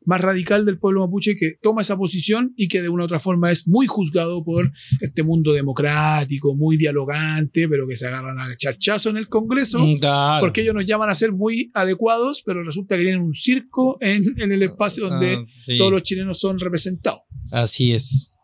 más 0.07 0.21
radical 0.21 0.67
del 0.67 0.79
pueblo 0.79 1.01
mapuche 1.01 1.35
que 1.35 1.55
toma 1.63 1.81
esa 1.81 1.97
posición 1.97 2.53
y 2.59 2.69
que 2.69 2.83
de 2.83 2.91
una 2.91 3.05
u 3.05 3.07
otra 3.07 3.19
forma 3.21 3.51
es 3.51 3.67
muy 3.67 3.87
juzgado 3.87 4.45
por 4.45 4.71
este 5.01 5.23
mundo 5.23 5.53
democrático, 5.55 6.55
muy 6.55 6.77
dialogante, 6.77 7.67
pero 7.69 7.89
que 7.89 7.97
se 7.97 8.07
agarran 8.07 8.39
a 8.39 8.55
charchazo 8.57 9.09
en 9.11 9.17
el 9.17 9.29
Congreso, 9.29 9.79
Mm, 9.85 9.97
claro. 9.97 10.43
porque 10.45 10.61
ellos 10.61 10.75
nos 10.75 10.85
llaman 10.85 11.09
a 11.09 11.15
ser 11.15 11.33
muy 11.33 11.71
adecuados, 11.75 12.43
pero 12.45 12.63
resulta 12.63 12.97
que 12.97 13.03
tienen 13.05 13.23
un 13.23 13.33
circo 13.33 13.97
en, 14.01 14.23
en 14.39 14.53
el 14.53 14.63
espacio 14.63 15.09
donde 15.09 15.37
Ah, 15.37 15.43
sí. 15.51 15.79
todos 15.79 15.91
los 15.91 16.03
chilenos 16.03 16.39
son 16.39 16.59
representados. 16.59 17.21
Así 17.51 17.93
es. 17.93 18.35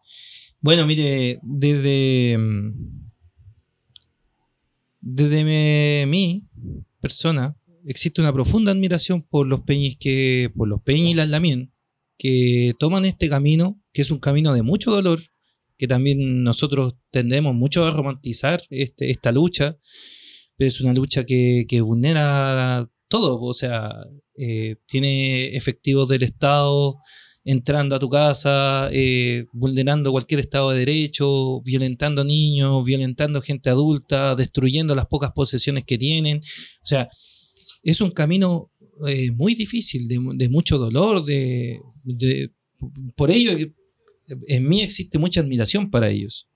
Bueno, 0.63 0.87
mire, 0.87 1.39
desde. 1.43 2.39
Desde 5.01 6.07
mi 6.07 6.49
persona, 7.01 7.57
existe 7.85 8.21
una 8.21 8.33
profunda 8.33 8.73
admiración 8.73 9.23
por 9.23 9.47
los 9.47 9.61
peñis 9.61 9.97
que. 9.99 10.51
por 10.55 10.69
los 10.69 10.83
peñis 10.83 11.13
y 11.13 11.15
las 11.15 11.29
lamien, 11.29 11.73
que 12.19 12.75
toman 12.79 13.05
este 13.05 13.29
camino, 13.29 13.83
que 13.93 14.03
es 14.03 14.11
un 14.11 14.19
camino 14.19 14.53
de 14.53 14.63
mucho 14.63 14.91
dolor, 14.91 15.21
que 15.79 15.89
también 15.89 16.43
nosotros 16.43 16.97
tendemos 17.11 17.55
mucho 17.55 17.87
a 17.87 17.91
romantizar 17.91 18.63
este, 18.69 19.11
esta 19.11 19.33
lucha, 19.33 19.79
pero 20.57 20.69
es 20.69 20.81
una 20.81 20.93
lucha 20.93 21.25
que, 21.25 21.65
que 21.67 21.81
vulnera 21.81 22.91
todo, 23.09 23.41
o 23.41 23.55
sea, 23.55 23.95
eh, 24.37 24.77
tiene 24.87 25.57
efectivos 25.57 26.09
del 26.09 26.23
Estado 26.23 26.99
entrando 27.45 27.97
a 27.97 27.99
tu 27.99 28.09
casa, 28.09 28.89
eh, 28.93 29.47
vulnerando 29.53 30.13
cualquier 30.13 30.41
Estado 30.41 30.71
de 30.71 30.81
Derecho, 30.81 31.61
violentando 31.63 32.23
niños, 32.25 32.85
violentando 32.85 33.41
gente 33.41 33.71
adulta, 33.71 34.35
destruyendo 34.35 34.95
las 34.95 35.07
pocas 35.07 35.33
posesiones 35.33 35.85
que 35.85 35.97
tienen. 35.99 36.39
O 36.83 36.87
sea, 36.87 37.09
es 37.83 38.01
un 38.01 38.11
camino 38.11 38.71
eh, 39.09 39.31
muy 39.33 39.55
difícil, 39.55 40.07
de, 40.07 40.21
de 40.35 40.49
mucho 40.51 40.77
dolor, 40.79 41.25
de, 41.25 41.81
de- 42.05 42.51
por 43.17 43.31
ello 43.31 43.53
en 44.49 44.69
mí 44.69 44.81
existe 44.83 45.19
mucha 45.19 45.41
admiración 45.41 45.91
para 45.91 46.09
ellos. 46.09 46.47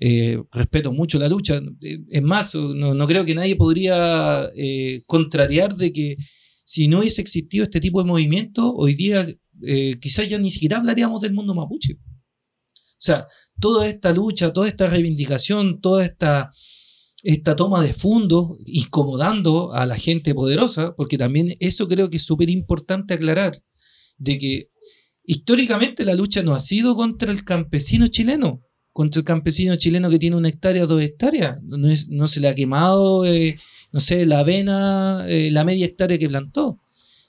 Eh, 0.00 0.40
respeto 0.52 0.92
mucho 0.92 1.18
la 1.18 1.28
lucha. 1.28 1.60
Es 2.08 2.22
más, 2.22 2.54
no, 2.54 2.94
no 2.94 3.06
creo 3.06 3.24
que 3.24 3.34
nadie 3.34 3.54
podría 3.56 4.48
contrariar 5.06 5.76
de 5.76 5.92
que 5.92 6.16
si 6.64 6.88
no 6.88 7.00
hubiese 7.00 7.20
existido 7.20 7.64
este 7.64 7.80
tipo 7.80 8.00
de 8.00 8.08
movimiento, 8.08 8.72
hoy 8.74 8.94
día 8.94 9.26
eh, 9.62 9.98
quizás 10.00 10.28
ya 10.28 10.38
ni 10.38 10.50
siquiera 10.50 10.78
hablaríamos 10.78 11.20
del 11.22 11.32
mundo 11.34 11.54
mapuche. 11.54 11.94
O 11.94 13.02
sea, 13.02 13.26
toda 13.58 13.86
esta 13.88 14.12
lucha, 14.12 14.52
toda 14.52 14.68
esta 14.68 14.86
reivindicación, 14.86 15.80
toda 15.80 16.04
esta, 16.04 16.50
esta 17.22 17.56
toma 17.56 17.82
de 17.82 17.94
fondos, 17.94 18.58
incomodando 18.66 19.72
a 19.72 19.86
la 19.86 19.96
gente 19.96 20.34
poderosa, 20.34 20.94
porque 20.96 21.16
también 21.18 21.54
eso 21.60 21.88
creo 21.88 22.10
que 22.10 22.18
es 22.18 22.24
súper 22.24 22.50
importante 22.50 23.14
aclarar, 23.14 23.62
de 24.18 24.38
que 24.38 24.68
históricamente 25.24 26.04
la 26.04 26.14
lucha 26.14 26.42
no 26.42 26.54
ha 26.54 26.60
sido 26.60 26.96
contra 26.96 27.32
el 27.32 27.44
campesino 27.44 28.08
chileno, 28.08 28.62
contra 28.92 29.20
el 29.20 29.24
campesino 29.24 29.76
chileno 29.76 30.10
que 30.10 30.18
tiene 30.18 30.36
una 30.36 30.48
hectárea, 30.48 30.86
dos 30.86 31.00
hectáreas, 31.02 31.58
no, 31.62 31.88
es- 31.88 32.08
no 32.08 32.26
se 32.28 32.40
le 32.40 32.48
ha 32.48 32.54
quemado, 32.54 33.24
eh, 33.24 33.56
no 33.92 34.00
sé, 34.00 34.26
la 34.26 34.40
avena, 34.40 35.24
eh, 35.28 35.50
la 35.50 35.64
media 35.64 35.86
hectárea 35.86 36.18
que 36.18 36.28
plantó, 36.28 36.79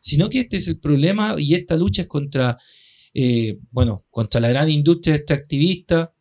sino 0.02 0.30
que 0.30 0.42
este 0.42 0.58
es 0.58 0.68
el 0.68 0.80
problema 0.80 1.36
y 1.40 1.54
esta 1.56 1.78
lucha 1.78 2.02
es 2.02 2.08
contra, 2.10 2.58
eh, 3.14 3.58
bueno, 3.72 4.06
contra 4.10 4.42
la 4.42 4.50
gran 4.50 4.70
industria 4.70 5.16
extractivista, 5.16 6.14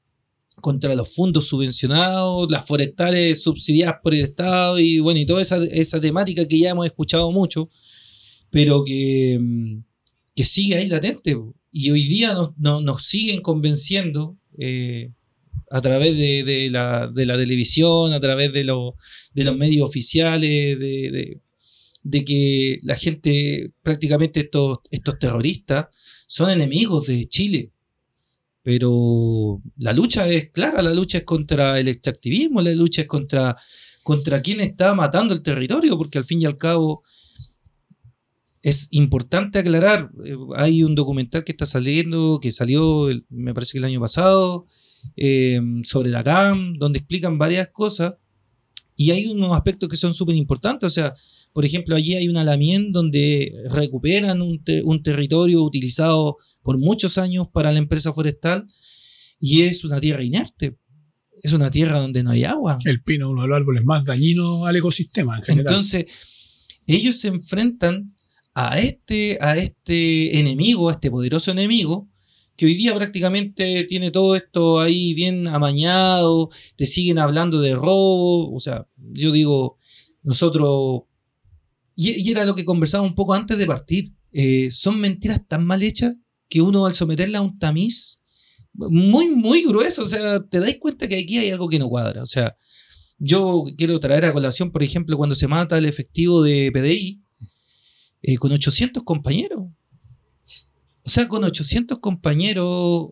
contra 0.60 0.94
los 0.94 1.12
fondos 1.14 1.46
subvencionados, 1.48 2.50
las 2.50 2.66
forestales 2.66 3.42
subsidiadas 3.42 3.96
por 4.02 4.14
el 4.14 4.20
Estado 4.20 4.78
y 4.78 5.00
bueno, 5.00 5.18
y 5.18 5.26
toda 5.26 5.42
esa, 5.42 5.56
esa 5.64 6.00
temática 6.00 6.46
que 6.46 6.58
ya 6.58 6.70
hemos 6.70 6.86
escuchado 6.86 7.32
mucho, 7.32 7.68
pero 8.50 8.84
que, 8.84 9.38
mm, 9.40 9.82
que 10.36 10.44
sigue 10.44 10.76
ahí 10.76 10.88
latente. 10.88 11.36
Y 11.72 11.90
hoy 11.90 12.02
día 12.04 12.34
nos, 12.34 12.56
nos- 12.58 13.04
siguen 13.06 13.40
convenciendo 13.42 14.36
eh, 14.58 15.12
a 15.70 15.80
través 15.80 16.16
de, 16.16 16.42
de 16.44 16.68
la, 16.70 17.06
de 17.06 17.26
la 17.26 17.36
televisión, 17.38 18.12
a 18.12 18.20
través 18.20 18.52
de, 18.52 18.64
lo- 18.64 18.96
de 19.32 19.44
los 19.44 19.56
medios 19.56 19.88
oficiales, 19.88 20.78
de, 20.78 21.40
de- 22.02 22.24
que 22.24 22.78
la 22.82 22.96
gente, 22.96 23.72
prácticamente 23.82 24.40
estos, 24.40 24.78
estos 24.90 25.18
terroristas, 25.18 25.86
son 26.26 26.50
enemigos 26.50 27.06
de 27.06 27.26
Chile. 27.28 27.70
Pero 28.62 29.62
la 29.78 29.92
lucha 29.92 30.28
es 30.28 30.50
clara, 30.50 30.82
la 30.82 30.92
lucha 30.94 31.18
es 31.18 31.24
contra 31.24 31.78
el 31.78 31.88
extractivismo, 31.88 32.60
la 32.60 32.72
lucha 32.74 33.02
es 33.02 33.08
contra, 33.08 33.56
contra 34.02 34.42
quien 34.42 34.60
está 34.60 34.94
matando 34.94 35.32
el 35.34 35.42
territorio, 35.42 35.96
porque 35.96 36.18
al 36.18 36.24
fin 36.24 36.42
y 36.42 36.44
al 36.44 36.56
cabo 36.56 37.02
es 38.62 38.88
importante 38.90 39.58
aclarar, 39.58 40.10
eh, 40.24 40.36
hay 40.56 40.82
un 40.82 40.94
documental 40.94 41.44
que 41.44 41.52
está 41.52 41.64
saliendo, 41.64 42.38
que 42.40 42.52
salió, 42.52 43.08
me 43.30 43.54
parece 43.54 43.72
que 43.72 43.78
el 43.78 43.84
año 43.84 44.00
pasado, 44.00 44.66
eh, 45.16 45.60
sobre 45.84 46.10
la 46.10 46.22
CAM, 46.22 46.74
donde 46.76 46.98
explican 46.98 47.38
varias 47.38 47.68
cosas, 47.68 48.14
y 49.02 49.10
hay 49.12 49.26
unos 49.26 49.52
aspectos 49.56 49.88
que 49.88 49.96
son 49.96 50.12
súper 50.12 50.36
importantes, 50.36 50.86
o 50.86 50.90
sea, 50.90 51.14
por 51.54 51.64
ejemplo, 51.64 51.96
allí 51.96 52.14
hay 52.16 52.28
una 52.28 52.44
lamien 52.44 52.92
donde 52.92 53.50
recuperan 53.70 54.42
un, 54.42 54.62
te- 54.62 54.82
un 54.82 55.02
territorio 55.02 55.62
utilizado 55.62 56.36
por 56.62 56.76
muchos 56.78 57.16
años 57.16 57.46
para 57.50 57.72
la 57.72 57.78
empresa 57.78 58.12
forestal, 58.12 58.66
y 59.38 59.62
es 59.62 59.84
una 59.84 59.98
tierra 60.00 60.22
inerte, 60.22 60.76
es 61.42 61.52
una 61.54 61.70
tierra 61.70 61.98
donde 61.98 62.22
no 62.22 62.30
hay 62.32 62.44
agua. 62.44 62.78
El 62.84 63.02
pino 63.02 63.26
es 63.26 63.32
uno 63.32 63.42
de 63.42 63.48
los 63.48 63.56
árboles 63.56 63.84
más 63.84 64.04
dañinos 64.04 64.66
al 64.66 64.76
ecosistema 64.76 65.36
en 65.38 65.42
general. 65.44 65.72
Entonces, 65.72 66.04
ellos 66.86 67.16
se 67.20 67.28
enfrentan 67.28 68.14
a 68.52 68.78
este, 68.80 69.38
a 69.40 69.56
este 69.56 70.38
enemigo, 70.38 70.90
a 70.90 70.92
este 70.92 71.10
poderoso 71.10 71.50
enemigo, 71.52 72.09
que 72.60 72.66
hoy 72.66 72.74
día 72.74 72.94
prácticamente 72.94 73.84
tiene 73.84 74.10
todo 74.10 74.36
esto 74.36 74.80
ahí 74.80 75.14
bien 75.14 75.48
amañado, 75.48 76.50
te 76.76 76.84
siguen 76.84 77.18
hablando 77.18 77.58
de 77.62 77.74
robo, 77.74 78.52
o 78.52 78.60
sea, 78.60 78.86
yo 78.98 79.32
digo, 79.32 79.78
nosotros, 80.22 81.04
y, 81.96 82.30
era 82.30 82.44
lo 82.44 82.54
que 82.54 82.66
conversaba 82.66 83.02
un 83.02 83.14
poco 83.14 83.32
antes 83.32 83.56
de 83.56 83.64
partir, 83.64 84.12
eh, 84.34 84.70
son 84.70 85.00
mentiras 85.00 85.40
tan 85.48 85.64
mal 85.64 85.82
hechas 85.82 86.16
que 86.50 86.60
uno 86.60 86.84
al 86.84 86.92
someterla 86.92 87.38
a 87.38 87.40
un 87.40 87.58
tamiz 87.58 88.20
muy, 88.74 89.30
muy 89.30 89.62
grueso, 89.64 90.02
o 90.02 90.06
sea, 90.06 90.46
te 90.46 90.60
dais 90.60 90.76
cuenta 90.78 91.08
que 91.08 91.16
aquí 91.16 91.38
hay 91.38 91.48
algo 91.48 91.66
que 91.66 91.78
no 91.78 91.88
cuadra, 91.88 92.22
o 92.22 92.26
sea, 92.26 92.58
yo 93.16 93.64
quiero 93.78 93.98
traer 94.00 94.26
a 94.26 94.34
colación, 94.34 94.70
por 94.70 94.82
ejemplo, 94.82 95.16
cuando 95.16 95.34
se 95.34 95.48
mata 95.48 95.78
el 95.78 95.86
efectivo 95.86 96.42
de 96.42 96.70
PDI 96.70 97.22
eh, 98.20 98.36
con 98.36 98.52
800 98.52 99.02
compañeros. 99.02 99.64
O 101.10 101.12
sea, 101.12 101.26
con 101.26 101.42
800 101.42 101.98
compañeros 101.98 103.08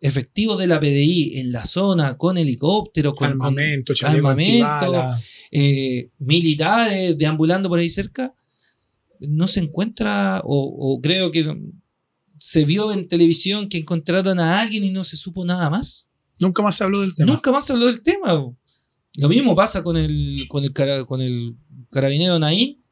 efectivos 0.00 0.58
de 0.58 0.66
la 0.66 0.80
PDI 0.80 1.38
en 1.38 1.52
la 1.52 1.66
zona, 1.66 2.16
con 2.18 2.36
helicópteros, 2.36 3.14
con, 3.14 3.28
con, 3.38 3.42
armamento, 3.42 3.94
chaleco 3.94 4.26
armamento, 4.26 4.92
eh, 5.52 6.10
militares 6.18 7.16
deambulando 7.16 7.68
por 7.68 7.78
ahí 7.78 7.88
cerca, 7.90 8.34
no 9.20 9.46
se 9.46 9.60
encuentra, 9.60 10.42
o, 10.44 10.56
o 10.94 11.00
creo 11.00 11.30
que 11.30 11.56
se 12.40 12.64
vio 12.64 12.90
en 12.90 13.06
televisión 13.06 13.68
que 13.68 13.78
encontraron 13.78 14.40
a 14.40 14.60
alguien 14.60 14.82
y 14.82 14.90
no 14.90 15.04
se 15.04 15.16
supo 15.16 15.44
nada 15.44 15.70
más. 15.70 16.08
Nunca 16.40 16.60
más 16.60 16.74
se 16.74 16.82
habló 16.82 17.02
del 17.02 17.14
tema. 17.14 17.32
Nunca 17.32 17.52
más 17.52 17.66
se 17.66 17.72
habló 17.72 17.86
del 17.86 18.02
tema. 18.02 18.34
bo. 18.34 18.56
Lo 19.14 19.28
mismo 19.28 19.54
pasa 19.54 19.84
con 19.84 19.96
el, 19.96 20.44
con 20.48 20.64
el, 20.64 20.72
cara- 20.72 21.04
con 21.04 21.20
el 21.20 21.54
carabinero 21.88 22.36
Naín. 22.40 22.82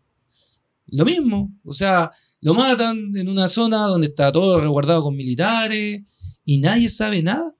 Lo 0.86 1.04
mismo. 1.04 1.52
O 1.64 1.72
sea, 1.74 2.12
lo 2.40 2.54
matan 2.54 3.12
en 3.16 3.28
una 3.28 3.48
zona 3.48 3.86
donde 3.86 4.08
está 4.08 4.30
todo 4.32 4.60
resguardado 4.60 5.02
con 5.02 5.16
militares 5.16 6.02
y 6.44 6.58
nadie 6.58 6.88
sabe 6.88 7.22
nada. 7.22 7.52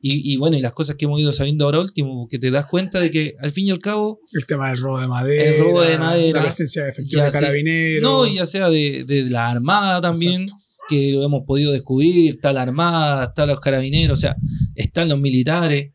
Y, 0.00 0.32
y 0.32 0.36
bueno, 0.36 0.56
y 0.56 0.60
las 0.60 0.72
cosas 0.72 0.94
que 0.94 1.06
hemos 1.06 1.18
ido 1.20 1.32
sabiendo 1.32 1.64
ahora 1.64 1.80
último, 1.80 2.28
que 2.30 2.38
te 2.38 2.52
das 2.52 2.66
cuenta 2.66 3.00
de 3.00 3.10
que 3.10 3.34
al 3.40 3.50
fin 3.50 3.66
y 3.66 3.70
al 3.72 3.80
cabo, 3.80 4.20
El 4.32 4.46
tema 4.46 4.70
del 4.70 4.78
robo 4.78 5.00
de 5.00 5.08
madera. 5.08 5.44
El 5.56 5.60
robo 5.60 5.82
de 5.82 5.98
madera. 5.98 6.38
La 6.38 6.44
presencia 6.44 6.84
de 6.84 6.90
efectivos 6.90 7.24
de 7.24 7.32
carabineros. 7.32 8.02
no, 8.02 8.26
ya 8.32 8.46
sea 8.46 8.70
de, 8.70 9.04
de 9.04 9.24
la 9.24 9.50
Armada 9.50 10.00
también, 10.00 10.42
Exacto. 10.42 10.64
que 10.88 11.10
lo 11.12 11.24
hemos 11.24 11.42
podido 11.44 11.72
descubrir, 11.72 12.34
está 12.36 12.52
la 12.52 12.62
Armada, 12.62 13.24
están 13.24 13.48
los 13.48 13.58
carabineros, 13.58 14.16
o 14.16 14.20
sea, 14.20 14.36
están 14.76 15.08
los 15.08 15.18
militares, 15.18 15.92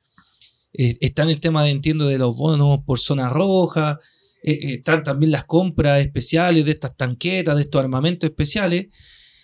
eh, 0.74 0.98
están 1.00 1.30
el 1.30 1.40
tema 1.40 1.64
de, 1.64 1.70
entiendo, 1.70 2.08
de 2.08 2.18
los 2.18 2.36
bonos 2.36 2.80
por 2.86 3.00
zona 3.00 3.30
roja, 3.30 4.00
eh, 4.44 4.52
eh, 4.52 4.74
están 4.76 5.04
también 5.04 5.32
las 5.32 5.46
compras 5.46 6.02
especiales 6.02 6.64
de 6.66 6.72
estas 6.72 6.96
tanquetas, 6.98 7.56
de 7.56 7.62
estos 7.64 7.82
armamentos 7.82 8.30
especiales. 8.30 8.88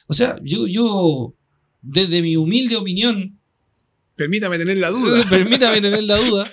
O 0.08 0.14
sea, 0.14 0.36
yo, 0.43 0.68
yo 0.68 1.36
desde 1.82 2.22
mi 2.22 2.36
humilde 2.36 2.76
opinión, 2.76 3.39
Permítame 4.16 4.58
tener 4.58 4.78
la 4.78 4.89
duda. 4.89 5.24
permítame 5.30 5.80
tener 5.82 6.04
la 6.04 6.18
duda, 6.18 6.52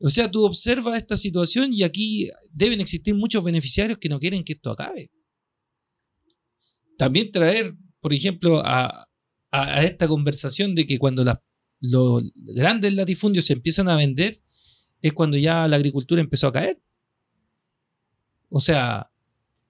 o 0.00 0.10
sea, 0.10 0.30
tú 0.30 0.44
observas 0.44 0.96
esta 0.98 1.16
situación 1.16 1.72
y 1.72 1.82
aquí 1.82 2.28
deben 2.52 2.80
existir 2.80 3.14
muchos 3.14 3.42
beneficiarios 3.42 3.98
que 3.98 4.08
no 4.10 4.20
quieren 4.20 4.44
que 4.44 4.52
esto 4.52 4.70
acabe. 4.70 5.10
También 6.96 7.30
traer, 7.32 7.74
por 8.00 8.12
ejemplo, 8.12 8.58
a, 8.64 9.08
a- 9.50 9.74
a 9.78 9.84
esta 9.84 10.06
conversación 10.08 10.74
de 10.74 10.86
que 10.86 10.98
cuando 10.98 11.24
las- 11.24 11.38
los 11.80 12.22
grandes 12.34 12.92
latifundios 12.94 13.46
se 13.46 13.52
empiezan 13.54 13.88
a 13.88 13.96
vender, 13.96 14.40
es 15.00 15.12
cuando 15.12 15.36
ya 15.36 15.66
la 15.68 15.76
agricultura 15.76 16.20
empezó 16.20 16.48
a 16.48 16.52
caer. 16.52 16.80
O 18.48 18.60
sea, 18.60 19.10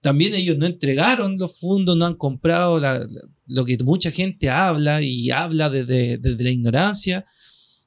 también 0.01 0.35
ellos 0.35 0.57
no 0.59 0.67
entregaron 0.67 1.39
los 1.39 1.59
fondos, 1.59 1.97
no 1.97 2.07
han 2.07 2.15
comprado 2.15 2.79
la- 2.79 3.07
lo 3.47 3.65
que 3.65 3.77
mucha 3.85 4.11
gente 4.11 4.51
habla 4.51 5.03
y 5.03 5.31
habla 5.31 5.71
desde, 5.71 6.19
desde 6.19 6.45
la 6.45 6.51
ignorancia, 6.51 7.25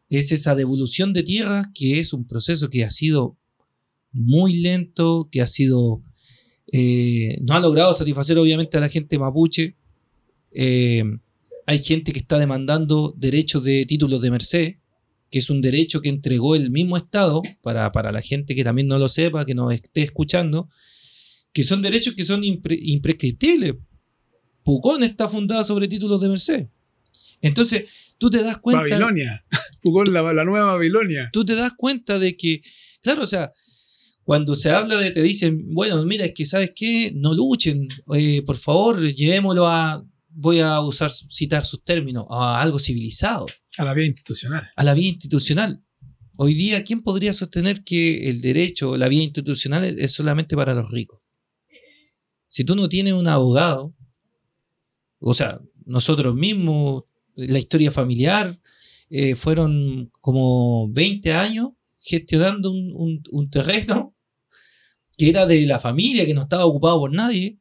es 0.09 0.31
esa 0.31 0.55
devolución 0.55 1.13
de 1.13 1.23
tierras, 1.23 1.67
que 1.73 1.99
es 1.99 2.11
un 2.13 2.25
proceso 2.27 2.69
que 2.69 2.83
ha 2.83 2.89
sido 2.91 3.37
muy 4.11 4.59
lento, 4.59 5.29
que 5.31 5.41
ha 5.41 5.47
sido, 5.47 6.03
eh, 6.73 7.37
no 7.43 7.53
ha 7.53 7.59
logrado 7.61 7.93
satisfacer 7.93 8.37
obviamente 8.37 8.77
a 8.77 8.81
la 8.81 8.89
gente 8.89 9.17
mapuche. 9.17 9.77
Eh, 10.51 11.03
hay 11.65 11.79
gente 11.79 12.11
que 12.11 12.19
está 12.19 12.37
demandando 12.39 13.13
derechos 13.17 13.63
de 13.63 13.85
títulos 13.85 14.21
de 14.21 14.31
merced, 14.31 14.75
que 15.31 15.39
es 15.39 15.49
un 15.49 15.61
derecho 15.61 16.01
que 16.01 16.09
entregó 16.09 16.55
el 16.55 16.69
mismo 16.69 16.97
Estado, 16.97 17.41
para, 17.63 17.91
para 17.91 18.11
la 18.11 18.21
gente 18.21 18.53
que 18.53 18.63
también 18.63 18.87
no 18.87 18.99
lo 18.99 19.07
sepa, 19.09 19.45
que 19.45 19.55
nos 19.55 19.73
esté 19.73 20.03
escuchando, 20.03 20.69
que 21.53 21.63
son 21.63 21.81
derechos 21.81 22.13
que 22.15 22.25
son 22.25 22.41
impre- 22.43 22.79
imprescriptibles. 22.81 23.75
Pucón 24.63 25.01
está 25.03 25.27
fundada 25.27 25.63
sobre 25.63 25.87
títulos 25.87 26.21
de 26.21 26.29
merced. 26.29 26.67
Entonces, 27.41 27.85
tú 28.19 28.29
te 28.29 28.43
das 28.43 28.57
cuenta 28.57 28.81
Babilonia. 28.83 29.43
Foucault, 29.81 30.11
la, 30.11 30.21
la 30.33 30.45
nueva 30.45 30.73
Babilonia. 30.73 31.29
tú 31.33 31.43
te 31.43 31.55
das 31.55 31.71
cuenta 31.75 32.19
de 32.19 32.37
que, 32.37 32.61
claro, 33.01 33.23
o 33.23 33.27
sea, 33.27 33.51
cuando 34.23 34.55
se 34.55 34.69
habla 34.69 34.97
de, 34.97 35.09
te 35.11 35.23
dicen, 35.23 35.73
bueno, 35.73 36.05
mira, 36.05 36.25
es 36.25 36.33
que, 36.33 36.45
¿sabes 36.45 36.71
qué? 36.75 37.11
No 37.15 37.33
luchen, 37.33 37.87
eh, 38.15 38.43
por 38.45 38.57
favor, 38.57 39.01
llevémoslo 39.01 39.67
a, 39.67 40.05
voy 40.29 40.59
a 40.59 40.79
usar, 40.81 41.09
citar 41.11 41.65
sus 41.65 41.83
términos, 41.83 42.25
a 42.29 42.61
algo 42.61 42.77
civilizado, 42.77 43.47
A 43.77 43.85
la 43.85 43.93
vía 43.93 44.05
institucional. 44.05 44.69
a 44.75 44.83
la 44.83 44.93
vía 44.93 45.09
institucional. 45.09 45.83
Hoy 46.35 46.53
día, 46.55 46.83
¿quién 46.83 47.01
podría 47.01 47.33
sostener 47.33 47.83
que 47.83 48.29
el 48.29 48.41
derecho, 48.41 48.97
la 48.97 49.07
vía 49.07 49.21
institucional 49.23 49.83
es- 49.85 50.11
solamente 50.11 50.55
para 50.55 50.73
los 50.73 50.89
ricos? 50.91 51.21
Si 52.47 52.63
tú 52.65 52.75
no 52.75 52.89
tienes 52.89 53.13
un 53.13 53.27
abogado, 53.27 53.95
o 55.19 55.33
sea, 55.33 55.61
nosotros 55.85 56.35
mismos, 56.35 57.03
la 57.35 57.59
historia 57.59 57.91
familiar, 57.91 58.59
eh, 59.09 59.35
fueron 59.35 60.11
como 60.19 60.89
20 60.91 61.33
años 61.33 61.69
gestionando 61.99 62.71
un, 62.71 62.91
un- 62.95 63.23
un 63.31 63.49
terreno 63.49 64.15
que 65.17 65.29
era 65.29 65.45
de 65.45 65.65
la 65.65 65.79
familia, 65.79 66.25
que 66.25 66.33
no 66.33 66.43
estaba 66.43 66.65
ocupado 66.65 66.99
por 66.99 67.13
nadie, 67.13 67.59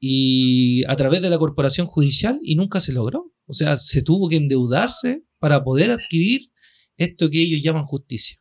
y 0.00 0.84
a 0.88 0.96
través 0.96 1.20
de 1.22 1.30
la 1.30 1.38
corporación 1.38 1.86
judicial, 1.86 2.38
y 2.42 2.54
nunca 2.56 2.80
se 2.80 2.92
logró. 2.92 3.32
O 3.46 3.52
sea, 3.52 3.78
se 3.78 4.02
tuvo 4.02 4.28
que 4.28 4.36
endeudarse 4.36 5.22
para 5.38 5.62
poder 5.62 5.90
adquirir 5.90 6.50
esto 6.96 7.28
que 7.30 7.42
ellos 7.42 7.62
llaman 7.62 7.84
justicia. 7.84 8.38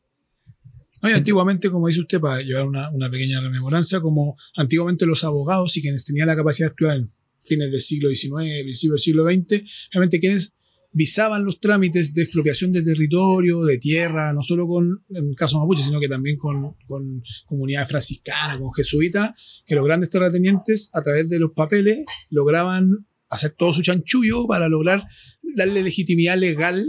Antiguamente, 1.02 1.70
como 1.70 1.88
dice 1.88 2.02
usted, 2.02 2.20
para 2.20 2.42
llevar 2.42 2.66
una, 2.66 2.90
una 2.90 3.12
pequeña 3.12 3.40
rememoranza, 3.40 4.02
como 4.02 4.36
antiguamente 4.56 5.06
los 5.06 5.24
abogados 5.24 5.78
y 5.78 5.82
quienes 5.82 6.04
tenían 6.04 6.28
la 6.28 6.36
capacidad 6.36 6.70
de 6.70 6.72
estudiar 6.72 6.98
en 6.98 7.12
fines 7.42 7.72
del 7.72 7.82
siglo 7.82 8.10
XIX, 8.10 8.64
principios 8.64 8.94
del 8.94 9.00
siglo 9.00 9.24
XX, 9.24 9.90
realmente 9.92 10.20
quienes 10.20 10.54
visaban 10.92 11.44
los 11.44 11.60
trámites 11.60 12.14
de 12.14 12.24
expropiación 12.24 12.72
de 12.72 12.82
territorio, 12.82 13.66
de 13.66 13.78
tierra, 13.78 14.32
no 14.32 14.42
solo 14.42 14.66
con, 14.66 15.04
el 15.10 15.36
caso 15.36 15.60
mapuche, 15.60 15.84
sino 15.84 16.00
que 16.00 16.08
también 16.08 16.38
con, 16.38 16.76
con 16.88 17.22
comunidades 17.46 17.90
franciscanas, 17.90 18.58
con 18.58 18.74
jesuitas, 18.74 19.32
que 19.66 19.76
los 19.76 19.86
grandes 19.86 20.10
terratenientes, 20.10 20.90
a 20.94 21.02
través 21.02 21.28
de 21.28 21.38
los 21.38 21.52
papeles, 21.52 22.06
lograban 22.30 23.06
hacer 23.30 23.54
todo 23.58 23.74
su 23.74 23.82
chanchullo 23.82 24.48
para 24.48 24.70
lograr 24.70 25.04
darle 25.56 25.84
legitimidad 25.84 26.38
legal 26.38 26.88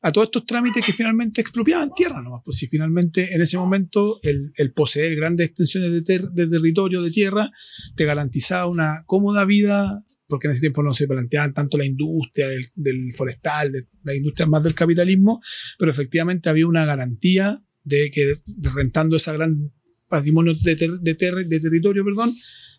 a 0.00 0.12
todos 0.12 0.28
estos 0.28 0.46
trámites 0.46 0.84
que 0.86 0.92
finalmente 0.92 1.40
expropiaban 1.40 1.90
tierra 1.94 2.22
nomás. 2.22 2.42
Pues 2.44 2.58
si 2.58 2.68
finalmente 2.68 3.34
en 3.34 3.40
ese 3.40 3.58
momento 3.58 4.20
el, 4.22 4.52
poseer 4.72 5.16
grandes 5.16 5.48
extensiones 5.48 5.90
de, 5.92 6.02
ter- 6.02 6.28
de 6.30 6.46
territorio, 6.46 7.02
de 7.02 7.10
tierra, 7.10 7.50
te 7.96 8.04
garantizaba 8.04 8.66
una 8.66 9.02
cómoda 9.06 9.44
vida, 9.44 10.04
porque 10.28 10.46
en 10.46 10.52
ese 10.52 10.60
tiempo 10.60 10.82
no 10.82 10.94
se 10.94 11.08
planteaban 11.08 11.52
tanto 11.52 11.78
la 11.78 11.84
industria 11.84 12.46
del, 12.76 13.12
forestal, 13.14 13.72
de 13.72 13.86
la 14.04 14.14
industria 14.14 14.46
más 14.46 14.62
del 14.62 14.74
capitalismo, 14.74 15.40
pero 15.78 15.90
efectivamente 15.90 16.48
había 16.48 16.66
una 16.66 16.84
garantía 16.84 17.60
de 17.82 18.10
que 18.10 18.34
rentando 18.74 19.16
esa 19.16 19.32
gran 19.32 19.72
patrimonio 20.08 20.54
de, 20.54 20.76
ter- 20.76 20.98
de, 21.00 21.14
ter- 21.14 21.46
de 21.46 21.60
territorio, 21.60 22.04
perdón, 22.04 22.32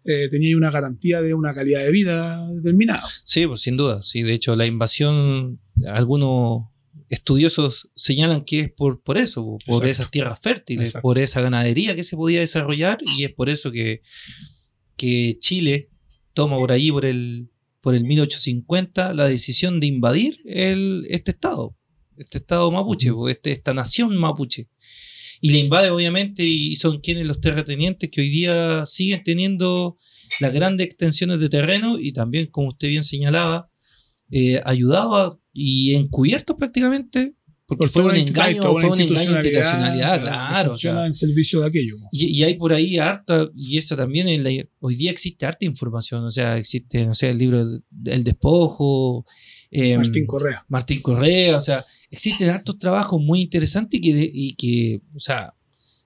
eh, 0.06 0.28
tenía 0.30 0.56
una 0.58 0.72
garantía 0.72 1.22
de 1.22 1.34
una 1.34 1.54
calidad 1.54 1.84
de 1.84 1.92
vida 1.92 2.48
determinada. 2.54 3.04
Sí, 3.26 3.46
pues 3.48 3.62
sin 3.62 3.78
duda. 3.78 4.02
Sí, 4.02 4.24
de 4.24 4.34
hecho, 4.34 4.56
la 4.56 4.66
invasión, 4.66 5.60
algunos 5.88 6.66
estudiosos 7.10 7.90
señalan 7.96 8.44
que 8.46 8.60
es 8.62 8.72
por, 8.72 9.02
por 9.02 9.18
eso, 9.18 9.44
por 9.66 9.76
Exacto. 9.76 9.88
esas 9.88 10.12
tierras 10.12 10.40
fértiles, 10.42 10.90
Exacto. 10.90 11.04
por 11.04 11.18
esa 11.18 11.42
ganadería 11.42 11.96
que 11.96 12.04
se 12.04 12.16
podía 12.16 12.40
desarrollar, 12.40 13.00
y 13.18 13.24
es 13.24 13.34
por 13.34 13.50
eso 13.50 13.72
que, 13.72 14.02
que 14.96 15.38
Chile 15.40 15.90
toma 16.34 16.58
por 16.58 16.72
ahí, 16.72 16.92
por 16.92 17.06
el, 17.06 17.50
por 17.82 17.96
el 17.96 18.04
1850, 18.04 19.14
la 19.14 19.28
decisión 19.28 19.80
de 19.80 19.88
invadir 19.88 20.40
el, 20.46 21.06
este 21.10 21.32
estado, 21.32 21.76
este 22.18 22.38
estado 22.38 22.72
mapuche, 22.72 23.12
Ujú. 23.12 23.24
o 23.26 23.30
este, 23.30 23.52
esta 23.52 23.74
nación 23.74 24.16
mapuche. 24.16 24.70
Y 25.42 25.52
le 25.52 25.60
invade, 25.60 25.90
obviamente, 25.90 26.44
y 26.44 26.76
son 26.76 27.00
quienes 27.00 27.26
los 27.26 27.40
terratenientes 27.40 28.10
que 28.12 28.22
hoy 28.22 28.30
día 28.30 28.84
siguen 28.86 29.24
teniendo 29.24 29.98
las 30.40 30.52
grandes 30.54 30.86
extensiones 30.88 31.40
de 31.40 31.50
terreno 31.50 31.98
y 32.00 32.12
también, 32.12 32.48
como 32.48 32.70
usted 32.70 32.90
bien 32.90 33.04
señalaba, 33.04 33.70
eh, 34.32 34.62
ayudaba 34.66 35.40
y 35.54 35.96
encubierto 35.96 36.58
prácticamente, 36.58 37.36
porque 37.66 37.84
Por 37.84 37.90
fue 37.90 38.04
un 38.06 38.16
engaño, 38.16 38.64
fue 38.64 38.90
un 38.90 39.00
engaño 39.00 39.32
de 39.34 39.48
institucionalidad, 39.48 40.22
claro. 40.22 40.72
o 40.72 40.76
sea, 40.76 41.06
en 41.06 41.14
servicio 41.14 41.62
de 41.62 41.68
aquello. 41.68 41.96
y, 42.12 42.26
y 42.26 42.44
hay 42.44 42.56
por 42.56 42.74
ahí 42.74 42.98
harta, 42.98 43.48
y 43.56 43.78
esa 43.78 43.96
también, 43.96 44.28
en 44.28 44.44
la- 44.44 44.66
hoy 44.80 44.96
día 44.96 45.12
existe 45.12 45.46
harta 45.46 45.66
información, 45.66 46.26
o 46.26 46.32
sea, 46.32 46.58
existe, 46.58 47.06
no 47.06 47.14
sé, 47.16 47.30
el 47.30 47.38
libro 47.38 47.66
El 48.06 48.24
Despojo, 48.24 49.26
eh, 49.72 49.98
Martín 49.98 50.26
Correa. 50.26 50.66
Martín 50.68 51.02
Correa, 51.02 51.58
o 51.58 51.62
sea, 51.62 51.84
existen 52.12 52.50
hartos 52.50 52.78
trabajos 52.80 53.22
muy 53.22 53.42
interesantes 53.42 54.00
y 54.00 54.02
que, 54.04 54.32
y 54.34 54.54
que, 54.56 55.02
o 55.16 55.20
sea, 55.20 55.54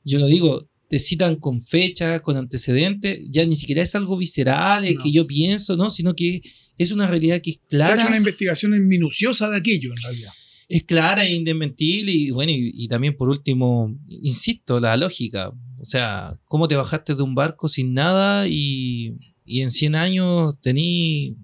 yo 0.03 0.19
lo 0.19 0.27
digo, 0.27 0.67
te 0.89 0.99
citan 0.99 1.37
con 1.37 1.61
fecha, 1.61 2.19
con 2.21 2.37
antecedentes, 2.37 3.19
ya 3.29 3.45
ni 3.45 3.55
siquiera 3.55 3.81
es 3.81 3.95
algo 3.95 4.17
visceral, 4.17 4.85
es 4.85 4.95
No. 4.95 5.03
que 5.03 5.11
yo 5.11 5.25
pienso, 5.25 5.75
¿no? 5.77 5.89
Sino 5.89 6.13
que 6.13 6.41
es 6.77 6.91
una 6.91 7.07
realidad 7.07 7.41
que 7.41 7.51
es 7.51 7.59
Se 7.69 7.77
ha 7.77 7.79
hecho 7.85 7.93
clara, 7.95 8.07
una 8.07 8.17
investigación 8.17 8.87
minuciosa 8.87 9.49
de 9.49 9.57
aquello, 9.57 9.91
en 9.91 10.01
realidad. 10.03 10.31
es 10.69 10.83
clara 10.83 11.25
e 11.25 11.33
indesmentible 11.33 12.11
y 12.11 12.31
bueno, 12.31 12.51
y, 12.51 12.71
y 12.73 12.87
también 12.87 13.15
por 13.15 13.29
último, 13.29 13.95
insisto, 14.07 14.79
la 14.79 14.95
lógica, 14.97 15.49
o 15.79 15.85
sea, 15.85 16.37
¿cómo 16.45 16.67
te 16.67 16.75
bajaste 16.75 17.15
de 17.15 17.23
un 17.23 17.33
barco 17.35 17.69
sin 17.69 17.93
nada 17.93 18.47
y, 18.47 19.15
y 19.45 19.61
en 19.61 19.71
100 19.71 19.95
años 19.95 20.55
tení 20.61 21.37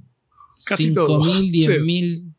Casi 0.70 0.94
todo. 0.94 1.24
5.000, 1.24 1.52
Sí. 1.52 1.66
10.000. 1.68 2.34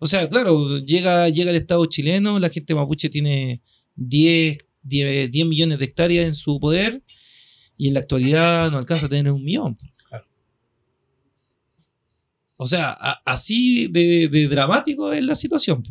O 0.00 0.06
sea, 0.06 0.28
claro, 0.28 0.78
llega, 0.84 1.28
llega 1.28 1.50
el 1.50 1.56
Estado 1.56 1.84
chileno, 1.86 2.38
la 2.38 2.50
gente 2.50 2.74
mapuche 2.74 3.08
tiene 3.08 3.62
10, 3.94 4.58
10, 4.82 5.30
10 5.30 5.46
millones 5.46 5.78
de 5.78 5.84
hectáreas 5.84 6.26
en 6.26 6.34
su 6.34 6.58
poder 6.58 7.02
y 7.76 7.88
en 7.88 7.94
la 7.94 8.00
actualidad 8.00 8.70
no 8.70 8.78
alcanza 8.78 9.06
a 9.06 9.08
tener 9.08 9.32
un 9.32 9.42
millón. 9.44 9.78
Claro. 10.08 10.26
O 12.56 12.66
sea, 12.66 12.90
a- 12.90 13.22
así 13.24 13.86
de, 13.88 14.28
de 14.28 14.48
dramático 14.48 15.12
es 15.12 15.22
la 15.22 15.34
situación. 15.36 15.82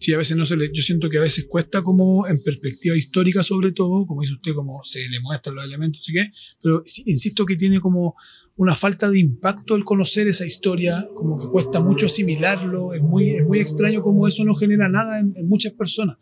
Sí, 0.00 0.14
a 0.14 0.18
veces 0.18 0.34
no 0.34 0.46
se 0.46 0.56
le, 0.56 0.70
yo 0.72 0.82
siento 0.82 1.10
que 1.10 1.18
a 1.18 1.20
veces 1.20 1.44
cuesta 1.46 1.82
como 1.82 2.26
en 2.26 2.42
perspectiva 2.42 2.96
histórica 2.96 3.42
sobre 3.42 3.72
todo, 3.72 4.06
como 4.06 4.22
dice 4.22 4.32
usted, 4.32 4.54
como 4.54 4.80
se 4.82 5.06
le 5.10 5.20
muestran 5.20 5.54
los 5.54 5.64
elementos 5.64 6.08
y 6.08 6.14
qué, 6.14 6.32
pero 6.62 6.82
insisto 7.04 7.44
que 7.44 7.54
tiene 7.54 7.80
como 7.80 8.16
una 8.56 8.74
falta 8.74 9.10
de 9.10 9.20
impacto 9.20 9.76
el 9.76 9.84
conocer 9.84 10.26
esa 10.26 10.46
historia, 10.46 11.06
como 11.14 11.38
que 11.38 11.48
cuesta 11.48 11.80
mucho 11.80 12.06
asimilarlo, 12.06 12.94
es 12.94 13.02
muy, 13.02 13.36
es 13.36 13.46
muy 13.46 13.60
extraño 13.60 14.02
como 14.02 14.26
eso 14.26 14.42
no 14.42 14.54
genera 14.54 14.88
nada 14.88 15.18
en 15.20 15.46
muchas 15.46 15.74
personas 15.74 16.16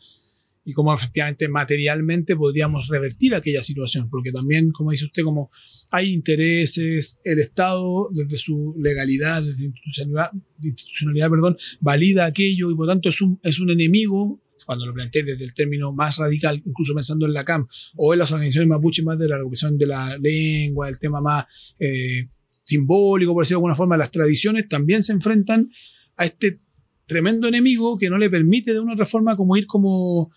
y 0.68 0.74
como 0.74 0.92
efectivamente 0.92 1.48
materialmente 1.48 2.36
podríamos 2.36 2.88
revertir 2.88 3.34
aquella 3.34 3.62
situación, 3.62 4.10
porque 4.10 4.32
también, 4.32 4.70
como 4.70 4.90
dice 4.90 5.06
usted, 5.06 5.22
como 5.22 5.50
hay 5.88 6.12
intereses, 6.12 7.18
el 7.24 7.38
Estado 7.38 8.10
desde 8.12 8.36
su 8.36 8.74
legalidad, 8.78 9.42
desde 9.42 9.64
institucionalidad, 9.64 10.30
institucionalidad 10.62 11.30
perdón, 11.30 11.56
valida 11.80 12.26
aquello 12.26 12.70
y 12.70 12.74
por 12.74 12.86
tanto 12.86 13.08
es 13.08 13.22
un, 13.22 13.40
es 13.42 13.60
un 13.60 13.70
enemigo, 13.70 14.42
cuando 14.66 14.84
lo 14.84 14.92
planteé 14.92 15.22
desde 15.22 15.42
el 15.42 15.54
término 15.54 15.94
más 15.94 16.18
radical, 16.18 16.60
incluso 16.62 16.92
pensando 16.92 17.24
en 17.24 17.32
la 17.32 17.46
CAM 17.46 17.66
o 17.96 18.12
en 18.12 18.18
las 18.18 18.30
organizaciones 18.30 18.68
mapuche 18.68 19.02
más 19.02 19.18
de 19.18 19.26
la 19.26 19.38
recuperación 19.38 19.78
de 19.78 19.86
la 19.86 20.18
lengua, 20.18 20.90
el 20.90 20.98
tema 20.98 21.22
más 21.22 21.46
eh, 21.78 22.28
simbólico, 22.60 23.32
por 23.32 23.44
decirlo 23.44 23.56
de 23.56 23.60
alguna 23.60 23.74
forma, 23.74 23.96
las 23.96 24.10
tradiciones 24.10 24.68
también 24.68 25.02
se 25.02 25.12
enfrentan 25.12 25.70
a 26.18 26.26
este 26.26 26.60
tremendo 27.06 27.48
enemigo 27.48 27.96
que 27.96 28.10
no 28.10 28.18
le 28.18 28.28
permite 28.28 28.74
de 28.74 28.80
una 28.80 28.92
otra 28.92 29.06
forma 29.06 29.34
como 29.34 29.56
ir 29.56 29.66
como, 29.66 30.30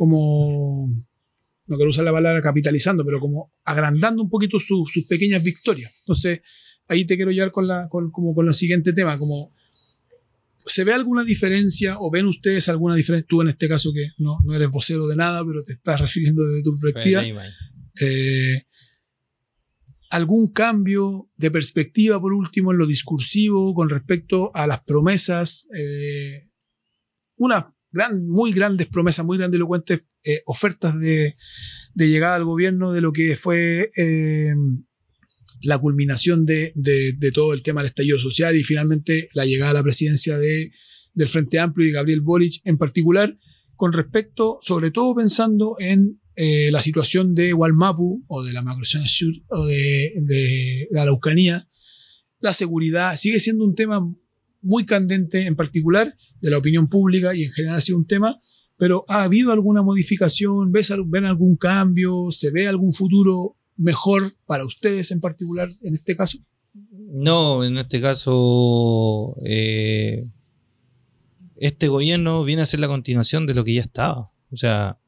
como 0.00 0.88
no 1.66 1.76
quiero 1.76 1.90
usar 1.90 2.06
la 2.06 2.12
palabra 2.12 2.40
capitalizando, 2.40 3.04
pero 3.04 3.20
como 3.20 3.52
agrandando 3.64 4.22
un 4.22 4.30
poquito 4.30 4.58
su- 4.58 4.86
sus 4.90 5.04
pequeñas 5.06 5.42
victorias. 5.44 5.92
Entonces, 6.00 6.40
ahí 6.88 7.04
te 7.04 7.16
quiero 7.16 7.30
llevar 7.30 7.52
con, 7.52 7.68
la, 7.68 7.86
con, 7.90 8.10
como 8.10 8.34
con 8.34 8.48
el 8.48 8.54
siguiente 8.54 8.94
tema, 8.94 9.18
como 9.18 9.52
¿se 10.66 10.84
ve 10.84 10.94
alguna 10.94 11.22
diferencia 11.22 11.96
o 11.98 12.10
ven 12.10 12.24
ustedes 12.26 12.68
alguna 12.70 12.94
diferencia? 12.94 13.26
Tú 13.28 13.42
en 13.42 13.48
este 13.48 13.68
caso 13.68 13.92
que 13.92 14.08
no, 14.16 14.38
no 14.42 14.54
eres 14.54 14.70
vocero 14.72 15.06
de 15.06 15.16
nada, 15.16 15.44
pero 15.44 15.62
te 15.62 15.74
estás 15.74 16.00
refiriendo 16.00 16.44
desde 16.46 16.62
tu 16.62 16.78
perspectiva. 16.78 17.20
eh, 18.00 18.62
algún 20.10 20.48
cambio 20.52 21.28
de 21.36 21.50
perspectiva, 21.50 22.18
por 22.20 22.32
último, 22.32 22.72
en 22.72 22.78
lo 22.78 22.86
discursivo 22.86 23.74
con 23.74 23.90
respecto 23.90 24.50
a 24.54 24.66
las 24.66 24.80
promesas, 24.80 25.68
eh, 25.76 26.48
unas 27.36 27.66
gran, 27.92 28.26
muy 28.26 28.52
grandes 28.52 28.86
promesas, 28.86 29.24
muy 29.24 29.38
grandilocuentes 29.38 30.02
eh, 30.24 30.42
ofertas 30.46 30.98
de, 30.98 31.36
de, 31.94 32.08
llegada 32.08 32.36
al 32.36 32.44
gobierno 32.44 32.92
de 32.92 33.00
lo 33.00 33.12
que 33.12 33.36
fue 33.36 33.90
eh, 33.96 34.54
la 35.62 35.78
culminación 35.78 36.46
de, 36.46 36.72
de, 36.74 37.12
de, 37.16 37.32
todo 37.32 37.52
el 37.52 37.62
tema 37.62 37.80
del 37.80 37.88
estallido 37.88 38.18
social 38.18 38.56
y 38.56 38.64
finalmente 38.64 39.28
la 39.34 39.44
llegada 39.46 39.72
a 39.72 39.74
la 39.74 39.82
presidencia 39.82 40.38
de, 40.38 40.72
del 41.14 41.28
Frente 41.28 41.58
Amplio 41.58 41.88
y 41.88 41.92
Gabriel 41.92 42.20
Boric 42.20 42.60
en 42.64 42.78
particular, 42.78 43.36
con 43.76 43.92
respecto, 43.92 44.58
sobre 44.60 44.90
todo 44.90 45.14
pensando 45.14 45.76
en 45.78 46.20
eh, 46.36 46.70
la 46.70 46.82
situación 46.82 47.34
de 47.34 47.52
Walmapu 47.52 48.24
o 48.28 48.42
de 48.42 48.52
la 48.52 48.62
macrozona 48.62 49.08
sur 49.08 49.34
o 49.48 49.66
de, 49.66 50.12
de, 50.22 50.88
la 50.90 51.02
Araucanía, 51.02 51.68
la 52.38 52.52
seguridad 52.52 53.16
sigue 53.16 53.40
siendo 53.40 53.64
un 53.64 53.74
tema 53.74 54.00
muy 54.62 54.84
candente 54.84 55.46
en 55.46 55.56
particular 55.56 56.16
de 56.40 56.50
la 56.50 56.58
opinión 56.58 56.88
pública 56.88 57.34
y 57.34 57.44
en 57.44 57.52
general 57.52 57.78
ha 57.78 57.80
sido 57.80 57.98
un 57.98 58.06
tema, 58.06 58.40
pero 58.76 59.04
¿ha 59.08 59.22
habido 59.22 59.52
alguna 59.52 59.82
modificación? 59.82 60.72
¿Ves, 60.72 60.92
¿Ven 61.06 61.24
algún 61.24 61.56
cambio? 61.56 62.28
¿Se 62.30 62.50
ve 62.50 62.66
algún 62.66 62.92
futuro 62.92 63.56
mejor 63.76 64.34
para 64.46 64.64
ustedes 64.64 65.10
en 65.10 65.20
particular 65.20 65.70
en 65.82 65.94
este 65.94 66.16
caso? 66.16 66.38
No, 67.12 67.64
en 67.64 67.76
este 67.78 68.00
caso, 68.00 69.36
eh, 69.44 70.26
este 71.56 71.88
gobierno 71.88 72.44
viene 72.44 72.62
a 72.62 72.66
ser 72.66 72.80
la 72.80 72.88
continuación 72.88 73.46
de 73.46 73.54
lo 73.54 73.64
que 73.64 73.74
ya 73.74 73.80
estaba. 73.82 74.30
O 74.50 74.56
sea, 74.56 74.98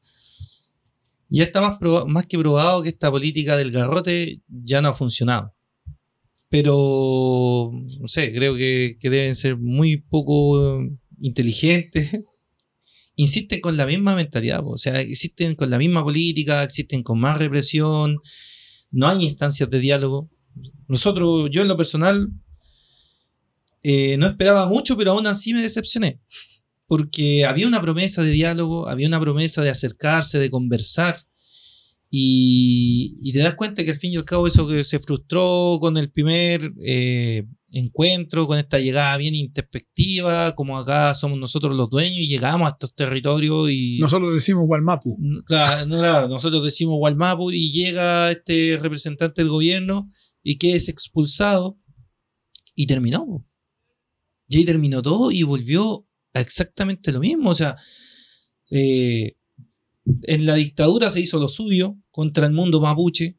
ya 1.29 1.45
está 1.45 1.61
más, 1.61 1.79
más 2.07 2.25
que 2.27 2.37
probado 2.37 2.83
que 2.83 2.89
esta 2.89 3.09
política 3.09 3.57
del 3.57 3.71
garrote 3.71 4.41
ya 4.47 4.81
no 4.81 4.89
ha 4.89 4.93
funcionado. 4.93 5.52
Pero, 6.53 7.71
no 7.99 8.07
sé, 8.07 8.31
creo 8.31 8.55
que, 8.55 8.97
que 8.99 9.09
deben 9.09 9.35
ser 9.35 9.57
muy 9.57 9.97
poco 9.97 10.83
inteligentes. 11.19 12.11
Insisten 13.15 13.59
con 13.59 13.75
la 13.75 13.87
misma 13.87 14.15
mentalidad, 14.15 14.61
o 14.63 14.77
sea, 14.77 15.01
existen 15.01 15.55
con 15.55 15.71
la 15.71 15.79
misma 15.79 16.03
política, 16.03 16.61
existen 16.61 17.01
con 17.01 17.19
más 17.19 17.39
represión, 17.39 18.19
no 18.91 19.07
hay 19.07 19.23
instancias 19.23 19.67
de 19.67 19.79
diálogo. 19.79 20.29
Nosotros, 20.87 21.49
yo 21.51 21.63
en 21.63 21.69
lo 21.69 21.75
personal, 21.75 22.29
eh, 23.81 24.15
no 24.17 24.27
esperaba 24.27 24.67
mucho, 24.67 24.95
pero 24.95 25.13
aún 25.13 25.25
así 25.25 25.55
me 25.55 25.61
decepcioné. 25.63 26.21
Porque 26.85 27.45
había 27.45 27.67
una 27.67 27.81
promesa 27.81 28.21
de 28.21 28.29
diálogo, 28.29 28.87
había 28.87 29.07
una 29.07 29.19
promesa 29.19 29.63
de 29.63 29.71
acercarse, 29.71 30.37
de 30.37 30.51
conversar. 30.51 31.17
Y, 32.15 33.15
y, 33.23 33.33
te 33.33 33.39
das 33.39 33.55
cuenta 33.55 33.83
que 33.83 33.89
al 33.89 33.97
fin 33.97 34.11
y 34.11 34.17
al 34.17 34.23
cabo 34.23 34.45
eso 34.45 34.67
que 34.67 34.83
se 34.83 34.99
frustró 34.99 35.79
con 35.81 35.97
el 35.97 36.11
primer 36.11 36.71
eh, 36.85 37.47
encuentro, 37.71 38.45
con 38.45 38.59
esta 38.59 38.77
llegada 38.77 39.17
bien 39.17 39.33
introspectiva, 39.33 40.53
como 40.53 40.77
acá 40.77 41.15
somos 41.15 41.39
nosotros 41.39 41.75
los 41.75 41.89
dueños 41.89 42.19
y 42.19 42.27
llegamos 42.27 42.67
a 42.67 42.73
estos 42.73 42.93
territorios 42.93 43.71
y... 43.71 43.97
Nosotros 43.97 44.31
decimos 44.31 44.65
Walmapu. 44.67 45.17
Claro, 45.47 45.87
no, 45.87 46.27
nosotros 46.27 46.63
decimos 46.63 46.97
Walmapu 46.99 47.49
y 47.49 47.71
llega 47.71 48.29
este 48.29 48.77
representante 48.79 49.41
del 49.41 49.49
gobierno 49.49 50.11
y 50.43 50.59
que 50.59 50.75
es 50.75 50.89
expulsado 50.89 51.79
y 52.75 52.85
terminó. 52.85 53.43
Y 54.47 54.57
ahí 54.57 54.65
terminó 54.65 55.01
todo 55.01 55.31
y 55.31 55.41
volvió 55.41 56.07
a 56.35 56.41
exactamente 56.41 57.11
lo 57.11 57.21
mismo. 57.21 57.49
O 57.49 57.55
sea, 57.55 57.75
eh, 58.69 59.35
en 60.05 60.45
la 60.45 60.53
dictadura 60.53 61.09
se 61.09 61.19
hizo 61.19 61.39
lo 61.39 61.47
suyo 61.47 61.97
contra 62.13 62.45
el 62.45 62.53
mundo 62.53 62.79
mapuche. 62.79 63.37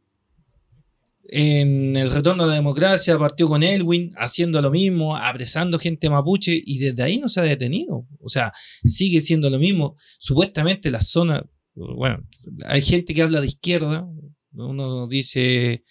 En 1.26 1.96
el 1.96 2.10
retorno 2.10 2.42
a 2.42 2.46
la 2.48 2.54
democracia 2.54 3.16
partió 3.18 3.48
con 3.48 3.62
Elwin 3.62 4.12
haciendo 4.16 4.60
lo 4.60 4.70
mismo, 4.70 5.16
apresando 5.16 5.78
gente 5.78 6.10
mapuche 6.10 6.60
y 6.62 6.78
desde 6.78 7.02
ahí 7.02 7.18
no 7.18 7.28
se 7.28 7.40
ha 7.40 7.44
detenido. 7.44 8.06
O 8.20 8.28
sea, 8.28 8.52
sigue 8.84 9.20
siendo 9.20 9.48
lo 9.48 9.58
mismo. 9.58 9.96
Supuestamente 10.18 10.90
la 10.90 11.02
zona, 11.02 11.48
bueno, 11.74 12.18
hay 12.66 12.82
gente 12.82 13.14
que 13.14 13.22
habla 13.22 13.40
de 13.40 13.46
izquierda. 13.46 14.06
Uno 14.52 15.06
dice 15.06 15.84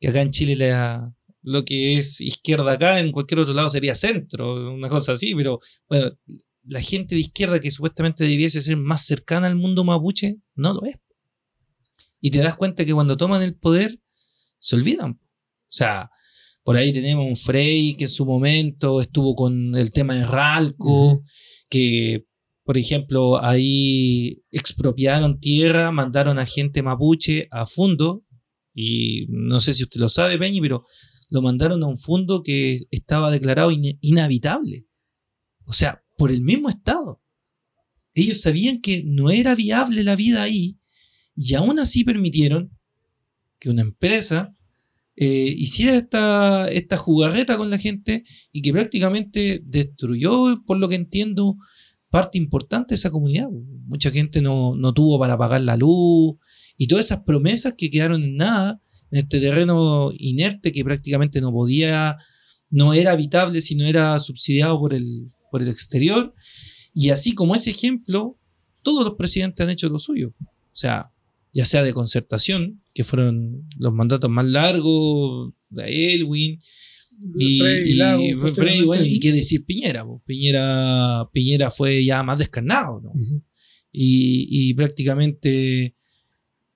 que 0.00 0.08
acá 0.08 0.22
en 0.22 0.30
Chile 0.30 0.56
lo 1.42 1.64
que 1.64 1.98
es 1.98 2.20
izquierda 2.22 2.72
acá, 2.72 2.98
en 2.98 3.12
cualquier 3.12 3.40
otro 3.40 3.52
lado 3.52 3.68
sería 3.68 3.94
centro, 3.94 4.72
una 4.74 4.88
cosa 4.88 5.12
así, 5.12 5.34
pero 5.34 5.60
bueno, 5.88 6.10
la 6.64 6.80
gente 6.80 7.14
de 7.14 7.20
izquierda 7.20 7.60
que 7.60 7.70
supuestamente 7.70 8.24
debiese 8.24 8.62
ser 8.62 8.78
más 8.78 9.04
cercana 9.04 9.46
al 9.46 9.56
mundo 9.56 9.84
mapuche, 9.84 10.38
no 10.54 10.72
lo 10.72 10.84
es. 10.86 10.96
Y 12.20 12.30
te 12.30 12.38
das 12.38 12.54
cuenta 12.54 12.84
que 12.84 12.94
cuando 12.94 13.16
toman 13.16 13.42
el 13.42 13.54
poder, 13.56 14.00
se 14.58 14.76
olvidan. 14.76 15.12
O 15.12 15.72
sea, 15.72 16.10
por 16.62 16.76
ahí 16.76 16.92
tenemos 16.92 17.26
un 17.26 17.36
Frey 17.36 17.94
que 17.94 18.04
en 18.04 18.10
su 18.10 18.26
momento 18.26 19.00
estuvo 19.00 19.34
con 19.34 19.76
el 19.76 19.90
tema 19.92 20.14
de 20.14 20.26
Ralco, 20.26 21.12
uh 21.12 21.12
-huh. 21.14 21.22
que, 21.68 22.24
por 22.64 22.76
ejemplo, 22.76 23.42
ahí 23.44 24.42
expropiaron 24.50 25.38
tierra, 25.38 25.92
mandaron 25.92 26.38
a 26.38 26.46
gente 26.46 26.82
mapuche 26.82 27.46
a 27.50 27.66
fondo, 27.66 28.24
y 28.74 29.26
no 29.28 29.60
sé 29.60 29.74
si 29.74 29.84
usted 29.84 30.00
lo 30.00 30.08
sabe, 30.08 30.38
Peñi, 30.38 30.60
pero 30.60 30.84
lo 31.28 31.42
mandaron 31.42 31.82
a 31.82 31.86
un 31.86 31.98
fondo 31.98 32.42
que 32.42 32.82
estaba 32.90 33.30
declarado 33.30 33.70
in 33.70 33.98
inhabitable. 34.00 34.86
O 35.64 35.72
sea, 35.72 36.02
por 36.16 36.30
el 36.30 36.42
mismo 36.42 36.68
Estado. 36.68 37.22
Ellos 38.14 38.40
sabían 38.40 38.80
que 38.80 39.04
no 39.04 39.30
era 39.30 39.54
viable 39.54 40.02
la 40.02 40.16
vida 40.16 40.42
ahí 40.42 40.78
y 41.36 41.54
aún 41.54 41.78
así 41.78 42.02
permitieron 42.02 42.70
que 43.58 43.70
una 43.70 43.82
empresa 43.82 44.54
eh, 45.16 45.54
hiciera 45.56 45.96
esta, 45.96 46.70
esta 46.70 46.96
jugarreta 46.96 47.56
con 47.56 47.70
la 47.70 47.78
gente 47.78 48.24
y 48.52 48.62
que 48.62 48.72
prácticamente 48.72 49.62
destruyó, 49.64 50.62
por 50.66 50.78
lo 50.78 50.88
que 50.88 50.94
entiendo, 50.94 51.56
parte 52.10 52.38
importante 52.38 52.94
de 52.94 52.96
esa 52.96 53.10
comunidad. 53.10 53.48
Mucha 53.86 54.10
gente 54.10 54.42
no, 54.42 54.74
no 54.76 54.92
tuvo 54.92 55.18
para 55.18 55.38
pagar 55.38 55.60
la 55.60 55.76
luz 55.76 56.36
y 56.76 56.86
todas 56.86 57.06
esas 57.06 57.20
promesas 57.20 57.74
que 57.76 57.90
quedaron 57.90 58.22
en 58.24 58.36
nada 58.36 58.80
en 59.10 59.18
este 59.18 59.40
terreno 59.40 60.10
inerte 60.18 60.72
que 60.72 60.84
prácticamente 60.84 61.40
no 61.40 61.52
podía, 61.52 62.16
no 62.70 62.92
era 62.92 63.12
habitable 63.12 63.60
si 63.60 63.74
no 63.74 63.84
era 63.84 64.18
subsidiado 64.18 64.78
por 64.78 64.94
el, 64.94 65.28
por 65.50 65.62
el 65.62 65.68
exterior. 65.68 66.34
Y 66.92 67.10
así 67.10 67.32
como 67.32 67.54
ese 67.54 67.70
ejemplo, 67.70 68.38
todos 68.82 69.04
los 69.04 69.14
presidentes 69.14 69.64
han 69.64 69.70
hecho 69.70 69.88
lo 69.88 69.98
suyo. 69.98 70.34
O 70.40 70.78
sea, 70.78 71.12
ya 71.56 71.64
sea 71.64 71.82
de 71.82 71.94
concertación, 71.94 72.82
que 72.92 73.02
fueron 73.02 73.66
los 73.78 73.90
mandatos 73.90 74.28
más 74.28 74.44
largos 74.44 75.54
de 75.70 76.14
Elwin, 76.14 76.60
y, 77.38 77.58
Frey, 77.58 77.90
y, 77.90 77.94
Lago, 77.94 78.22
y, 78.22 78.34
Frey, 78.34 78.82
bueno, 78.82 79.02
y 79.06 79.18
qué 79.18 79.32
decir 79.32 79.64
Piñera, 79.64 80.04
pues 80.04 80.20
Piñera, 80.26 81.26
Piñera 81.32 81.70
fue 81.70 82.04
ya 82.04 82.22
más 82.22 82.36
descarnado, 82.36 83.00
¿no? 83.00 83.10
Uh 83.12 83.18
-huh. 83.18 83.42
y, 83.90 84.46
y, 84.50 84.74
prácticamente 84.74 85.96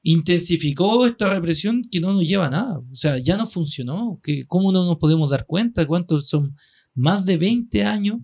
intensificó 0.03 1.07
esta 1.07 1.29
represión 1.29 1.87
que 1.91 2.01
no 2.01 2.15
nos 2.15 2.27
lleva 2.27 2.47
a 2.47 2.51
nada. 2.51 2.79
O 2.79 2.95
sea, 2.95 3.19
ya 3.19 3.37
no 3.37 3.47
funcionó. 3.47 4.19
que 4.23 4.47
¿Cómo 4.47 4.73
no 4.73 4.87
nos 4.87 4.97
podemos 4.97 5.29
dar 5.29 5.45
cuenta? 5.45 5.87
¿Cuántos 5.87 6.27
son? 6.27 6.57
Más 6.95 7.23
de 7.27 7.37
20 7.37 7.85
años, 7.85 8.19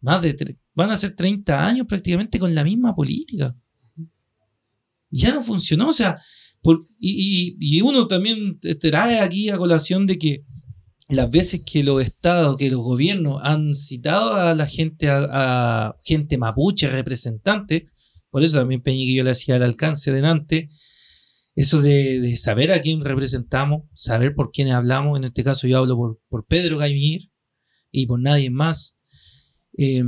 más 0.00 0.20
de 0.22 0.56
van 0.74 0.90
a 0.90 0.96
ser 0.96 1.14
30 1.14 1.64
años 1.64 1.86
prácticamente 1.86 2.40
con 2.40 2.52
la 2.52 2.64
misma 2.64 2.96
política. 2.96 3.56
Ya 5.12 5.32
no 5.32 5.42
funcionó. 5.42 5.88
O 5.88 5.92
sea, 5.92 6.20
y, 6.98 7.80
uno 7.82 8.08
también 8.08 8.58
trae 8.80 9.20
aquí 9.20 9.50
a 9.50 9.58
colación 9.58 10.06
de 10.06 10.18
que 10.18 10.44
las 11.08 11.30
veces 11.30 11.62
que 11.64 11.82
los 11.82 12.02
estados, 12.02 12.56
que 12.56 12.70
los 12.70 12.80
gobiernos 12.80 13.40
han 13.44 13.74
citado 13.74 14.34
a 14.34 14.54
la 14.54 14.66
gente, 14.66 15.08
a, 15.10 15.94
gente 16.02 16.38
mapuche, 16.38 16.88
representante, 16.88 17.86
por 18.30 18.42
eso 18.42 18.58
también 18.58 18.80
Peñi 18.80 19.14
yo 19.14 19.22
le 19.22 19.32
hacía 19.32 19.56
el 19.56 19.62
alcance 19.62 20.10
de 20.10 20.22
Nantes, 20.22 20.70
eso 21.54 21.82
de, 21.82 22.34
saber 22.38 22.72
a 22.72 22.80
quién 22.80 23.02
representamos, 23.02 23.82
saber 23.94 24.34
por 24.34 24.50
quiénes 24.52 24.74
hablamos, 24.74 25.18
en 25.18 25.24
este 25.24 25.44
caso 25.44 25.66
yo 25.66 25.78
hablo 25.78 25.96
por, 25.96 26.20
por 26.28 26.46
Pedro 26.46 26.78
Gaimir 26.78 27.30
y 27.90 28.06
por 28.06 28.20
nadie 28.20 28.48
más. 28.48 28.96
Eh, 29.76 30.02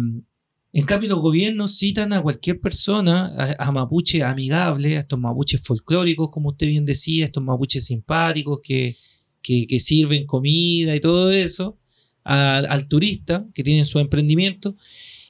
en 0.76 0.86
cambio, 0.86 1.08
los 1.08 1.20
gobiernos 1.20 1.78
citan 1.78 2.12
a 2.12 2.20
cualquier 2.20 2.60
persona, 2.60 3.32
a, 3.38 3.68
a, 3.68 3.70
mapuche 3.70 4.24
amigable, 4.24 4.96
a 4.96 5.00
estos 5.00 5.20
mapuches 5.20 5.60
folclóricos, 5.60 6.30
como 6.32 6.48
usted 6.48 6.66
bien 6.66 6.84
decía, 6.84 7.26
estos 7.26 7.44
mapuches 7.44 7.84
simpáticos 7.84 8.58
que, 8.60 8.96
que, 9.40 9.78
sirven 9.78 10.26
comida 10.26 10.96
y 10.96 10.98
todo 10.98 11.30
eso, 11.30 11.78
a, 12.24 12.56
al 12.58 12.88
turista 12.88 13.46
que 13.54 13.62
tiene 13.62 13.84
su 13.84 14.00
emprendimiento, 14.00 14.76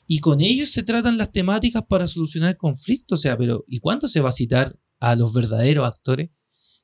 y 0.07 0.20
con 0.20 0.40
ellos 0.40 0.70
se 0.70 0.82
tratan 0.82 1.18
las 1.18 1.30
temáticas 1.30 1.82
para 1.86 2.07
solucionar 2.07 2.51
el 2.53 2.57
conflicto. 2.57 3.16
O 3.16 3.18
sea, 3.18 3.36
pero 3.36 3.66
¿y 3.68 3.80
cuándo 3.80 4.09
se 4.09 4.22
va 4.22 4.30
a 4.30 4.32
citar 4.32 4.78
a 4.99 5.14
los 5.14 5.34
verdaderos 5.34 5.86
actores? 5.86 6.30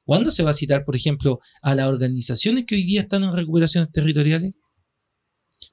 ¿Cuándo 0.05 0.31
se 0.31 0.43
va 0.43 0.51
a 0.51 0.55
citar, 0.55 0.85
por 0.85 0.97
ejemplo, 0.97 1.41
a 1.63 1.75
las 1.75 1.87
organizaciones 1.87 2.65
que 2.67 2.75
hoy 2.75 2.83
día 2.83 3.01
están 3.01 3.25
en 3.25 3.33
recuperaciones 3.33 3.91
territoriales? 3.91 4.53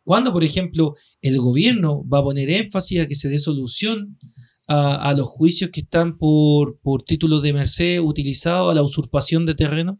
¿Cuándo, 0.03 0.31
por 0.33 0.43
ejemplo, 0.43 0.95
el 1.21 1.37
gobierno 1.39 2.07
va 2.07 2.19
a 2.19 2.23
poner 2.23 2.49
énfasis 2.49 2.99
a 3.01 3.07
que 3.07 3.15
se 3.15 3.29
dé 3.29 3.37
solución 3.39 4.17
a, 4.67 5.09
a 5.09 5.13
los 5.13 5.27
juicios 5.27 5.69
que 5.71 5.81
están 5.81 6.17
por, 6.17 6.79
por 6.81 7.03
títulos 7.03 7.41
de 7.41 7.53
merced 7.53 7.99
utilizados 8.01 8.71
a 8.71 8.75
la 8.75 8.83
usurpación 8.83 9.45
de 9.45 9.55
terreno? 9.55 9.99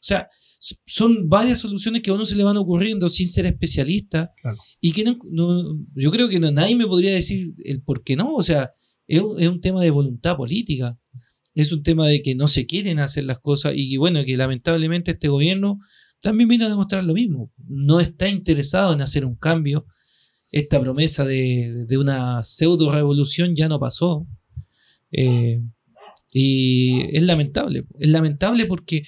sea, 0.00 0.28
s- 0.60 0.76
son 0.86 1.28
varias 1.28 1.58
soluciones 1.60 2.00
que 2.02 2.10
a 2.10 2.14
uno 2.14 2.24
se 2.24 2.34
le 2.36 2.42
van 2.44 2.56
ocurriendo 2.56 3.08
sin 3.08 3.28
ser 3.28 3.46
especialista. 3.46 4.32
Claro. 4.40 4.58
Y 4.80 4.92
que 4.92 5.04
no, 5.04 5.18
no- 5.30 5.78
yo 5.94 6.10
creo 6.10 6.28
que 6.28 6.40
no- 6.40 6.50
nadie 6.50 6.74
me 6.76 6.86
podría 6.86 7.12
decir 7.12 7.54
el 7.64 7.82
por 7.82 8.02
qué 8.02 8.16
no. 8.16 8.34
O 8.34 8.42
sea, 8.42 8.72
es 9.06 9.20
un, 9.20 9.40
es 9.40 9.48
un 9.48 9.60
tema 9.60 9.82
de 9.82 9.90
voluntad 9.90 10.36
política. 10.36 10.98
Es 11.54 11.72
un 11.72 11.82
tema 11.82 12.06
de 12.06 12.22
que 12.22 12.34
no 12.34 12.46
se 12.48 12.64
quieren 12.66 12.98
hacer 13.00 13.24
las 13.24 13.38
cosas 13.40 13.74
y 13.76 13.90
que, 13.90 13.98
bueno, 13.98 14.24
que 14.24 14.36
lamentablemente 14.36 15.10
este 15.12 15.28
gobierno 15.28 15.80
también 16.22 16.48
vino 16.48 16.66
a 16.66 16.68
demostrar 16.68 17.04
lo 17.04 17.14
mismo. 17.14 17.50
No 17.66 18.00
está 18.00 18.28
interesado 18.28 18.92
en 18.92 19.02
hacer 19.02 19.24
un 19.24 19.36
cambio. 19.36 19.86
Esta 20.52 20.80
promesa 20.80 21.24
de, 21.24 21.84
de 21.86 21.98
una 21.98 22.42
pseudo 22.44 22.90
revolución 22.92 23.54
ya 23.54 23.68
no 23.68 23.78
pasó. 23.78 24.26
Eh, 25.12 25.60
y 26.32 27.02
es 27.16 27.22
lamentable. 27.22 27.84
Es 27.98 28.08
lamentable 28.08 28.66
porque 28.66 29.02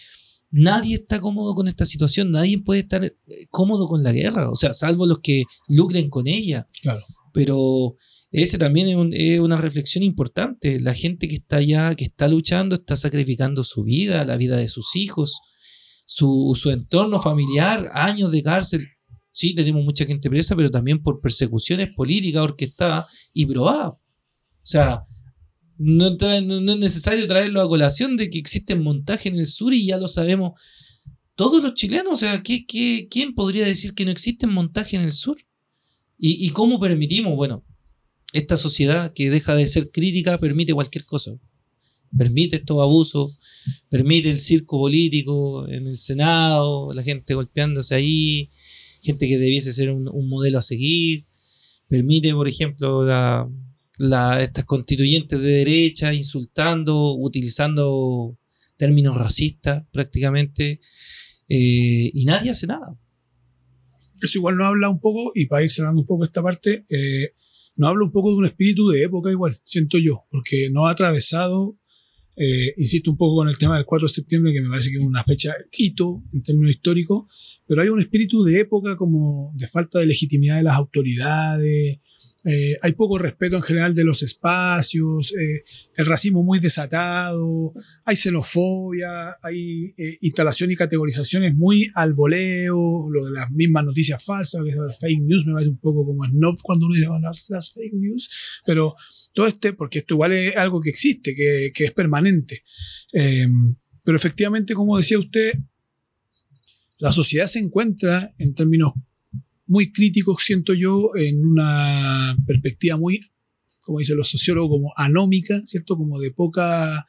nadie 0.50 0.96
está 0.96 1.20
cómodo 1.20 1.54
con 1.54 1.68
esta 1.68 1.86
situación. 1.86 2.30
Nadie 2.30 2.58
puede 2.58 2.80
estar 2.80 3.04
eh, 3.04 3.14
cómodo 3.50 3.86
con 3.86 4.02
la 4.02 4.12
guerra. 4.12 4.50
O 4.50 4.56
sea, 4.56 4.74
salvo 4.74 5.06
los 5.06 5.20
que 5.20 5.44
lucren 5.68 6.10
con 6.10 6.26
ella. 6.26 6.68
Claro. 6.82 7.02
Pero 7.32 7.96
ese 8.30 8.58
también 8.58 8.88
es, 8.88 8.96
un- 8.96 9.14
es 9.14 9.40
una 9.40 9.56
reflexión 9.56 10.04
importante. 10.04 10.80
La 10.80 10.94
gente 10.94 11.28
que 11.28 11.36
está 11.36 11.56
allá, 11.56 11.94
que 11.94 12.04
está 12.04 12.28
luchando, 12.28 12.74
está 12.76 12.96
sacrificando 12.96 13.64
su 13.64 13.84
vida, 13.84 14.24
la 14.24 14.36
vida 14.36 14.56
de 14.56 14.68
sus 14.68 14.96
hijos, 14.96 15.40
su, 16.12 16.54
su 16.60 16.70
entorno 16.70 17.18
familiar, 17.18 17.90
años 17.94 18.30
de 18.30 18.42
cárcel. 18.42 18.86
Sí, 19.32 19.54
tenemos 19.54 19.82
mucha 19.82 20.04
gente 20.04 20.28
presa, 20.28 20.54
pero 20.54 20.70
también 20.70 21.02
por 21.02 21.22
persecuciones 21.22 21.88
políticas 21.96 22.42
orquestadas 22.42 23.30
y 23.32 23.46
probadas. 23.46 23.92
O 23.92 23.98
sea, 24.62 25.04
no, 25.78 26.10
no 26.10 26.72
es 26.72 26.78
necesario 26.78 27.26
traerlo 27.26 27.62
a 27.62 27.68
colación 27.68 28.18
de 28.18 28.28
que 28.28 28.38
existen 28.38 28.82
montajes 28.82 29.32
en 29.32 29.38
el 29.38 29.46
sur 29.46 29.72
y 29.72 29.86
ya 29.86 29.96
lo 29.96 30.06
sabemos 30.06 30.60
todos 31.34 31.62
los 31.62 31.72
chilenos. 31.72 32.12
O 32.12 32.16
sea, 32.16 32.42
¿qué, 32.42 32.66
qué, 32.66 33.08
quién 33.10 33.34
podría 33.34 33.64
decir 33.64 33.94
que 33.94 34.04
no 34.04 34.10
existen 34.10 34.52
montajes 34.52 34.92
en 34.92 35.06
el 35.06 35.12
sur? 35.12 35.38
¿Y, 36.18 36.46
y 36.46 36.50
cómo 36.50 36.78
permitimos? 36.78 37.34
Bueno, 37.36 37.64
esta 38.34 38.58
sociedad 38.58 39.14
que 39.14 39.30
deja 39.30 39.54
de 39.54 39.66
ser 39.66 39.90
crítica 39.90 40.36
permite 40.36 40.74
cualquier 40.74 41.06
cosa. 41.06 41.32
Permite 42.16 42.56
estos 42.56 42.80
abusos, 42.80 43.38
permite 43.88 44.30
el 44.30 44.38
circo 44.38 44.78
político 44.78 45.66
en 45.68 45.86
el 45.86 45.96
Senado, 45.96 46.92
la 46.92 47.02
gente 47.02 47.34
golpeándose 47.34 47.94
ahí, 47.94 48.50
gente 49.02 49.26
que 49.26 49.38
debiese 49.38 49.72
ser 49.72 49.90
un, 49.90 50.04
modelo 50.28 50.58
a 50.58 50.62
seguir. 50.62 51.26
Permite, 51.88 52.32
por 52.34 52.48
ejemplo, 52.48 53.04
la- 53.04 53.48
estas 54.42 54.64
constituyentes 54.64 55.40
de 55.40 55.50
derecha 55.50 56.12
insultando, 56.12 57.14
utilizando 57.14 58.36
términos 58.76 59.16
racistas 59.16 59.84
prácticamente, 59.92 60.80
eh, 61.48 62.10
y 62.12 62.24
nadie 62.24 62.50
hace 62.50 62.66
nada. 62.66 62.98
Eso 64.20 64.38
igual 64.38 64.56
nos 64.56 64.66
habla 64.66 64.88
un 64.88 65.00
poco, 65.00 65.32
y 65.34 65.46
para 65.46 65.64
ir 65.64 65.70
cerrando 65.70 66.00
un 66.00 66.06
poco 66.06 66.24
esta 66.24 66.42
parte, 66.42 66.84
eh, 66.90 67.34
nos 67.76 67.90
habla 67.90 68.04
un 68.04 68.12
poco 68.12 68.30
de 68.30 68.36
un 68.36 68.46
espíritu 68.46 68.88
de 68.88 69.02
época 69.02 69.30
igual, 69.30 69.60
siento 69.64 69.98
yo, 69.98 70.24
porque 70.30 70.68
no 70.70 70.86
ha 70.86 70.92
atravesado, 70.92 71.76
eh, 72.42 72.74
insisto 72.76 73.08
un 73.08 73.16
poco 73.16 73.36
con 73.36 73.48
el 73.48 73.56
tema 73.56 73.76
del 73.76 73.86
4 73.86 74.08
de 74.08 74.12
septiembre, 74.12 74.52
que 74.52 74.60
me 74.60 74.68
parece 74.68 74.90
que 74.90 74.96
es 74.96 75.02
una 75.02 75.22
fecha 75.22 75.54
hito 75.78 76.24
en 76.32 76.42
términos 76.42 76.72
históricos, 76.72 77.26
pero 77.68 77.82
hay 77.82 77.88
un 77.88 78.00
espíritu 78.00 78.42
de 78.42 78.58
época 78.58 78.96
como 78.96 79.52
de 79.54 79.68
falta 79.68 80.00
de 80.00 80.06
legitimidad 80.06 80.56
de 80.56 80.64
las 80.64 80.74
autoridades, 80.74 82.00
eh, 82.44 82.76
hay 82.82 82.92
poco 82.92 83.18
respeto 83.18 83.56
en 83.56 83.62
general 83.62 83.94
de 83.94 84.04
los 84.04 84.22
espacios, 84.22 85.32
eh, 85.32 85.62
el 85.94 86.06
racismo 86.06 86.42
muy 86.42 86.58
desatado, 86.58 87.72
hay 88.04 88.16
xenofobia, 88.16 89.36
hay 89.42 89.94
eh, 89.96 90.18
instalación 90.22 90.72
y 90.72 90.76
categorizaciones 90.76 91.54
muy 91.54 91.90
al 91.94 92.14
voleo, 92.14 93.08
lo 93.10 93.24
de 93.24 93.32
las 93.32 93.50
mismas 93.50 93.84
noticias 93.84 94.22
falsas, 94.22 94.64
de 94.64 94.72
fake 95.00 95.22
news, 95.22 95.46
me 95.46 95.52
parece 95.52 95.70
un 95.70 95.78
poco 95.78 96.04
como 96.04 96.24
snob 96.24 96.58
cuando 96.62 96.86
uno 96.86 96.94
dice 96.94 97.06
"Oh, 97.08 97.18
las, 97.20 97.48
las 97.48 97.72
fake 97.72 97.94
news, 97.94 98.28
pero 98.66 98.96
todo 99.32 99.46
este, 99.46 99.72
porque 99.72 100.00
esto 100.00 100.14
igual 100.14 100.32
es 100.32 100.56
algo 100.56 100.80
que 100.80 100.90
existe, 100.90 101.34
que, 101.34 101.70
que 101.72 101.84
es 101.84 101.92
permanente. 101.92 102.64
Eh, 103.12 103.46
pero 104.04 104.16
efectivamente, 104.16 104.74
como 104.74 104.96
decía 104.96 105.18
usted, 105.18 105.54
la 106.98 107.12
sociedad 107.12 107.46
se 107.46 107.58
encuentra 107.60 108.30
en 108.38 108.54
términos 108.54 108.92
muy 109.72 109.90
críticos, 109.90 110.42
siento 110.44 110.74
yo, 110.74 111.10
en 111.16 111.46
una 111.46 112.36
perspectiva 112.46 112.98
muy, 112.98 113.20
como 113.80 113.98
dicen 113.98 114.18
los 114.18 114.28
sociólogos, 114.28 114.76
como 114.76 114.92
anómica, 114.96 115.60
¿cierto? 115.64 115.96
Como 115.96 116.20
de 116.20 116.30
poca, 116.30 117.06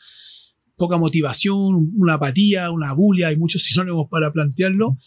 poca 0.77 0.97
motivación, 0.97 1.91
una 1.95 2.13
apatía, 2.13 2.71
una 2.71 2.93
bulia, 2.93 3.27
hay 3.27 3.35
muchos 3.35 3.63
sinónimos 3.65 4.07
para 4.09 4.31
plantearlo. 4.31 4.97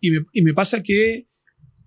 Y 0.00 0.12
me, 0.12 0.20
y 0.32 0.42
me 0.42 0.54
pasa 0.54 0.82
que 0.82 1.26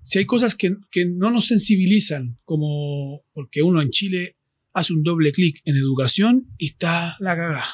si 0.03 0.19
hay 0.19 0.25
cosas 0.25 0.53
que, 0.53 0.75
que 0.91 1.05
no 1.05 1.31
nos 1.31 1.47
sensibilizan, 1.47 2.37
como 2.43 3.23
porque 3.33 3.63
uno 3.63 3.81
en 3.81 3.91
Chile 3.91 4.35
hace 4.73 4.93
un 4.93 5.03
doble 5.03 5.31
clic 5.31 5.61
en 5.63 5.77
educación 5.77 6.53
y 6.57 6.67
está 6.67 7.15
la 7.19 7.37
cagada. 7.37 7.65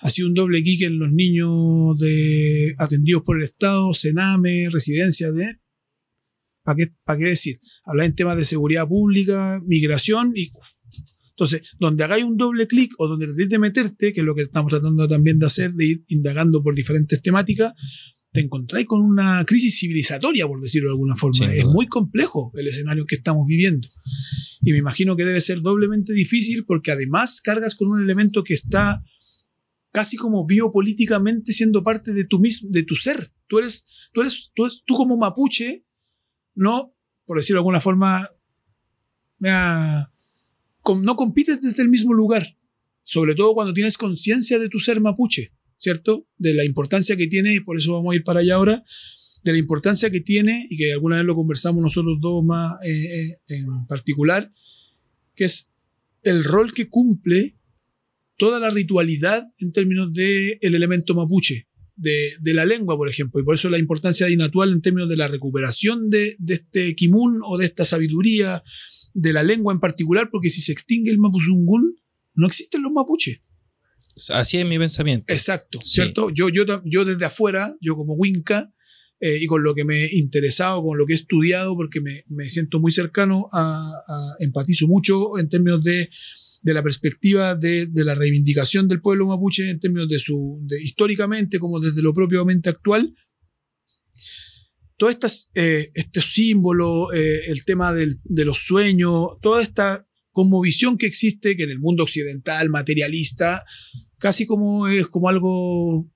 Hace 0.00 0.24
un 0.24 0.32
doble 0.32 0.62
clic 0.62 0.80
en 0.80 0.98
los 0.98 1.12
niños 1.12 1.98
de, 1.98 2.74
atendidos 2.78 3.22
por 3.22 3.36
el 3.36 3.44
Estado, 3.44 3.92
Sename, 3.92 4.70
residencias 4.70 5.34
de... 5.34 5.63
¿Para 6.64 6.76
qué, 6.76 6.86
¿Para 7.04 7.18
qué 7.18 7.26
decir? 7.26 7.58
Hablar 7.84 8.06
en 8.06 8.14
temas 8.14 8.36
de 8.36 8.44
seguridad 8.44 8.88
pública, 8.88 9.60
migración 9.64 10.32
y... 10.34 10.50
Entonces, 11.30 11.62
donde 11.80 12.04
hagáis 12.04 12.24
un 12.24 12.36
doble 12.36 12.68
clic 12.68 12.92
o 12.98 13.08
donde 13.08 13.26
tratéis 13.26 13.48
de 13.48 13.58
meterte, 13.58 14.12
que 14.12 14.20
es 14.20 14.26
lo 14.26 14.36
que 14.36 14.42
estamos 14.42 14.70
tratando 14.70 15.08
también 15.08 15.38
de 15.40 15.46
hacer, 15.46 15.72
de 15.74 15.84
ir 15.86 16.04
indagando 16.08 16.62
por 16.62 16.76
diferentes 16.76 17.20
temáticas, 17.22 17.72
te 18.30 18.40
encontráis 18.40 18.86
con 18.86 19.02
una 19.02 19.44
crisis 19.44 19.78
civilizatoria, 19.80 20.46
por 20.46 20.60
decirlo 20.60 20.90
de 20.90 20.92
alguna 20.92 21.16
forma. 21.16 21.52
Es 21.52 21.64
muy 21.66 21.86
complejo 21.86 22.52
el 22.54 22.68
escenario 22.68 23.04
que 23.04 23.16
estamos 23.16 23.46
viviendo. 23.48 23.88
Y 24.62 24.70
me 24.72 24.78
imagino 24.78 25.16
que 25.16 25.24
debe 25.24 25.40
ser 25.40 25.60
doblemente 25.60 26.12
difícil 26.12 26.64
porque 26.64 26.92
además 26.92 27.40
cargas 27.40 27.74
con 27.74 27.88
un 27.88 28.00
elemento 28.02 28.44
que 28.44 28.54
está 28.54 29.02
casi 29.92 30.16
como 30.16 30.46
biopolíticamente 30.46 31.52
siendo 31.52 31.82
parte 31.82 32.12
de 32.12 32.24
tu 32.24 32.38
mismo, 32.38 32.68
de 32.70 32.82
tu 32.84 32.94
ser. 32.96 33.32
Tú 33.48 33.58
eres, 33.58 33.84
tú 34.12 34.20
eres, 34.22 34.50
tú, 34.54 34.64
eres- 34.66 34.82
tú 34.84 34.94
como 34.94 35.16
mapuche, 35.16 35.84
no, 36.54 36.94
por 37.26 37.38
decirlo 37.38 37.58
de 37.58 37.60
alguna 37.60 37.80
forma, 37.80 38.30
no 39.40 41.16
compites 41.16 41.60
desde 41.60 41.82
el 41.82 41.88
mismo 41.88 42.14
lugar. 42.14 42.56
Sobre 43.02 43.34
todo 43.34 43.54
cuando 43.54 43.74
tienes 43.74 43.98
conciencia 43.98 44.58
de 44.58 44.68
tu 44.68 44.78
ser 44.78 45.00
mapuche, 45.00 45.52
¿cierto? 45.76 46.26
De 46.38 46.54
la 46.54 46.64
importancia 46.64 47.16
que 47.16 47.26
tiene, 47.26 47.54
y 47.54 47.60
por 47.60 47.76
eso 47.76 47.92
vamos 47.92 48.12
a 48.12 48.16
ir 48.16 48.24
para 48.24 48.40
allá 48.40 48.54
ahora, 48.54 48.82
de 49.42 49.52
la 49.52 49.58
importancia 49.58 50.10
que 50.10 50.20
tiene, 50.20 50.66
y 50.70 50.78
que 50.78 50.92
alguna 50.92 51.16
vez 51.16 51.26
lo 51.26 51.34
conversamos 51.34 51.82
nosotros 51.82 52.18
dos 52.20 52.42
más 52.42 52.72
eh, 52.82 53.28
eh, 53.28 53.38
en 53.48 53.86
particular, 53.86 54.50
que 55.34 55.44
es 55.44 55.70
el 56.22 56.44
rol 56.44 56.72
que 56.72 56.88
cumple 56.88 57.58
toda 58.38 58.58
la 58.58 58.70
ritualidad 58.70 59.44
en 59.58 59.72
términos 59.72 60.12
del 60.12 60.58
el 60.60 60.74
elemento 60.74 61.14
mapuche, 61.14 61.68
de, 61.96 62.32
de 62.40 62.54
la 62.54 62.64
lengua, 62.64 62.96
por 62.96 63.08
ejemplo, 63.08 63.40
y 63.40 63.44
por 63.44 63.54
eso 63.54 63.68
la 63.70 63.78
importancia 63.78 64.26
de 64.26 64.32
Inatual 64.32 64.72
en 64.72 64.82
términos 64.82 65.08
de 65.08 65.16
la 65.16 65.28
recuperación 65.28 66.10
de, 66.10 66.36
de 66.38 66.54
este 66.54 66.94
kimun 66.96 67.40
o 67.44 67.56
de 67.58 67.66
esta 67.66 67.84
sabiduría 67.84 68.62
de 69.12 69.32
la 69.32 69.42
lengua 69.42 69.72
en 69.72 69.80
particular, 69.80 70.28
porque 70.30 70.50
si 70.50 70.60
se 70.60 70.72
extingue 70.72 71.10
el 71.10 71.18
mapuzungún, 71.18 71.96
no 72.34 72.46
existen 72.46 72.82
los 72.82 72.92
mapuches. 72.92 73.40
Así 74.30 74.58
es 74.58 74.66
mi 74.66 74.78
pensamiento. 74.78 75.32
Exacto, 75.32 75.78
Sí. 75.82 75.94
¿cierto? 75.94 76.30
Yo, 76.30 76.48
yo, 76.48 76.64
yo 76.84 77.04
desde 77.04 77.24
afuera, 77.24 77.74
yo 77.80 77.96
como 77.96 78.14
Winca, 78.14 78.72
eh, 79.20 79.38
y 79.40 79.46
con 79.46 79.62
lo 79.62 79.74
que 79.74 79.84
me 79.84 80.04
he 80.04 80.16
interesado, 80.16 80.82
con 80.82 80.98
lo 80.98 81.06
que 81.06 81.12
he 81.14 81.16
estudiado, 81.16 81.74
porque 81.76 82.00
me, 82.00 82.24
me 82.28 82.48
siento 82.48 82.80
muy 82.80 82.90
cercano, 82.92 83.48
a, 83.52 83.90
a- 84.06 84.34
empatizo 84.40 84.86
mucho 84.88 85.38
en 85.38 85.48
términos 85.48 85.82
de, 85.82 86.10
de 86.64 86.72
la 86.74 86.82
perspectiva 86.82 87.54
de, 87.54 87.86
de 87.86 88.04
la 88.04 88.14
reivindicación 88.14 88.88
del 88.88 89.00
pueblo 89.02 89.26
mapuche, 89.26 89.68
en 89.68 89.78
términos 89.78 90.08
de 90.08 90.18
su, 90.18 90.60
de, 90.62 90.82
históricamente 90.82 91.58
como 91.58 91.78
desde 91.78 92.00
lo 92.02 92.12
propiamente 92.14 92.70
actual. 92.70 93.14
Todos 94.96 95.12
estas, 95.12 95.50
eh, 95.54 95.90
estos 95.94 96.24
símbolos, 96.32 97.12
eh, 97.14 97.40
el 97.48 97.64
tema 97.66 97.92
del- 97.92 98.18
de 98.24 98.44
los 98.46 98.58
sueños, 98.64 99.38
toda 99.42 99.62
esta 99.62 100.06
cosmovisión 100.30 100.96
que 100.96 101.06
existe, 101.06 101.54
que 101.56 101.64
en 101.64 101.70
el 101.70 101.80
mundo 101.80 102.04
occidental, 102.04 102.70
materialista, 102.70 103.62
casi 104.18 104.46
como 104.46 104.88
es 104.88 105.06
como 105.08 105.28
algo 105.28 106.10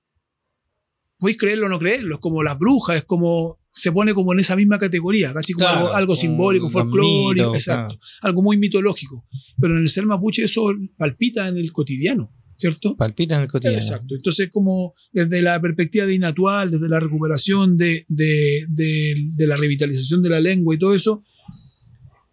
podéis 1.18 1.36
creerlo 1.38 1.66
o 1.66 1.68
no 1.68 1.78
creerlo, 1.78 2.14
es 2.14 2.20
como 2.20 2.42
las 2.42 2.58
brujas, 2.58 2.96
es 2.96 3.04
como 3.04 3.57
se 3.78 3.92
pone 3.92 4.12
como 4.14 4.32
en 4.32 4.40
esa 4.40 4.56
misma 4.56 4.78
categoría, 4.78 5.32
casi 5.32 5.52
como 5.52 5.66
Claro, 5.66 5.78
algo, 5.86 5.94
algo 5.94 6.06
como 6.14 6.20
simbólico, 6.20 6.68
folclórico, 6.70 7.54
exacto, 7.54 7.96
claro. 7.96 8.18
algo 8.22 8.42
muy 8.42 8.56
mitológico. 8.56 9.26
Pero 9.60 9.76
en 9.76 9.82
el 9.82 9.88
ser 9.88 10.04
mapuche 10.06 10.42
eso 10.44 10.66
palpita 10.96 11.46
en 11.48 11.56
el 11.56 11.72
cotidiano, 11.72 12.34
¿cierto? 12.56 12.96
Palpita 12.96 13.36
en 13.36 13.42
el 13.42 13.48
cotidiano. 13.48 13.78
Exacto. 13.78 14.14
Entonces, 14.16 14.50
como 14.50 14.94
desde 15.12 15.40
la 15.42 15.60
perspectiva 15.60 16.06
de 16.06 16.14
Inatual, 16.14 16.70
desde 16.70 16.88
la 16.88 16.98
recuperación 17.00 17.76
de, 17.76 18.04
de- 18.08 18.66
de- 18.68 19.14
de 19.34 19.46
la 19.46 19.56
revitalización 19.56 20.22
de 20.22 20.28
la 20.30 20.40
lengua 20.40 20.74
y 20.74 20.78
todo 20.78 20.94
eso, 20.94 21.22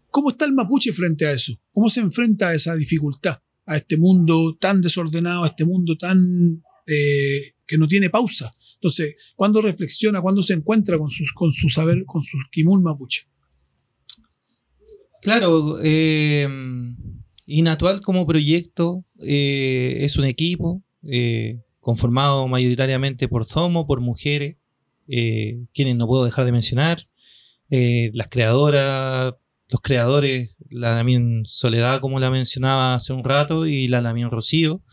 ¿cómo 0.09 0.29
está 0.31 0.45
el 0.45 0.53
mapuche 0.53 0.91
frente 0.93 1.25
a 1.25 1.31
eso? 1.31 1.53
¿Cómo 1.71 1.89
se 1.89 1.99
enfrenta 2.01 2.49
a 2.49 2.53
esa 2.53 2.75
dificultad? 2.75 3.39
A 3.67 3.77
este 3.77 3.97
mundo 3.97 4.55
tan 4.59 4.81
desordenado, 4.81 5.43
a 5.43 5.47
este 5.47 5.65
mundo 5.65 5.97
tan 5.97 6.61
eh, 6.87 7.55
que 7.65 7.77
no 7.77 7.87
tiene 7.87 8.09
pausa. 8.09 8.53
Entonces, 8.75 9.15
¿cuándo 9.35 9.61
reflexiona, 9.61 10.21
cuándo 10.21 10.43
se 10.43 10.53
encuentra 10.53 10.97
con, 10.97 11.09
sus, 11.09 11.33
con 11.33 11.51
su 11.51 11.69
saber, 11.69 12.05
con 12.05 12.21
sus 12.21 12.45
kimun 12.51 12.83
mapuche? 12.83 13.27
Claro, 15.25 15.77
eh, 15.83 16.47
Inatual 17.47 18.01
como 18.01 18.27
proyecto 18.27 19.05
eh, 19.19 19.97
es 20.01 20.17
un 20.17 20.25
equipo 20.25 20.83
eh, 21.01 21.61
conformado 21.79 22.47
mayoritariamente 22.47 23.27
por 23.27 23.45
Zomo, 23.45 23.87
por 23.87 24.01
mujeres, 24.01 24.57
quienes 25.07 25.95
no 25.95 26.05
puedo 26.07 26.25
dejar 26.25 26.45
de 26.45 26.51
mencionar, 26.51 27.07
las 27.69 28.27
creadoras, 28.29 29.33
los 29.67 29.81
creadores, 29.81 30.55
la 30.69 30.95
Lamien 30.95 31.41
Soledad, 31.45 32.01
como 32.01 32.19
la 32.19 32.31
mencionaba 32.31 32.95
hace 32.95 33.13
un 33.13 33.23
rato, 33.23 33.65
y 33.67 33.87
la 33.87 34.01
Lamien 34.01 34.31
Rocío. 34.31 34.83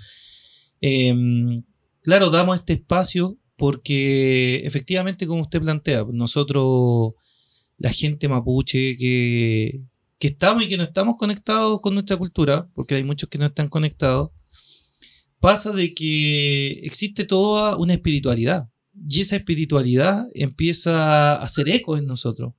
Claro, 2.03 2.31
damos 2.31 2.59
este 2.59 2.75
espacio 2.75 3.39
porque 3.57 4.57
efectivamente, 4.65 5.27
como 5.27 5.43
usted 5.43 5.61
plantea, 5.61 6.05
nosotros, 6.13 7.15
la 7.79 7.91
gente 7.91 8.29
mapuche 8.29 8.97
que, 8.97 9.83
que 10.19 10.29
estamos 10.29 10.65
y 10.65 10.69
que 10.69 10.77
no 10.77 10.83
estamos 10.83 11.17
conectados 11.17 11.81
con 11.81 11.95
nuestra 11.95 12.17
cultura, 12.17 12.69
porque 12.75 12.97
hay 12.97 13.05
muchos 13.05 13.29
que 13.29 13.39
no 13.39 13.47
están 13.47 13.69
conectados, 13.69 14.31
pasa 15.41 15.73
de 15.73 15.95
que 15.95 16.81
existe 16.85 17.25
toda 17.25 17.77
una 17.77 17.95
espiritualidad 17.95 18.69
y 19.09 19.21
esa 19.21 19.37
espiritualidad 19.37 20.27
empieza 20.35 21.35
a 21.35 21.43
hacer 21.43 21.69
eco 21.69 21.97
en 21.97 22.07
nosotros. 22.07 22.55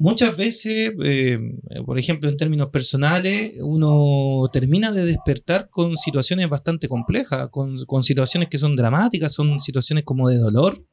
Muchas 0.00 0.36
veces, 0.36 0.94
eh, 1.02 1.40
por 1.84 1.98
ejemplo, 1.98 2.28
en 2.28 2.36
términos 2.36 2.68
personales, 2.68 3.54
uno 3.60 4.48
termina 4.52 4.92
de 4.92 5.04
despertar 5.04 5.68
con 5.70 5.96
situaciones 5.96 6.48
bastante 6.48 6.88
complejas, 6.88 7.48
con, 7.50 7.84
con 7.84 8.04
situaciones 8.04 8.48
que 8.48 8.58
son 8.58 8.76
dramáticas, 8.76 9.32
son 9.34 9.58
situaciones 9.60 10.04
como 10.04 10.28
de 10.28 10.38
dolor, 10.38 10.84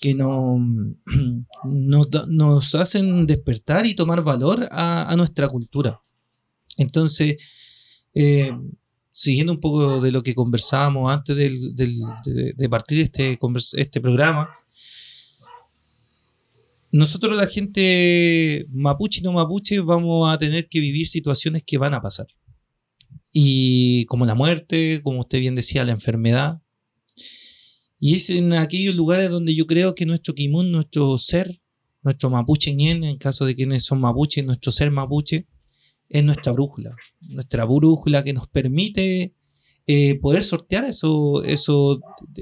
que 0.00 0.14
no, 0.14 0.58
nos, 1.64 2.74
hacen 2.74 3.24
despertar 3.24 3.86
y 3.86 3.94
tomar 3.94 4.24
valor 4.24 4.66
a, 4.72 5.14
nuestra 5.16 5.48
cultura. 5.48 6.00
Entonces, 6.76 7.36
eh, 8.14 8.50
siguiendo 9.12 9.52
un 9.52 9.60
poco 9.60 10.00
de 10.00 10.10
lo 10.10 10.24
que 10.24 10.34
conversábamos 10.34 11.12
antes 11.12 11.36
del- 11.36 11.76
del- 11.76 12.02
de, 12.24 12.52
de 12.56 12.68
partir 12.68 13.00
este, 13.00 13.38
este 13.76 14.00
programa, 14.00 14.50
nosotros 16.90 17.36
la 17.36 17.46
gente 17.46 18.66
mapuche 18.70 19.20
y 19.20 19.22
no 19.22 19.32
mapuche 19.32 19.80
vamos 19.80 20.32
a 20.32 20.38
tener 20.38 20.68
que 20.68 20.80
vivir 20.80 21.06
situaciones 21.06 21.62
que 21.64 21.78
van 21.78 21.94
a 21.94 22.00
pasar. 22.00 22.26
Y 23.32 24.06
como 24.06 24.24
la 24.26 24.34
muerte, 24.34 25.00
como 25.02 25.20
usted 25.20 25.40
bien 25.40 25.54
decía, 25.54 25.84
la 25.84 25.92
enfermedad. 25.92 26.62
Y 27.98 28.14
es 28.16 28.30
en 28.30 28.52
aquellos 28.54 28.94
lugares 28.94 29.30
donde 29.30 29.54
yo 29.54 29.66
creo 29.66 29.94
que 29.94 30.06
nuestro 30.06 30.34
kimun, 30.34 30.70
nuestro 30.70 31.18
ser, 31.18 31.60
nuestro 32.02 32.30
mapuche 32.30 32.72
ñen, 32.72 33.04
en 33.04 33.18
caso 33.18 33.44
de 33.44 33.54
quienes 33.54 33.84
son 33.84 34.00
mapuche, 34.00 34.42
nuestro 34.42 34.72
ser 34.72 34.90
mapuche, 34.90 35.46
es 36.08 36.24
nuestra 36.24 36.52
brújula. 36.52 36.96
Nuestra 37.20 37.64
brújula 37.64 38.24
que 38.24 38.32
nos 38.32 38.48
permite 38.48 39.34
eh, 39.90 40.18
poder 40.20 40.44
sortear 40.44 40.84
eso, 40.84 41.42
eso, 41.44 41.98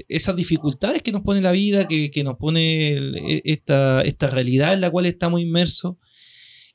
esas 0.09 0.35
dificultades 0.35 1.01
que 1.01 1.13
nos 1.13 1.21
pone 1.21 1.41
la 1.41 1.53
vida, 1.53 1.87
que, 1.87 2.11
que 2.11 2.23
nos 2.23 2.35
pone 2.35 2.97
e- 2.97 3.41
esta, 3.45 4.01
esta 4.01 4.27
realidad 4.27 4.73
en 4.73 4.81
la 4.81 4.91
cual 4.91 5.05
estamos 5.07 5.39
inmersos. 5.41 5.95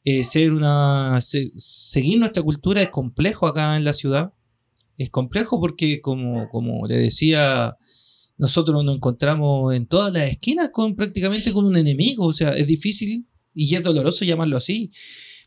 Eh, 0.05 0.25
ser 0.25 0.53
una, 0.53 1.21
se- 1.21 1.53
seguir 1.57 2.19
nuestra 2.19 2.43
cultura 2.43 2.83
es 2.83 2.89
complejo 2.89 3.47
acá 3.47 3.77
en 3.77 3.85
la 3.85 3.93
ciudad. 3.93 4.33
Es 4.99 5.11
complejo 5.11 5.61
porque, 5.61 6.01
como, 6.01 6.49
como 6.49 6.87
le 6.89 6.97
decía, 6.97 7.77
nosotros 8.39 8.83
nos 8.85 8.97
encontramos 8.97 9.75
en 9.75 9.87
todas 9.87 10.13
las 10.13 10.31
esquinas 10.31 10.71
con 10.73 10.97
prácticamente 10.97 11.53
con 11.53 11.67
un 11.67 11.77
enemigo. 11.77 12.25
O 12.27 12.33
sea, 12.33 12.53
es 12.57 12.67
difícil 12.67 13.27
y 13.55 13.75
es 13.77 13.83
doloroso 13.85 14.25
llamarlo 14.25 14.57
así. 14.57 14.91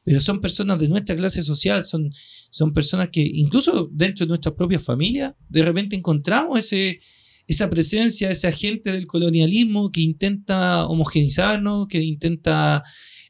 Pero 0.05 0.21
son 0.21 0.39
personas 0.39 0.79
de 0.79 0.87
nuestra 0.87 1.15
clase 1.15 1.41
social, 1.43 1.83
son, 1.83 2.11
son 2.51 2.71
personas 2.73 3.09
que 3.11 3.21
incluso 3.21 3.89
dentro 3.91 4.25
de 4.25 4.29
nuestras 4.29 4.53
propias 4.55 4.83
familias, 4.83 5.33
de 5.49 5.63
repente 5.63 5.95
encontramos 5.95 6.59
ese, 6.59 6.99
esa 7.47 7.69
presencia, 7.69 8.29
ese 8.29 8.47
agente 8.47 8.91
del 8.91 9.07
colonialismo 9.07 9.91
que 9.91 10.01
intenta 10.01 10.85
homogenizarnos, 10.87 11.87
que 11.87 12.01
intenta 12.03 12.83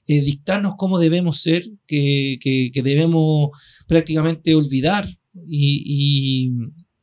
eh, 0.07 0.21
dictarnos 0.21 0.73
cómo 0.77 0.99
debemos 0.99 1.39
ser, 1.41 1.65
que, 1.87 2.37
que- 2.41 2.69
que 2.73 2.83
debemos 2.83 3.49
prácticamente 3.87 4.53
olvidar. 4.53 5.07
Y, 5.47 6.51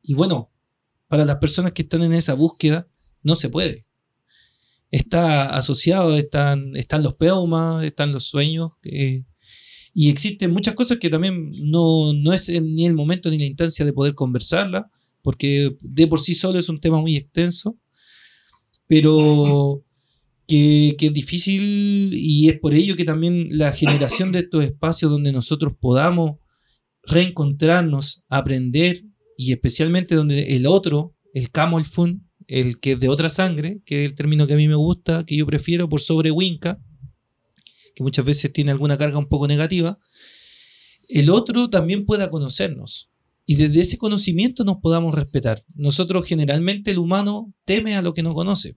y- 0.02 0.14
bueno, 0.14 0.50
para 1.08 1.24
las 1.24 1.36
personas 1.36 1.72
que 1.72 1.82
están 1.82 2.02
en 2.02 2.12
esa 2.12 2.34
búsqueda, 2.34 2.88
no 3.22 3.34
se 3.36 3.48
puede. 3.48 3.86
Está 4.90 5.56
asociado, 5.56 6.16
están, 6.16 6.76
están 6.76 7.02
los 7.02 7.14
peumas, 7.14 7.84
están 7.84 8.12
los 8.12 8.24
sueños. 8.24 8.72
eh, 8.84 9.24
y 9.94 10.08
existen 10.08 10.52
muchas 10.52 10.74
cosas 10.74 10.98
que 10.98 11.10
también 11.10 11.50
no, 11.62 12.12
no 12.12 12.32
es 12.32 12.48
ni 12.48 12.86
el 12.86 12.94
momento 12.94 13.30
ni 13.30 13.38
la 13.38 13.44
instancia 13.44 13.84
de 13.84 13.92
poder 13.92 14.14
conversarla, 14.14 14.90
porque 15.22 15.76
de 15.80 16.06
por 16.06 16.20
sí 16.20 16.34
solo 16.34 16.58
es 16.58 16.68
un 16.68 16.80
tema 16.80 17.00
muy 17.00 17.16
extenso, 17.16 17.78
pero 18.86 19.84
que, 20.46 20.96
que 20.98 21.06
es 21.06 21.12
difícil 21.12 22.10
y 22.14 22.48
es 22.48 22.58
por 22.58 22.74
ello 22.74 22.96
que 22.96 23.04
también 23.04 23.48
la 23.50 23.72
generación 23.72 24.32
de 24.32 24.40
estos 24.40 24.64
espacios 24.64 25.10
donde 25.10 25.32
nosotros 25.32 25.74
podamos 25.78 26.38
reencontrarnos, 27.04 28.24
aprender 28.28 29.04
y 29.36 29.52
especialmente 29.52 30.14
donde 30.14 30.56
el 30.56 30.66
otro, 30.66 31.14
el 31.34 31.50
camel 31.50 31.84
fun, 31.84 32.28
el 32.46 32.80
que 32.80 32.92
es 32.92 33.00
de 33.00 33.08
otra 33.08 33.30
sangre, 33.30 33.82
que 33.84 34.04
es 34.04 34.10
el 34.10 34.16
término 34.16 34.46
que 34.46 34.54
a 34.54 34.56
mí 34.56 34.68
me 34.68 34.74
gusta, 34.74 35.24
que 35.24 35.36
yo 35.36 35.46
prefiero 35.46 35.88
por 35.88 36.00
sobre 36.00 36.30
Winca, 36.30 36.80
que 37.94 38.02
muchas 38.02 38.24
veces 38.24 38.52
tiene 38.52 38.70
alguna 38.70 38.98
carga 38.98 39.18
un 39.18 39.28
poco 39.28 39.46
negativa, 39.46 39.98
el 41.08 41.30
otro 41.30 41.70
también 41.70 42.06
pueda 42.06 42.30
conocernos. 42.30 43.10
Y 43.44 43.56
desde 43.56 43.80
ese 43.80 43.98
conocimiento 43.98 44.64
nos 44.64 44.78
podamos 44.78 45.14
respetar. 45.14 45.64
Nosotros 45.74 46.26
generalmente 46.26 46.92
el 46.92 46.98
humano 46.98 47.52
teme 47.64 47.96
a 47.96 48.02
lo 48.02 48.14
que 48.14 48.22
no 48.22 48.34
conoce. 48.34 48.76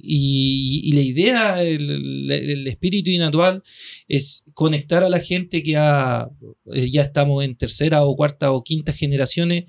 Y, 0.00 0.92
la 0.94 1.00
idea, 1.00 1.64
el, 1.64 2.66
espíritu 2.68 3.10
inatual 3.10 3.62
es 4.06 4.44
conectar 4.54 5.02
a 5.02 5.08
la 5.08 5.18
gente 5.18 5.62
que 5.62 5.72
eh, 5.72 6.90
ya 6.90 7.02
estamos 7.02 7.44
en 7.44 7.56
tercera 7.56 8.04
o 8.04 8.14
cuarta 8.14 8.52
o 8.52 8.62
quinta 8.62 8.92
generaciones 8.92 9.64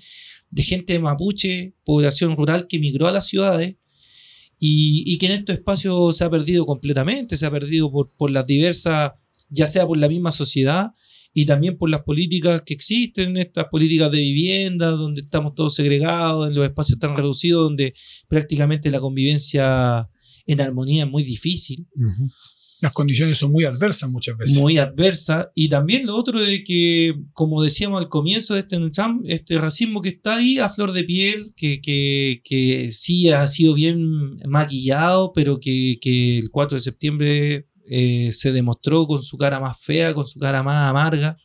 de 0.50 0.62
gente 0.62 0.98
mapuche, 0.98 1.74
población 1.84 2.36
rural 2.36 2.68
que 2.68 2.78
migró 2.78 3.08
a 3.08 3.12
las 3.12 3.26
ciudades 3.26 3.76
y, 4.62 5.16
que 5.16 5.26
en 5.26 5.32
estos 5.32 5.56
espacios 5.56 6.18
se 6.18 6.24
ha 6.24 6.30
perdido 6.30 6.66
completamente, 6.66 7.38
se 7.38 7.46
ha 7.46 7.50
perdido 7.50 7.90
por, 7.90 8.12
por 8.14 8.30
las 8.30 8.46
diversas, 8.46 9.12
ya 9.48 9.66
sea 9.66 9.86
por 9.86 9.96
la 9.96 10.08
misma 10.08 10.32
sociedad 10.32 10.90
y 11.32 11.46
también 11.46 11.78
por 11.78 11.88
las 11.88 12.02
políticas 12.02 12.62
que 12.66 12.74
existen, 12.74 13.38
estas 13.38 13.66
políticas 13.70 14.10
de 14.10 14.18
vivienda, 14.18 14.90
donde 14.90 15.22
estamos 15.22 15.54
todos 15.54 15.74
segregados, 15.74 16.48
en 16.48 16.54
los 16.54 16.64
espacios 16.64 16.98
tan 16.98 17.16
reducidos, 17.16 17.62
donde 17.62 17.94
prácticamente 18.28 18.90
la 18.90 19.00
convivencia 19.00 20.10
en 20.46 20.60
armonía 20.60 21.04
es 21.04 21.10
muy 21.10 21.22
difícil 21.22 21.86
Las 22.80 22.92
condiciones 22.92 23.36
son 23.36 23.52
muy 23.52 23.64
adversas 23.64 24.10
muchas 24.10 24.36
veces. 24.38 24.56
muy 24.56 24.78
adversa. 24.78 25.52
Y 25.54 25.68
también 25.68 26.06
lo 26.06 26.16
otro 26.16 26.40
de 26.40 26.64
que, 26.64 27.14
como 27.34 27.62
decíamos 27.62 28.00
al 28.00 28.08
comienzo 28.08 28.54
de 28.54 28.60
este 28.60 28.78
este 29.24 29.58
racismo 29.58 30.00
que 30.00 30.08
está 30.08 30.36
ahí 30.36 30.58
a 30.58 30.70
flor 30.70 30.92
de 30.92 31.04
piel, 31.04 31.52
que, 31.56 31.80
que, 31.80 32.40
que 32.42 32.90
sí 32.92 33.28
ha 33.28 33.46
sido 33.48 33.74
bien 33.74 34.38
maquillado, 34.46 35.32
pero 35.34 35.60
que, 35.60 35.98
que 36.00 36.38
el 36.38 36.50
4 36.50 36.76
de 36.76 36.82
septiembre 36.82 37.66
eh, 37.86 38.30
se 38.32 38.52
demostró 38.52 39.06
con 39.06 39.22
su 39.22 39.36
cara 39.36 39.60
más 39.60 39.78
fea, 39.78 40.14
con 40.14 40.26
su 40.26 40.38
cara 40.38 40.62
más 40.62 40.88
amarga. 40.88 41.36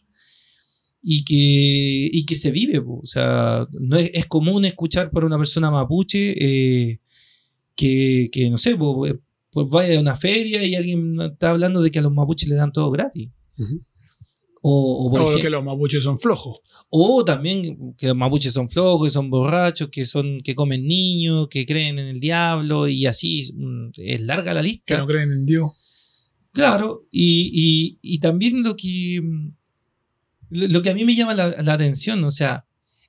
Y 1.08 1.24
que, 1.24 2.10
y 2.12 2.26
que 2.26 2.36
se 2.36 2.50
vive, 2.50 2.80
o 2.80 3.06
sea, 3.06 3.68
no 3.80 3.96
es, 3.96 4.10
es 4.12 4.26
común 4.26 4.66
escuchar 4.66 5.12
para 5.12 5.28
una 5.28 5.38
persona 5.38 5.70
mapuche 5.70 6.34
eh, 6.36 7.00
que, 7.76 8.30
que, 8.32 8.50
no 8.50 8.58
sé, 8.58 8.76
po, 8.76 9.06
pues 9.56 9.68
vaya 9.70 9.98
a 9.98 10.02
una 10.02 10.18
feria 10.18 10.62
y 10.66 10.76
alguien 10.76 11.16
está 11.22 11.52
hablando 11.52 11.82
de 11.82 11.90
que 11.90 12.00
a 12.00 12.02
los 12.02 12.12
mapuches 12.14 12.50
le 12.50 12.56
dan 12.56 12.74
todo 12.74 12.92
gratis. 12.92 13.30
Ujú. 13.58 13.82
O, 14.62 15.06
o, 15.08 15.12
por 15.12 15.20
O 15.22 15.24
ejemplo- 15.24 15.42
que 15.44 15.50
los 15.50 15.64
mapuches 15.64 16.04
son 16.04 16.20
flojos. 16.20 16.58
o 16.90 17.24
también 17.24 17.94
que 17.98 18.08
los 18.08 18.18
mapuches 18.18 18.52
son 18.52 18.68
flojos, 18.70 19.08
que 19.08 19.12
son 19.12 19.30
borrachos, 19.30 19.88
que 19.90 20.06
son 20.06 20.42
que 20.44 20.56
comen 20.56 20.86
niños, 20.86 21.48
que 21.50 21.66
creen 21.66 22.00
en 22.00 22.08
el 22.08 22.20
diablo 22.20 22.88
y 22.90 23.06
así 23.06 23.54
mm, 23.56 23.92
es 23.98 24.20
larga 24.22 24.54
la 24.54 24.62
Que 24.62 24.68
lista. 24.68 24.98
no 24.98 25.08
creen 25.08 25.32
en 25.32 25.46
Dios. 25.46 25.72
Claro, 26.52 27.06
y, 27.12 27.50
y- 27.54 28.00
y 28.02 28.20
también 28.20 28.62
lo 28.64 28.76
que, 28.76 29.22
mm, 29.24 29.50
lo 30.50 30.68
lo 30.68 30.82
que 30.82 30.90
a 30.90 30.94
mí 30.94 31.06
me 31.06 31.16
llama 31.16 31.34
la, 31.34 31.62
la 31.62 31.74
atención, 31.74 32.24
o 32.26 32.32
sea, 32.32 32.66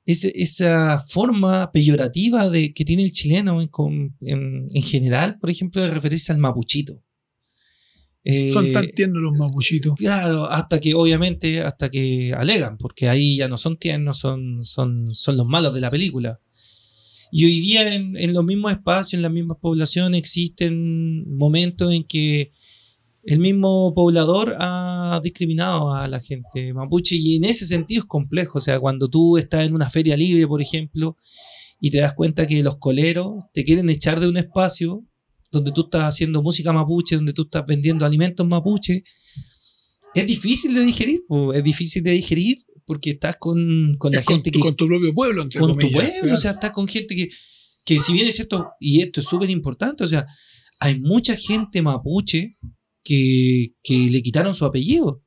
ese- 0.07 0.33
esa 0.37 0.99
forma 1.01 1.71
peyorativa 1.73 2.49
de, 2.49 2.73
que 2.73 2.85
tiene 2.85 3.03
el 3.03 3.13
chileno 3.13 3.61
en, 3.61 3.69
con- 3.69 4.17
en- 4.21 4.69
en 4.73 4.83
general, 4.83 5.39
por 5.39 5.51
ejemplo, 5.51 5.83
de 5.83 5.91
referirse 5.91 6.33
al 6.33 6.39
mapuchito. 6.39 7.03
Eh, 8.25 8.49
Son 8.51 8.73
tan 8.73 8.91
tiernos 8.91 9.23
los 9.23 9.35
mapuchitos. 9.37 9.95
Claro, 9.97 10.51
hasta 10.51 10.81
que 10.81 10.95
obviamente, 10.95 11.61
hasta 11.61 11.89
que 11.91 12.33
alegan, 12.37 12.77
porque 12.77 13.09
ahí 13.09 13.37
ya 13.37 13.47
no 13.49 13.57
son 13.59 13.77
tiernos, 13.79 14.19
son, 14.19 14.65
son, 14.65 15.11
son 15.15 15.37
los 15.37 15.47
malos 15.47 15.75
de 15.75 15.81
la 15.81 15.91
película. 15.91 16.41
Y 17.31 17.45
hoy 17.45 17.61
día 17.61 17.95
en, 17.95 18.17
en 18.17 18.33
los 18.33 18.45
mismos 18.45 18.73
espacios, 18.73 19.15
en 19.15 19.23
las 19.23 19.33
mismas 19.33 19.59
poblaciones, 19.61 20.19
existen 20.19 21.25
momentos 21.37 21.93
en 21.93 22.05
que 22.05 22.53
el 23.27 23.39
mismo 23.41 23.93
poblador 23.95 24.57
ha 24.59 25.20
discriminado 25.22 25.93
a 25.93 26.07
la 26.09 26.20
gente 26.20 26.72
mapuche 26.72 27.16
y 27.16 27.37
en 27.37 27.45
ese 27.45 27.66
sentido 27.66 28.01
es 28.03 28.07
complejo. 28.07 28.59
O 28.59 28.61
sea, 28.61 28.79
cuando 28.81 29.09
tú 29.09 29.37
estás 29.37 29.66
en 29.66 29.74
una 29.74 29.91
feria 29.91 30.16
libre, 30.16 30.47
por 30.47 30.62
ejemplo, 30.62 31.16
y 31.81 31.91
te 31.91 31.99
das 31.99 32.14
cuenta 32.14 32.47
que 32.47 32.62
los 32.62 32.77
coleros 32.79 33.45
te 33.53 33.64
quieren 33.64 33.91
echar 33.91 34.20
de 34.20 34.29
un 34.29 34.37
espacio 34.37 35.05
donde 35.51 35.72
tú 35.72 35.83
estás 35.83 36.05
haciendo 36.05 36.43
música 36.43 36.72
mapuche, 36.72 37.16
donde 37.16 37.33
tú 37.33 37.43
estás 37.43 37.64
vendiendo 37.66 38.05
alimentos 38.07 38.47
mapuche, 38.47 39.03
es 40.14 40.27
difícil 40.27 40.74
de 40.74 40.81
digerir, 40.83 41.20
po, 41.29 41.53
es 41.53 41.62
difícil 41.62 42.03
de 42.03 42.12
digerir 42.12 42.57
porque 42.87 43.11
estás 43.11 43.37
con, 43.39 43.97
con 43.99 44.12
la 44.12 44.22
con, 44.22 44.37
gente 44.37 44.51
tu- 44.51 44.59
que... 44.59 44.62
con 44.62 44.77
tu 44.77 44.87
propio 44.87 45.12
pueblo, 45.12 45.43
entre 45.43 45.61
con 45.61 45.70
tu 45.70 45.74
comillas. 45.77 45.93
pueblo, 45.95 46.20
claro. 46.20 46.35
o 46.35 46.39
sea, 46.39 46.51
estás 46.53 46.70
con 46.70 46.87
gente 46.89 47.14
que, 47.16 47.29
que 47.85 47.99
si 48.01 48.12
bien 48.12 48.27
es 48.27 48.37
cierto, 48.37 48.68
y 48.81 49.03
esto 49.03 49.20
es 49.20 49.27
súper 49.27 49.51
importante, 49.51 50.05
o 50.05 50.07
sea, 50.07 50.24
hay 50.79 51.01
mucha 51.01 51.37
gente 51.37 51.83
mapuche 51.83 52.57
que, 53.07 53.75
que 53.85 54.11
le 54.11 54.21
quitaron 54.21 54.55
su 54.55 54.65
apellido. 54.65 55.23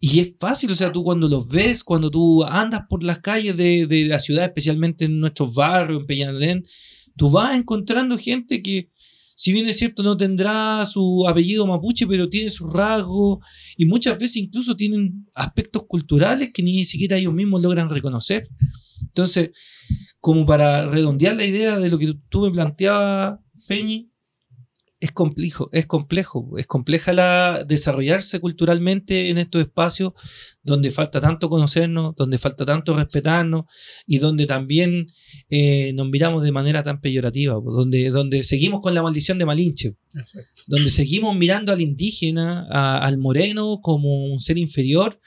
Y 0.00 0.18
es 0.18 0.32
fácil, 0.38 0.70
o 0.72 0.74
sea, 0.74 0.92
tú 0.92 1.04
cuando 1.04 1.28
los 1.28 1.46
ves, 1.48 1.84
cuando 1.84 2.10
tú 2.10 2.44
andas 2.44 2.82
por 2.90 3.04
las 3.04 3.20
calles 3.20 3.56
de, 3.56 3.86
de 3.86 4.04
la 4.06 4.18
ciudad, 4.18 4.44
especialmente 4.44 5.04
en 5.04 5.20
nuestros 5.20 5.54
barrios, 5.54 6.00
en 6.00 6.06
Peñalolén, 6.06 6.64
tú 7.16 7.30
vas 7.30 7.56
encontrando 7.56 8.18
gente 8.18 8.60
que, 8.60 8.90
si 9.36 9.52
bien 9.52 9.66
es 9.68 9.78
cierto, 9.78 10.02
no 10.02 10.16
tendrá 10.16 10.84
su 10.86 11.26
apellido 11.26 11.66
mapuche, 11.66 12.06
pero 12.06 12.28
tiene 12.28 12.50
sus 12.50 12.70
rasgos 12.70 13.38
y 13.76 13.86
muchas 13.86 14.18
veces 14.18 14.36
incluso 14.36 14.76
tienen 14.76 15.26
aspectos 15.34 15.84
culturales 15.86 16.52
que 16.52 16.62
ni 16.62 16.84
siquiera 16.84 17.16
ellos 17.16 17.32
mismos 17.32 17.62
logran 17.62 17.88
reconocer. 17.88 18.48
Entonces, 19.02 19.50
como 20.20 20.44
para 20.44 20.86
redondear 20.86 21.36
la 21.36 21.46
idea 21.46 21.78
de 21.78 21.88
lo 21.88 21.98
que 21.98 22.14
tú 22.28 22.42
me 22.42 22.50
planteabas, 22.50 23.38
Peñi, 23.68 24.10
es 25.04 25.12
complejo, 25.12 25.68
es 25.72 25.86
complejo, 25.86 26.38
es 26.56 26.66
compleja 26.66 27.12
la 27.12 27.64
desarrollarse 27.66 28.40
culturalmente 28.40 29.28
en 29.30 29.38
estos 29.38 29.60
espacios 29.60 30.12
donde 30.62 30.90
falta 30.90 31.20
tanto 31.20 31.48
conocernos, 31.48 32.14
donde 32.16 32.38
falta 32.38 32.64
tanto 32.64 32.96
respetarnos 32.96 33.64
y 34.06 34.18
donde 34.18 34.46
también 34.46 35.06
eh, 35.50 35.92
nos 35.94 36.08
miramos 36.08 36.42
de 36.42 36.52
manera 36.52 36.82
tan 36.82 37.00
peyorativa, 37.00 37.54
donde, 37.54 38.10
donde 38.10 38.44
seguimos 38.44 38.80
con 38.80 38.94
la 38.94 39.02
maldición 39.02 39.38
de 39.38 39.44
Malinche, 39.46 39.94
Exacto. 40.14 40.62
donde 40.68 40.90
seguimos 40.90 41.36
mirando 41.36 41.72
al 41.72 41.80
indígena, 41.80 42.66
a- 42.70 43.04
al 43.06 43.18
moreno 43.18 43.80
como 43.82 44.26
un 44.32 44.40
ser 44.40 44.56
inferior 44.58 45.20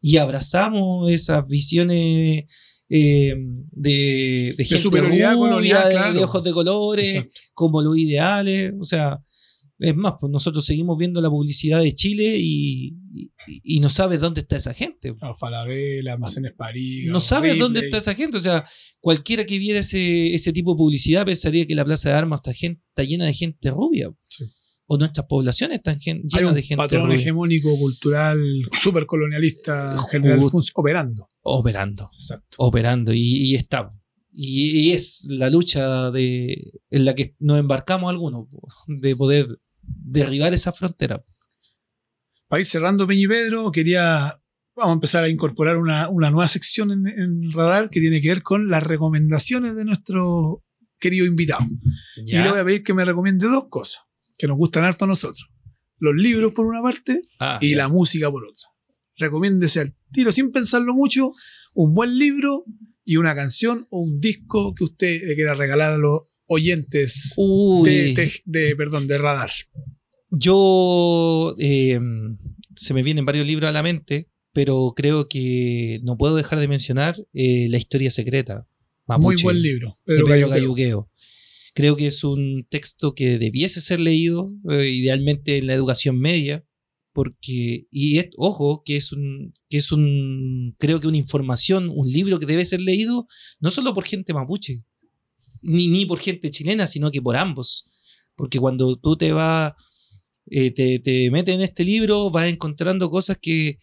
y 0.00 0.18
abrazamos 0.18 1.10
esas 1.10 1.48
visiones 1.48 2.44
eh, 2.88 3.34
de, 3.72 4.54
de 4.56 4.64
gente 4.64 4.78
superioridad 4.82 5.32
rubia, 5.34 5.48
colonial, 5.50 5.84
de, 5.84 5.90
claro. 5.90 6.12
de 6.18 6.24
ojos 6.24 6.44
de 6.44 6.52
colores, 6.52 7.14
Exacto. 7.14 7.40
como 7.54 7.82
los 7.82 7.96
ideales, 7.98 8.72
o 8.78 8.84
sea, 8.84 9.18
es 9.78 9.94
más, 9.96 10.14
pues 10.20 10.30
nosotros 10.30 10.64
seguimos 10.64 10.96
viendo 10.96 11.20
la 11.20 11.28
publicidad 11.28 11.82
de 11.82 11.92
Chile 11.94 12.36
y, 12.38 12.94
y, 13.14 13.30
y 13.64 13.80
no 13.80 13.90
sabes 13.90 14.20
dónde 14.20 14.42
está 14.42 14.56
esa 14.56 14.72
gente. 14.72 15.14
Ah, 15.20 15.34
Falabella, 15.34 16.12
Almacenes 16.12 16.52
París. 16.52 17.06
No 17.08 17.20
sabes 17.20 17.58
dónde 17.58 17.80
está 17.80 17.98
esa 17.98 18.14
gente. 18.14 18.36
O 18.36 18.40
sea, 18.40 18.64
cualquiera 19.00 19.44
que 19.44 19.58
viera 19.58 19.80
ese, 19.80 20.32
ese 20.32 20.52
tipo 20.52 20.72
de 20.74 20.78
publicidad 20.78 21.26
pensaría 21.26 21.66
que 21.66 21.74
la 21.74 21.84
Plaza 21.84 22.10
de 22.10 22.14
Armas 22.14 22.38
está, 22.38 22.52
gen- 22.54 22.80
está 22.90 23.02
llena 23.02 23.24
de 23.26 23.34
gente 23.34 23.70
rubia. 23.70 24.10
Sí. 24.28 24.44
O 24.86 24.98
nuestras 24.98 25.26
poblaciones 25.26 25.78
están 25.78 25.94
Hay 25.96 26.00
llenas 26.22 26.42
un 26.50 26.54
de 26.54 26.62
gente 26.62 26.76
patrón 26.76 27.06
rubia. 27.06 27.16
hegemónico 27.18 27.76
cultural 27.78 28.38
súper 28.72 29.06
colonialista 29.06 29.94
en 29.94 30.06
general 30.08 30.40
func- 30.40 30.72
operando. 30.74 31.30
Operando, 31.40 32.10
Exacto. 32.14 32.56
operando. 32.58 33.12
Y, 33.12 33.20
y 33.20 33.54
está. 33.54 33.90
Y, 34.30 34.88
y 34.88 34.92
es 34.92 35.24
la 35.28 35.48
lucha 35.48 36.10
de, 36.10 36.72
en 36.90 37.04
la 37.04 37.14
que 37.14 37.34
nos 37.38 37.58
embarcamos 37.58 38.10
algunos, 38.10 38.46
de 38.86 39.16
poder 39.16 39.48
derribar 39.82 40.52
esa 40.52 40.72
frontera. 40.72 41.24
Para 42.48 42.60
ir 42.60 42.66
cerrando 42.66 43.06
Peña 43.06 43.22
y 43.22 43.28
Pedro, 43.28 43.70
quería. 43.72 44.38
Vamos 44.76 44.90
a 44.90 44.94
empezar 44.94 45.24
a 45.24 45.28
incorporar 45.28 45.76
una, 45.76 46.08
una 46.08 46.30
nueva 46.30 46.48
sección 46.48 46.90
en, 46.90 47.06
en 47.06 47.52
Radar 47.52 47.90
que 47.90 48.00
tiene 48.00 48.20
que 48.20 48.28
ver 48.28 48.42
con 48.42 48.68
las 48.68 48.82
recomendaciones 48.82 49.76
de 49.76 49.84
nuestro 49.84 50.64
querido 50.98 51.26
invitado. 51.26 51.64
Y 52.16 52.32
le 52.32 52.50
voy 52.50 52.58
a 52.58 52.64
pedir 52.64 52.82
que 52.82 52.92
me 52.92 53.04
recomiende 53.04 53.46
dos 53.46 53.66
cosas 53.70 54.02
que 54.36 54.46
nos 54.46 54.56
gustan 54.56 54.84
harto 54.84 55.04
a 55.04 55.08
nosotros: 55.08 55.48
los 55.98 56.14
libros 56.14 56.52
por 56.52 56.66
una 56.66 56.82
parte 56.82 57.22
Ah, 57.40 57.58
y 57.60 57.74
la 57.74 57.88
música 57.88 58.30
por 58.30 58.44
otra. 58.44 58.68
Recomiéndese 59.16 59.80
al 59.80 59.94
tiro 60.12 60.32
sin 60.32 60.50
pensarlo 60.50 60.92
mucho 60.94 61.32
un 61.74 61.94
buen 61.94 62.18
libro 62.18 62.64
y 63.04 63.16
una 63.16 63.34
canción 63.34 63.86
o 63.90 64.00
un 64.00 64.20
disco 64.20 64.74
que 64.74 64.84
usted 64.84 65.22
le 65.26 65.34
quiera 65.34 65.54
regalar 65.54 65.92
a 65.92 65.98
los 65.98 66.22
oyentes 66.46 67.32
de, 67.84 68.14
de- 68.14 68.42
de- 68.44 68.76
perdón, 68.76 69.06
de 69.06 69.18
Radar. 69.18 69.50
Yo 70.30 71.54
eh, 71.58 72.00
se 72.76 72.94
me 72.94 73.02
vienen 73.02 73.24
varios 73.24 73.46
libros 73.46 73.68
a 73.68 73.72
la 73.72 73.82
mente, 73.82 74.28
pero 74.52 74.92
creo 74.96 75.28
que 75.28 76.00
no 76.02 76.16
puedo 76.16 76.36
dejar 76.36 76.58
de 76.60 76.68
mencionar 76.68 77.16
eh, 77.32 77.68
La 77.70 77.78
historia 77.78 78.10
secreta. 78.10 78.66
Muy 79.18 79.36
buen 79.44 79.62
libro. 79.62 79.96
Pedro 80.04 80.26
Pedro 80.26 80.48
Cayuqueo. 80.50 81.10
Creo 81.74 81.96
que 81.96 82.06
es 82.06 82.24
un 82.24 82.66
texto 82.70 83.14
que 83.14 83.38
debiese 83.38 83.80
ser 83.80 84.00
leído, 84.00 84.52
eh, 84.70 84.88
idealmente 84.88 85.58
en 85.58 85.66
la 85.66 85.74
educación 85.74 86.18
media, 86.18 86.64
porque, 87.12 87.86
y 87.90 88.18
es, 88.18 88.30
ojo, 88.36 88.82
que 88.84 88.96
es 88.96 89.12
un, 89.12 89.54
que 89.68 89.78
es 89.78 89.92
un, 89.92 90.74
creo 90.78 91.00
que 91.00 91.08
una 91.08 91.16
información, 91.16 91.90
un 91.92 92.10
libro 92.10 92.38
que 92.38 92.46
debe 92.46 92.64
ser 92.66 92.80
leído 92.80 93.28
no 93.60 93.70
solo 93.70 93.94
por 93.94 94.04
gente 94.04 94.34
mapuche, 94.34 94.84
ni, 95.62 95.88
ni 95.88 96.06
por 96.06 96.18
gente 96.18 96.50
chilena, 96.50 96.86
sino 96.86 97.10
que 97.10 97.22
por 97.22 97.36
ambos. 97.36 97.92
Porque 98.36 98.58
cuando 98.58 98.96
tú 98.96 99.16
te 99.16 99.32
vas, 99.32 99.74
eh, 100.50 100.70
te, 100.72 100.98
te 100.98 101.30
metes 101.30 101.54
en 101.54 101.62
este 101.62 101.84
libro, 101.84 102.30
vas 102.30 102.48
encontrando 102.48 103.10
cosas 103.10 103.38
que, 103.40 103.78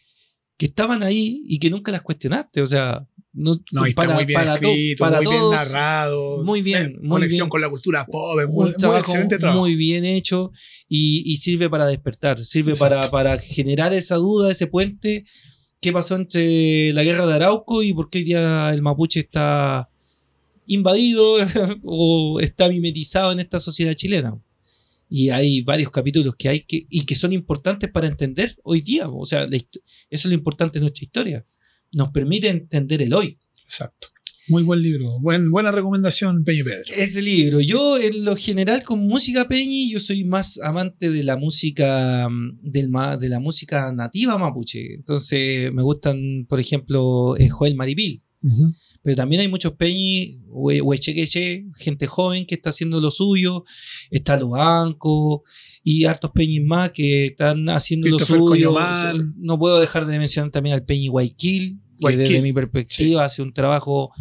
que 0.58 0.68
estaban 0.68 1.02
ahí 1.02 1.42
y 1.46 1.58
que 1.60 1.70
nunca 1.70 1.92
las 1.92 2.02
cuestionaste. 2.02 2.62
O 2.62 2.68
sea, 2.68 3.08
no, 3.34 3.60
No, 3.72 3.86
y 3.86 3.90
está 3.92 4.10
muy 4.14 4.26
bien 4.26 4.40
para 4.40 4.58
to- 4.60 4.68
escrito, 4.68 5.04
para 5.04 5.18
muy 5.22 5.26
bien 5.28 5.40
todos, 5.40 5.56
narrado. 5.56 6.44
muy 6.44 6.62
bien, 6.62 6.84
eh, 6.84 7.00
muy 7.02 7.10
conexión 7.10 7.46
bien. 7.46 7.50
con 7.50 7.62
la 7.62 7.70
cultura 7.70 8.06
pop, 8.06 8.40
es 8.40 8.46
un 8.48 8.54
muy, 8.54 8.66
muy 8.66 8.74
trabajo 8.76 9.00
excelente 9.00 9.38
trabajo. 9.38 9.60
muy 9.62 9.76
bien 9.76 10.04
hecho 10.06 10.52
y, 10.90 11.24
y 11.26 11.38
sirve 11.38 11.70
para 11.70 11.88
despertar, 11.88 12.44
sirve 12.44 12.76
para, 12.76 13.10
para 13.10 13.38
generar 13.38 13.94
esa 13.94 14.16
duda, 14.16 14.52
ese 14.52 14.68
puente. 14.68 15.24
¿Qué 15.80 15.92
pasó 15.92 16.16
entre 16.16 16.94
la 16.94 17.04
guerra 17.04 17.26
de 17.26 17.34
Arauco 17.34 17.82
y 17.84 17.94
por 17.94 18.10
qué 18.10 18.20
hoy 18.20 18.24
día 18.26 18.70
el 18.74 18.82
mapuche 18.84 19.22
está 19.22 19.90
invadido 20.68 21.38
o 21.84 22.40
está 22.40 22.70
mimetizado 22.70 23.32
en 23.32 23.40
esta 23.40 23.60
sociedad 23.60 23.94
chilena? 23.94 24.38
Y 25.10 25.30
hay 25.30 25.62
varios 25.62 25.92
capítulos 25.92 26.36
que 26.38 26.48
hay 26.50 26.62
que, 26.62 26.86
y 26.90 27.06
que 27.06 27.16
son 27.16 27.34
importantes 27.34 27.90
para 27.92 28.08
entender 28.08 28.56
hoy 28.64 28.82
día. 28.82 29.10
O 29.10 29.26
sea, 29.26 29.44
eso 29.52 29.68
es 30.10 30.26
lo 30.26 30.34
importante 30.34 30.80
de 30.80 30.82
nuestra 30.82 31.04
historia. 31.04 31.46
Nos 31.94 32.12
permite 32.12 32.50
entender 32.50 33.02
el 33.02 33.14
hoy. 33.14 33.38
Exacto. 33.64 34.10
Muy 34.48 34.64
buen 34.64 34.82
libro. 34.82 35.20
Buen, 35.20 35.50
buena 35.52 35.72
recomendación, 35.72 36.44
Peña 36.44 36.60
y 36.60 36.64
Pedro. 36.64 36.94
Ese 36.98 37.22
libro. 37.22 37.62
Yo, 37.62 37.98
en 37.98 38.26
lo 38.26 38.36
general, 38.36 38.84
con 38.84 39.00
música 39.00 39.48
Peñi, 39.48 39.92
yo 39.92 40.00
soy 40.00 40.26
más 40.26 40.60
amante 40.60 41.10
de 41.10 41.24
la 41.24 41.38
música 41.38 42.28
mm, 42.28 42.60
del 42.62 42.92
de 43.20 43.30
la 43.30 43.40
música 43.40 43.94
nativa 43.94 44.38
mapuche. 44.38 44.96
Entonces, 44.96 45.72
me 45.72 45.84
gustan, 45.84 46.46
por 46.50 46.60
ejemplo, 46.60 47.38
eh, 47.38 47.50
Joel 47.50 47.76
Maripil. 47.76 48.24
Pero 49.04 49.16
también 49.16 49.42
hay 49.42 49.48
muchos 49.48 49.74
Peñi, 49.74 50.40
hue- 50.50 50.82
huechequeche, 50.82 51.66
gente 51.78 52.08
joven 52.08 52.46
que 52.46 52.56
está 52.56 52.70
haciendo 52.72 53.00
lo 53.00 53.12
suyo. 53.12 53.64
Está 54.10 54.36
Lobanco 54.38 55.44
y 55.84 56.06
hartos 56.06 56.32
Peñis 56.34 56.64
más 56.64 56.92
que 56.92 57.28
están 57.28 57.70
haciendo 57.70 58.08
lo 58.12 58.18
suyo. 58.26 58.46
Coñomán. 58.72 59.34
No 59.38 59.60
puedo 59.60 59.80
dejar 59.80 60.06
de 60.08 60.18
mencionar 60.20 60.52
también 60.52 60.74
al 60.76 60.84
Peñi 60.86 61.08
Guayquil, 61.08 61.80
que 61.80 61.98
Guayquil, 62.00 62.20
desde 62.28 62.42
mi 62.42 62.52
perspectiva 62.54 63.26
hace 63.26 63.42
un 63.44 63.54
trabajo 63.54 64.12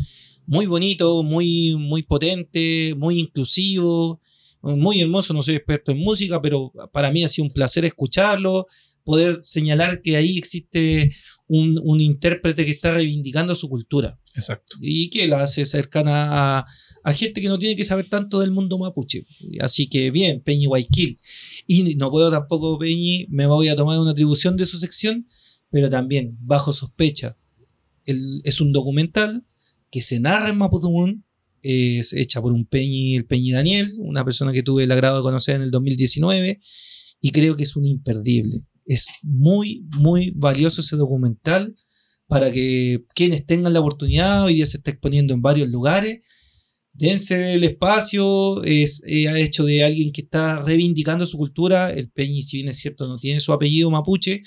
muy 0.47 0.67
bonito, 0.67 1.23
muy, 1.23 1.77
muy 1.77 2.03
potente, 2.03 2.95
muy 2.99 3.21
inclusivo, 3.21 4.21
muy 4.63 5.01
hermoso. 5.01 5.33
No 5.33 5.43
soy 5.43 5.55
experto 5.57 5.93
en 5.93 5.99
música, 5.99 6.43
pero 6.43 6.73
para 6.93 7.11
mí 7.11 7.23
ha 7.25 7.29
sido 7.29 7.47
un 7.47 7.53
placer 7.55 7.85
escucharlo, 7.85 8.67
poder 9.05 9.39
señalar 9.43 10.03
que 10.03 10.17
ahí 10.17 10.37
existe 10.37 11.15
un, 11.53 11.81
un 11.83 12.01
intérprete 12.01 12.65
que 12.65 12.71
está 12.71 12.93
reivindicando 12.93 13.57
su 13.57 13.69
cultura 13.69 14.17
Exacto. 14.37 14.77
y 14.81 15.11
que 15.11 15.27
la 15.27 15.43
hace 15.43 15.65
cercana 15.65 16.59
a, 16.61 16.67
a 17.03 17.13
gente 17.13 17.41
que 17.41 17.49
no 17.49 17.59
tiene 17.59 17.75
que 17.75 17.85
saber 17.85 18.09
tanto 18.09 18.39
del 18.39 18.53
mundo 18.53 18.79
mapuche. 18.79 19.27
Así 19.61 19.89
que 19.89 20.13
bien, 20.13 20.43
Peñi 20.43 20.67
Guayquil. 20.67 21.19
Y 21.67 21.97
no 21.97 22.09
puedo 22.13 22.31
tampoco, 22.31 22.79
Peñi, 22.79 23.27
me 23.31 23.47
voy 23.47 23.67
a 23.67 23.75
tomar 23.75 23.99
una 23.99 24.13
atribución 24.13 24.57
de 24.57 24.65
su 24.65 24.79
sección, 24.79 25.27
pero 25.71 25.91
también, 25.91 26.37
bajo 26.41 26.73
sospecha. 26.73 27.37
El- 28.07 28.43
es 28.45 28.61
un 28.61 28.71
documental 28.73 29.45
que 29.91 30.03
se 30.03 30.21
narra 30.21 30.51
en 30.51 30.59
Mapudungun, 30.59 31.25
es 31.63 32.13
hecha 32.13 32.41
por 32.41 32.53
un 32.53 32.65
Peñi, 32.65 33.17
el 33.17 33.25
Peñi 33.27 33.51
Daniel, 33.51 33.91
una 33.99 34.25
persona 34.25 34.53
que 34.53 34.63
tuve 34.63 34.85
el 34.85 34.93
agrado 34.93 35.17
de 35.17 35.23
conocer 35.25 35.57
en 35.57 35.63
el 35.63 35.73
2019, 35.73 36.61
y 37.21 37.31
creo 37.33 37.57
que 37.57 37.65
es 37.65 37.75
un 37.75 37.87
imperdible. 37.87 38.63
Es 38.91 39.13
muy, 39.23 39.87
muy 39.99 40.33
valioso 40.35 40.81
ese 40.81 40.97
documental 40.97 41.77
para 42.27 42.51
que 42.51 43.05
quienes 43.15 43.47
tengan 43.47 43.73
la 43.73 43.79
oportunidad, 43.79 44.45
hoy 44.45 44.55
día 44.55 44.67
se 44.67 44.79
está 44.79 44.91
exponiendo 44.91 45.33
en 45.33 45.43
varios 45.43 45.69
lugares, 45.69 46.23
dense 46.93 47.37
del 47.37 47.63
espacio, 47.63 48.65
es, 48.65 49.01
eh, 49.07 49.31
hecho 49.41 49.65
de 49.65 49.85
alguien 49.85 50.11
que 50.11 50.23
está 50.23 50.61
reivindicando 50.61 51.25
su 51.25 51.39
cultura. 51.39 51.93
El 51.93 52.11
Peñi, 52.11 52.43
si 52.43 52.57
bien 52.57 52.69
es 52.69 52.79
cierto, 52.79 53.07
no 53.07 53.17
tiene 53.17 53.39
su 53.39 53.53
apellido 53.53 53.93
mapuche, 53.93 54.43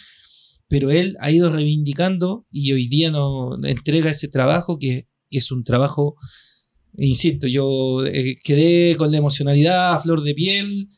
pero 0.67 0.91
él 0.91 1.15
ha 1.21 1.31
ido 1.31 1.49
reivindicando 1.49 2.45
y 2.51 2.73
hoy 2.73 2.89
día 2.89 3.11
nos 3.11 3.57
entrega 3.63 4.11
ese 4.11 4.27
trabajo 4.27 4.77
que, 4.77 5.07
que 5.29 5.37
es 5.37 5.51
un 5.51 5.63
trabajo, 5.63 6.15
insisto, 6.97 7.47
yo 7.47 8.05
eh, 8.05 8.35
quedé 8.43 8.97
con 8.97 9.09
la 9.09 9.19
emocionalidad 9.19 9.93
a 9.93 9.99
flor 9.99 10.21
de 10.21 10.33
piel, 10.33 10.89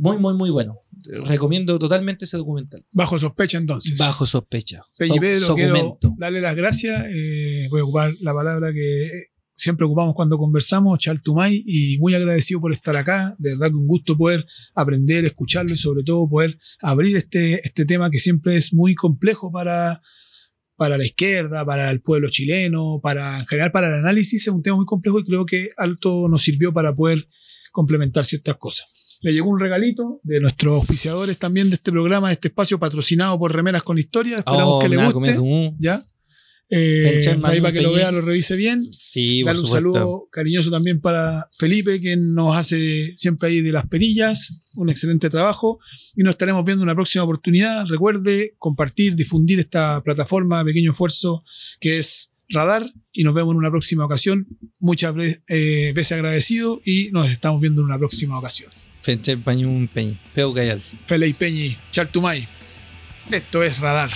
muy, 0.00 0.16
muy, 0.16 0.34
muy 0.34 0.50
bueno. 0.50 0.78
Recomiendo 1.26 1.78
totalmente 1.78 2.24
ese 2.24 2.36
documental. 2.36 2.84
Bajo 2.90 3.18
sospecha 3.18 3.58
entonces. 3.58 3.98
Bajo 3.98 4.26
sospecha. 4.26 4.82
Peñi 4.98 5.14
So- 5.16 5.20
Pedro, 5.20 5.54
quiero 5.54 5.74
documento. 5.74 6.14
darle 6.18 6.40
las 6.40 6.54
gracias. 6.56 7.06
eh, 7.10 7.66
voy 7.70 7.80
a 7.80 7.84
ocupar 7.84 8.14
la 8.20 8.34
palabra 8.34 8.72
que 8.72 9.08
siempre 9.54 9.84
ocupamos 9.86 10.14
cuando 10.14 10.38
conversamos, 10.38 10.98
Chaltumay, 10.98 11.62
y 11.66 11.98
muy 11.98 12.14
agradecido 12.14 12.60
por 12.60 12.72
estar 12.72 12.96
acá. 12.96 13.34
De 13.38 13.50
verdad 13.50 13.68
que 13.68 13.74
un 13.76 13.86
gusto 13.86 14.16
poder 14.16 14.46
aprender, 14.74 15.24
escucharlo 15.24 15.72
y 15.74 15.76
sobre 15.78 16.02
todo 16.02 16.28
poder 16.28 16.58
abrir 16.80 17.16
este, 17.16 17.60
este 17.66 17.84
tema 17.84 18.10
que 18.10 18.18
siempre 18.18 18.56
es 18.56 18.72
muy 18.72 18.94
complejo 18.94 19.50
para, 19.52 20.00
para 20.76 20.96
la 20.96 21.04
izquierda, 21.04 21.64
para 21.64 21.90
el 21.90 22.00
pueblo 22.00 22.28
chileno, 22.30 23.00
para 23.02 23.40
en 23.40 23.46
general 23.46 23.70
para 23.72 23.88
el 23.88 23.94
análisis. 23.94 24.46
Es 24.46 24.52
un 24.52 24.62
tema 24.62 24.76
muy 24.76 24.86
complejo 24.86 25.18
y 25.20 25.24
creo 25.24 25.44
que 25.44 25.70
Alto 25.76 26.26
nos 26.28 26.42
sirvió 26.42 26.72
para 26.72 26.94
poder 26.94 27.26
complementar 27.70 28.24
ciertas 28.24 28.56
cosas. 28.56 29.18
Le 29.22 29.32
llegó 29.32 29.48
un 29.50 29.60
regalito 29.60 30.20
de 30.22 30.40
nuestros 30.40 30.74
auspiciadores 30.74 31.38
también 31.38 31.68
de 31.70 31.76
este 31.76 31.90
programa, 31.92 32.28
de 32.28 32.34
este 32.34 32.48
espacio 32.48 32.78
patrocinado 32.78 33.38
por 33.38 33.54
Remeras 33.54 33.82
con 33.82 33.98
Historia. 33.98 34.38
Esperamos 34.38 34.74
Oh, 34.76 34.78
que 34.78 34.88
le 34.88 34.96
nada, 34.96 35.10
guste. 35.12 35.38
un- 35.38 35.76
¿Ya? 35.78 36.04
Eh, 36.72 37.20
ahí 37.42 37.60
para 37.60 37.72
que 37.72 37.80
lo 37.80 37.92
vea, 37.92 38.12
lo 38.12 38.20
revise 38.20 38.54
bien. 38.54 38.84
Sí, 38.92 39.42
un 39.42 39.48
supuesto. 39.56 39.74
saludo 39.74 40.28
cariñoso 40.30 40.70
también 40.70 41.00
para 41.00 41.48
Felipe, 41.58 42.00
quien 42.00 42.32
nos 42.32 42.56
hace 42.56 43.12
siempre 43.16 43.48
ahí 43.48 43.60
de 43.60 43.72
las 43.72 43.88
perillas. 43.88 44.60
Un 44.76 44.88
excelente 44.88 45.28
trabajo. 45.30 45.80
Y 46.14 46.22
nos 46.22 46.34
estaremos 46.34 46.64
viendo 46.64 46.82
en 46.84 46.88
una 46.88 46.94
próxima 46.94 47.24
oportunidad. 47.24 47.86
Recuerde 47.86 48.54
compartir, 48.58 49.16
difundir 49.16 49.58
esta 49.58 50.00
plataforma, 50.04 50.64
pequeño 50.64 50.92
esfuerzo 50.92 51.42
que 51.80 51.98
es 51.98 52.29
Radar. 52.50 52.84
Y 53.12 53.24
nos 53.24 53.34
vemos 53.34 53.52
en 53.52 53.58
una 53.58 53.70
próxima 53.70 54.04
ocasión. 54.04 54.46
Muchas 54.78 55.14
eh, 55.48 55.92
veces 55.94 56.12
agradecido 56.12 56.80
y 56.84 57.10
nos 57.12 57.30
estamos 57.30 57.60
viendo 57.60 57.80
en 57.80 57.86
una 57.86 57.98
próxima 57.98 58.38
ocasión. 58.38 58.70
Peñi. 59.88 60.18
Peñi, 61.32 61.76
Chartumay. 61.90 62.46
Esto 63.30 63.62
es 63.62 63.78
Radar. 63.80 64.10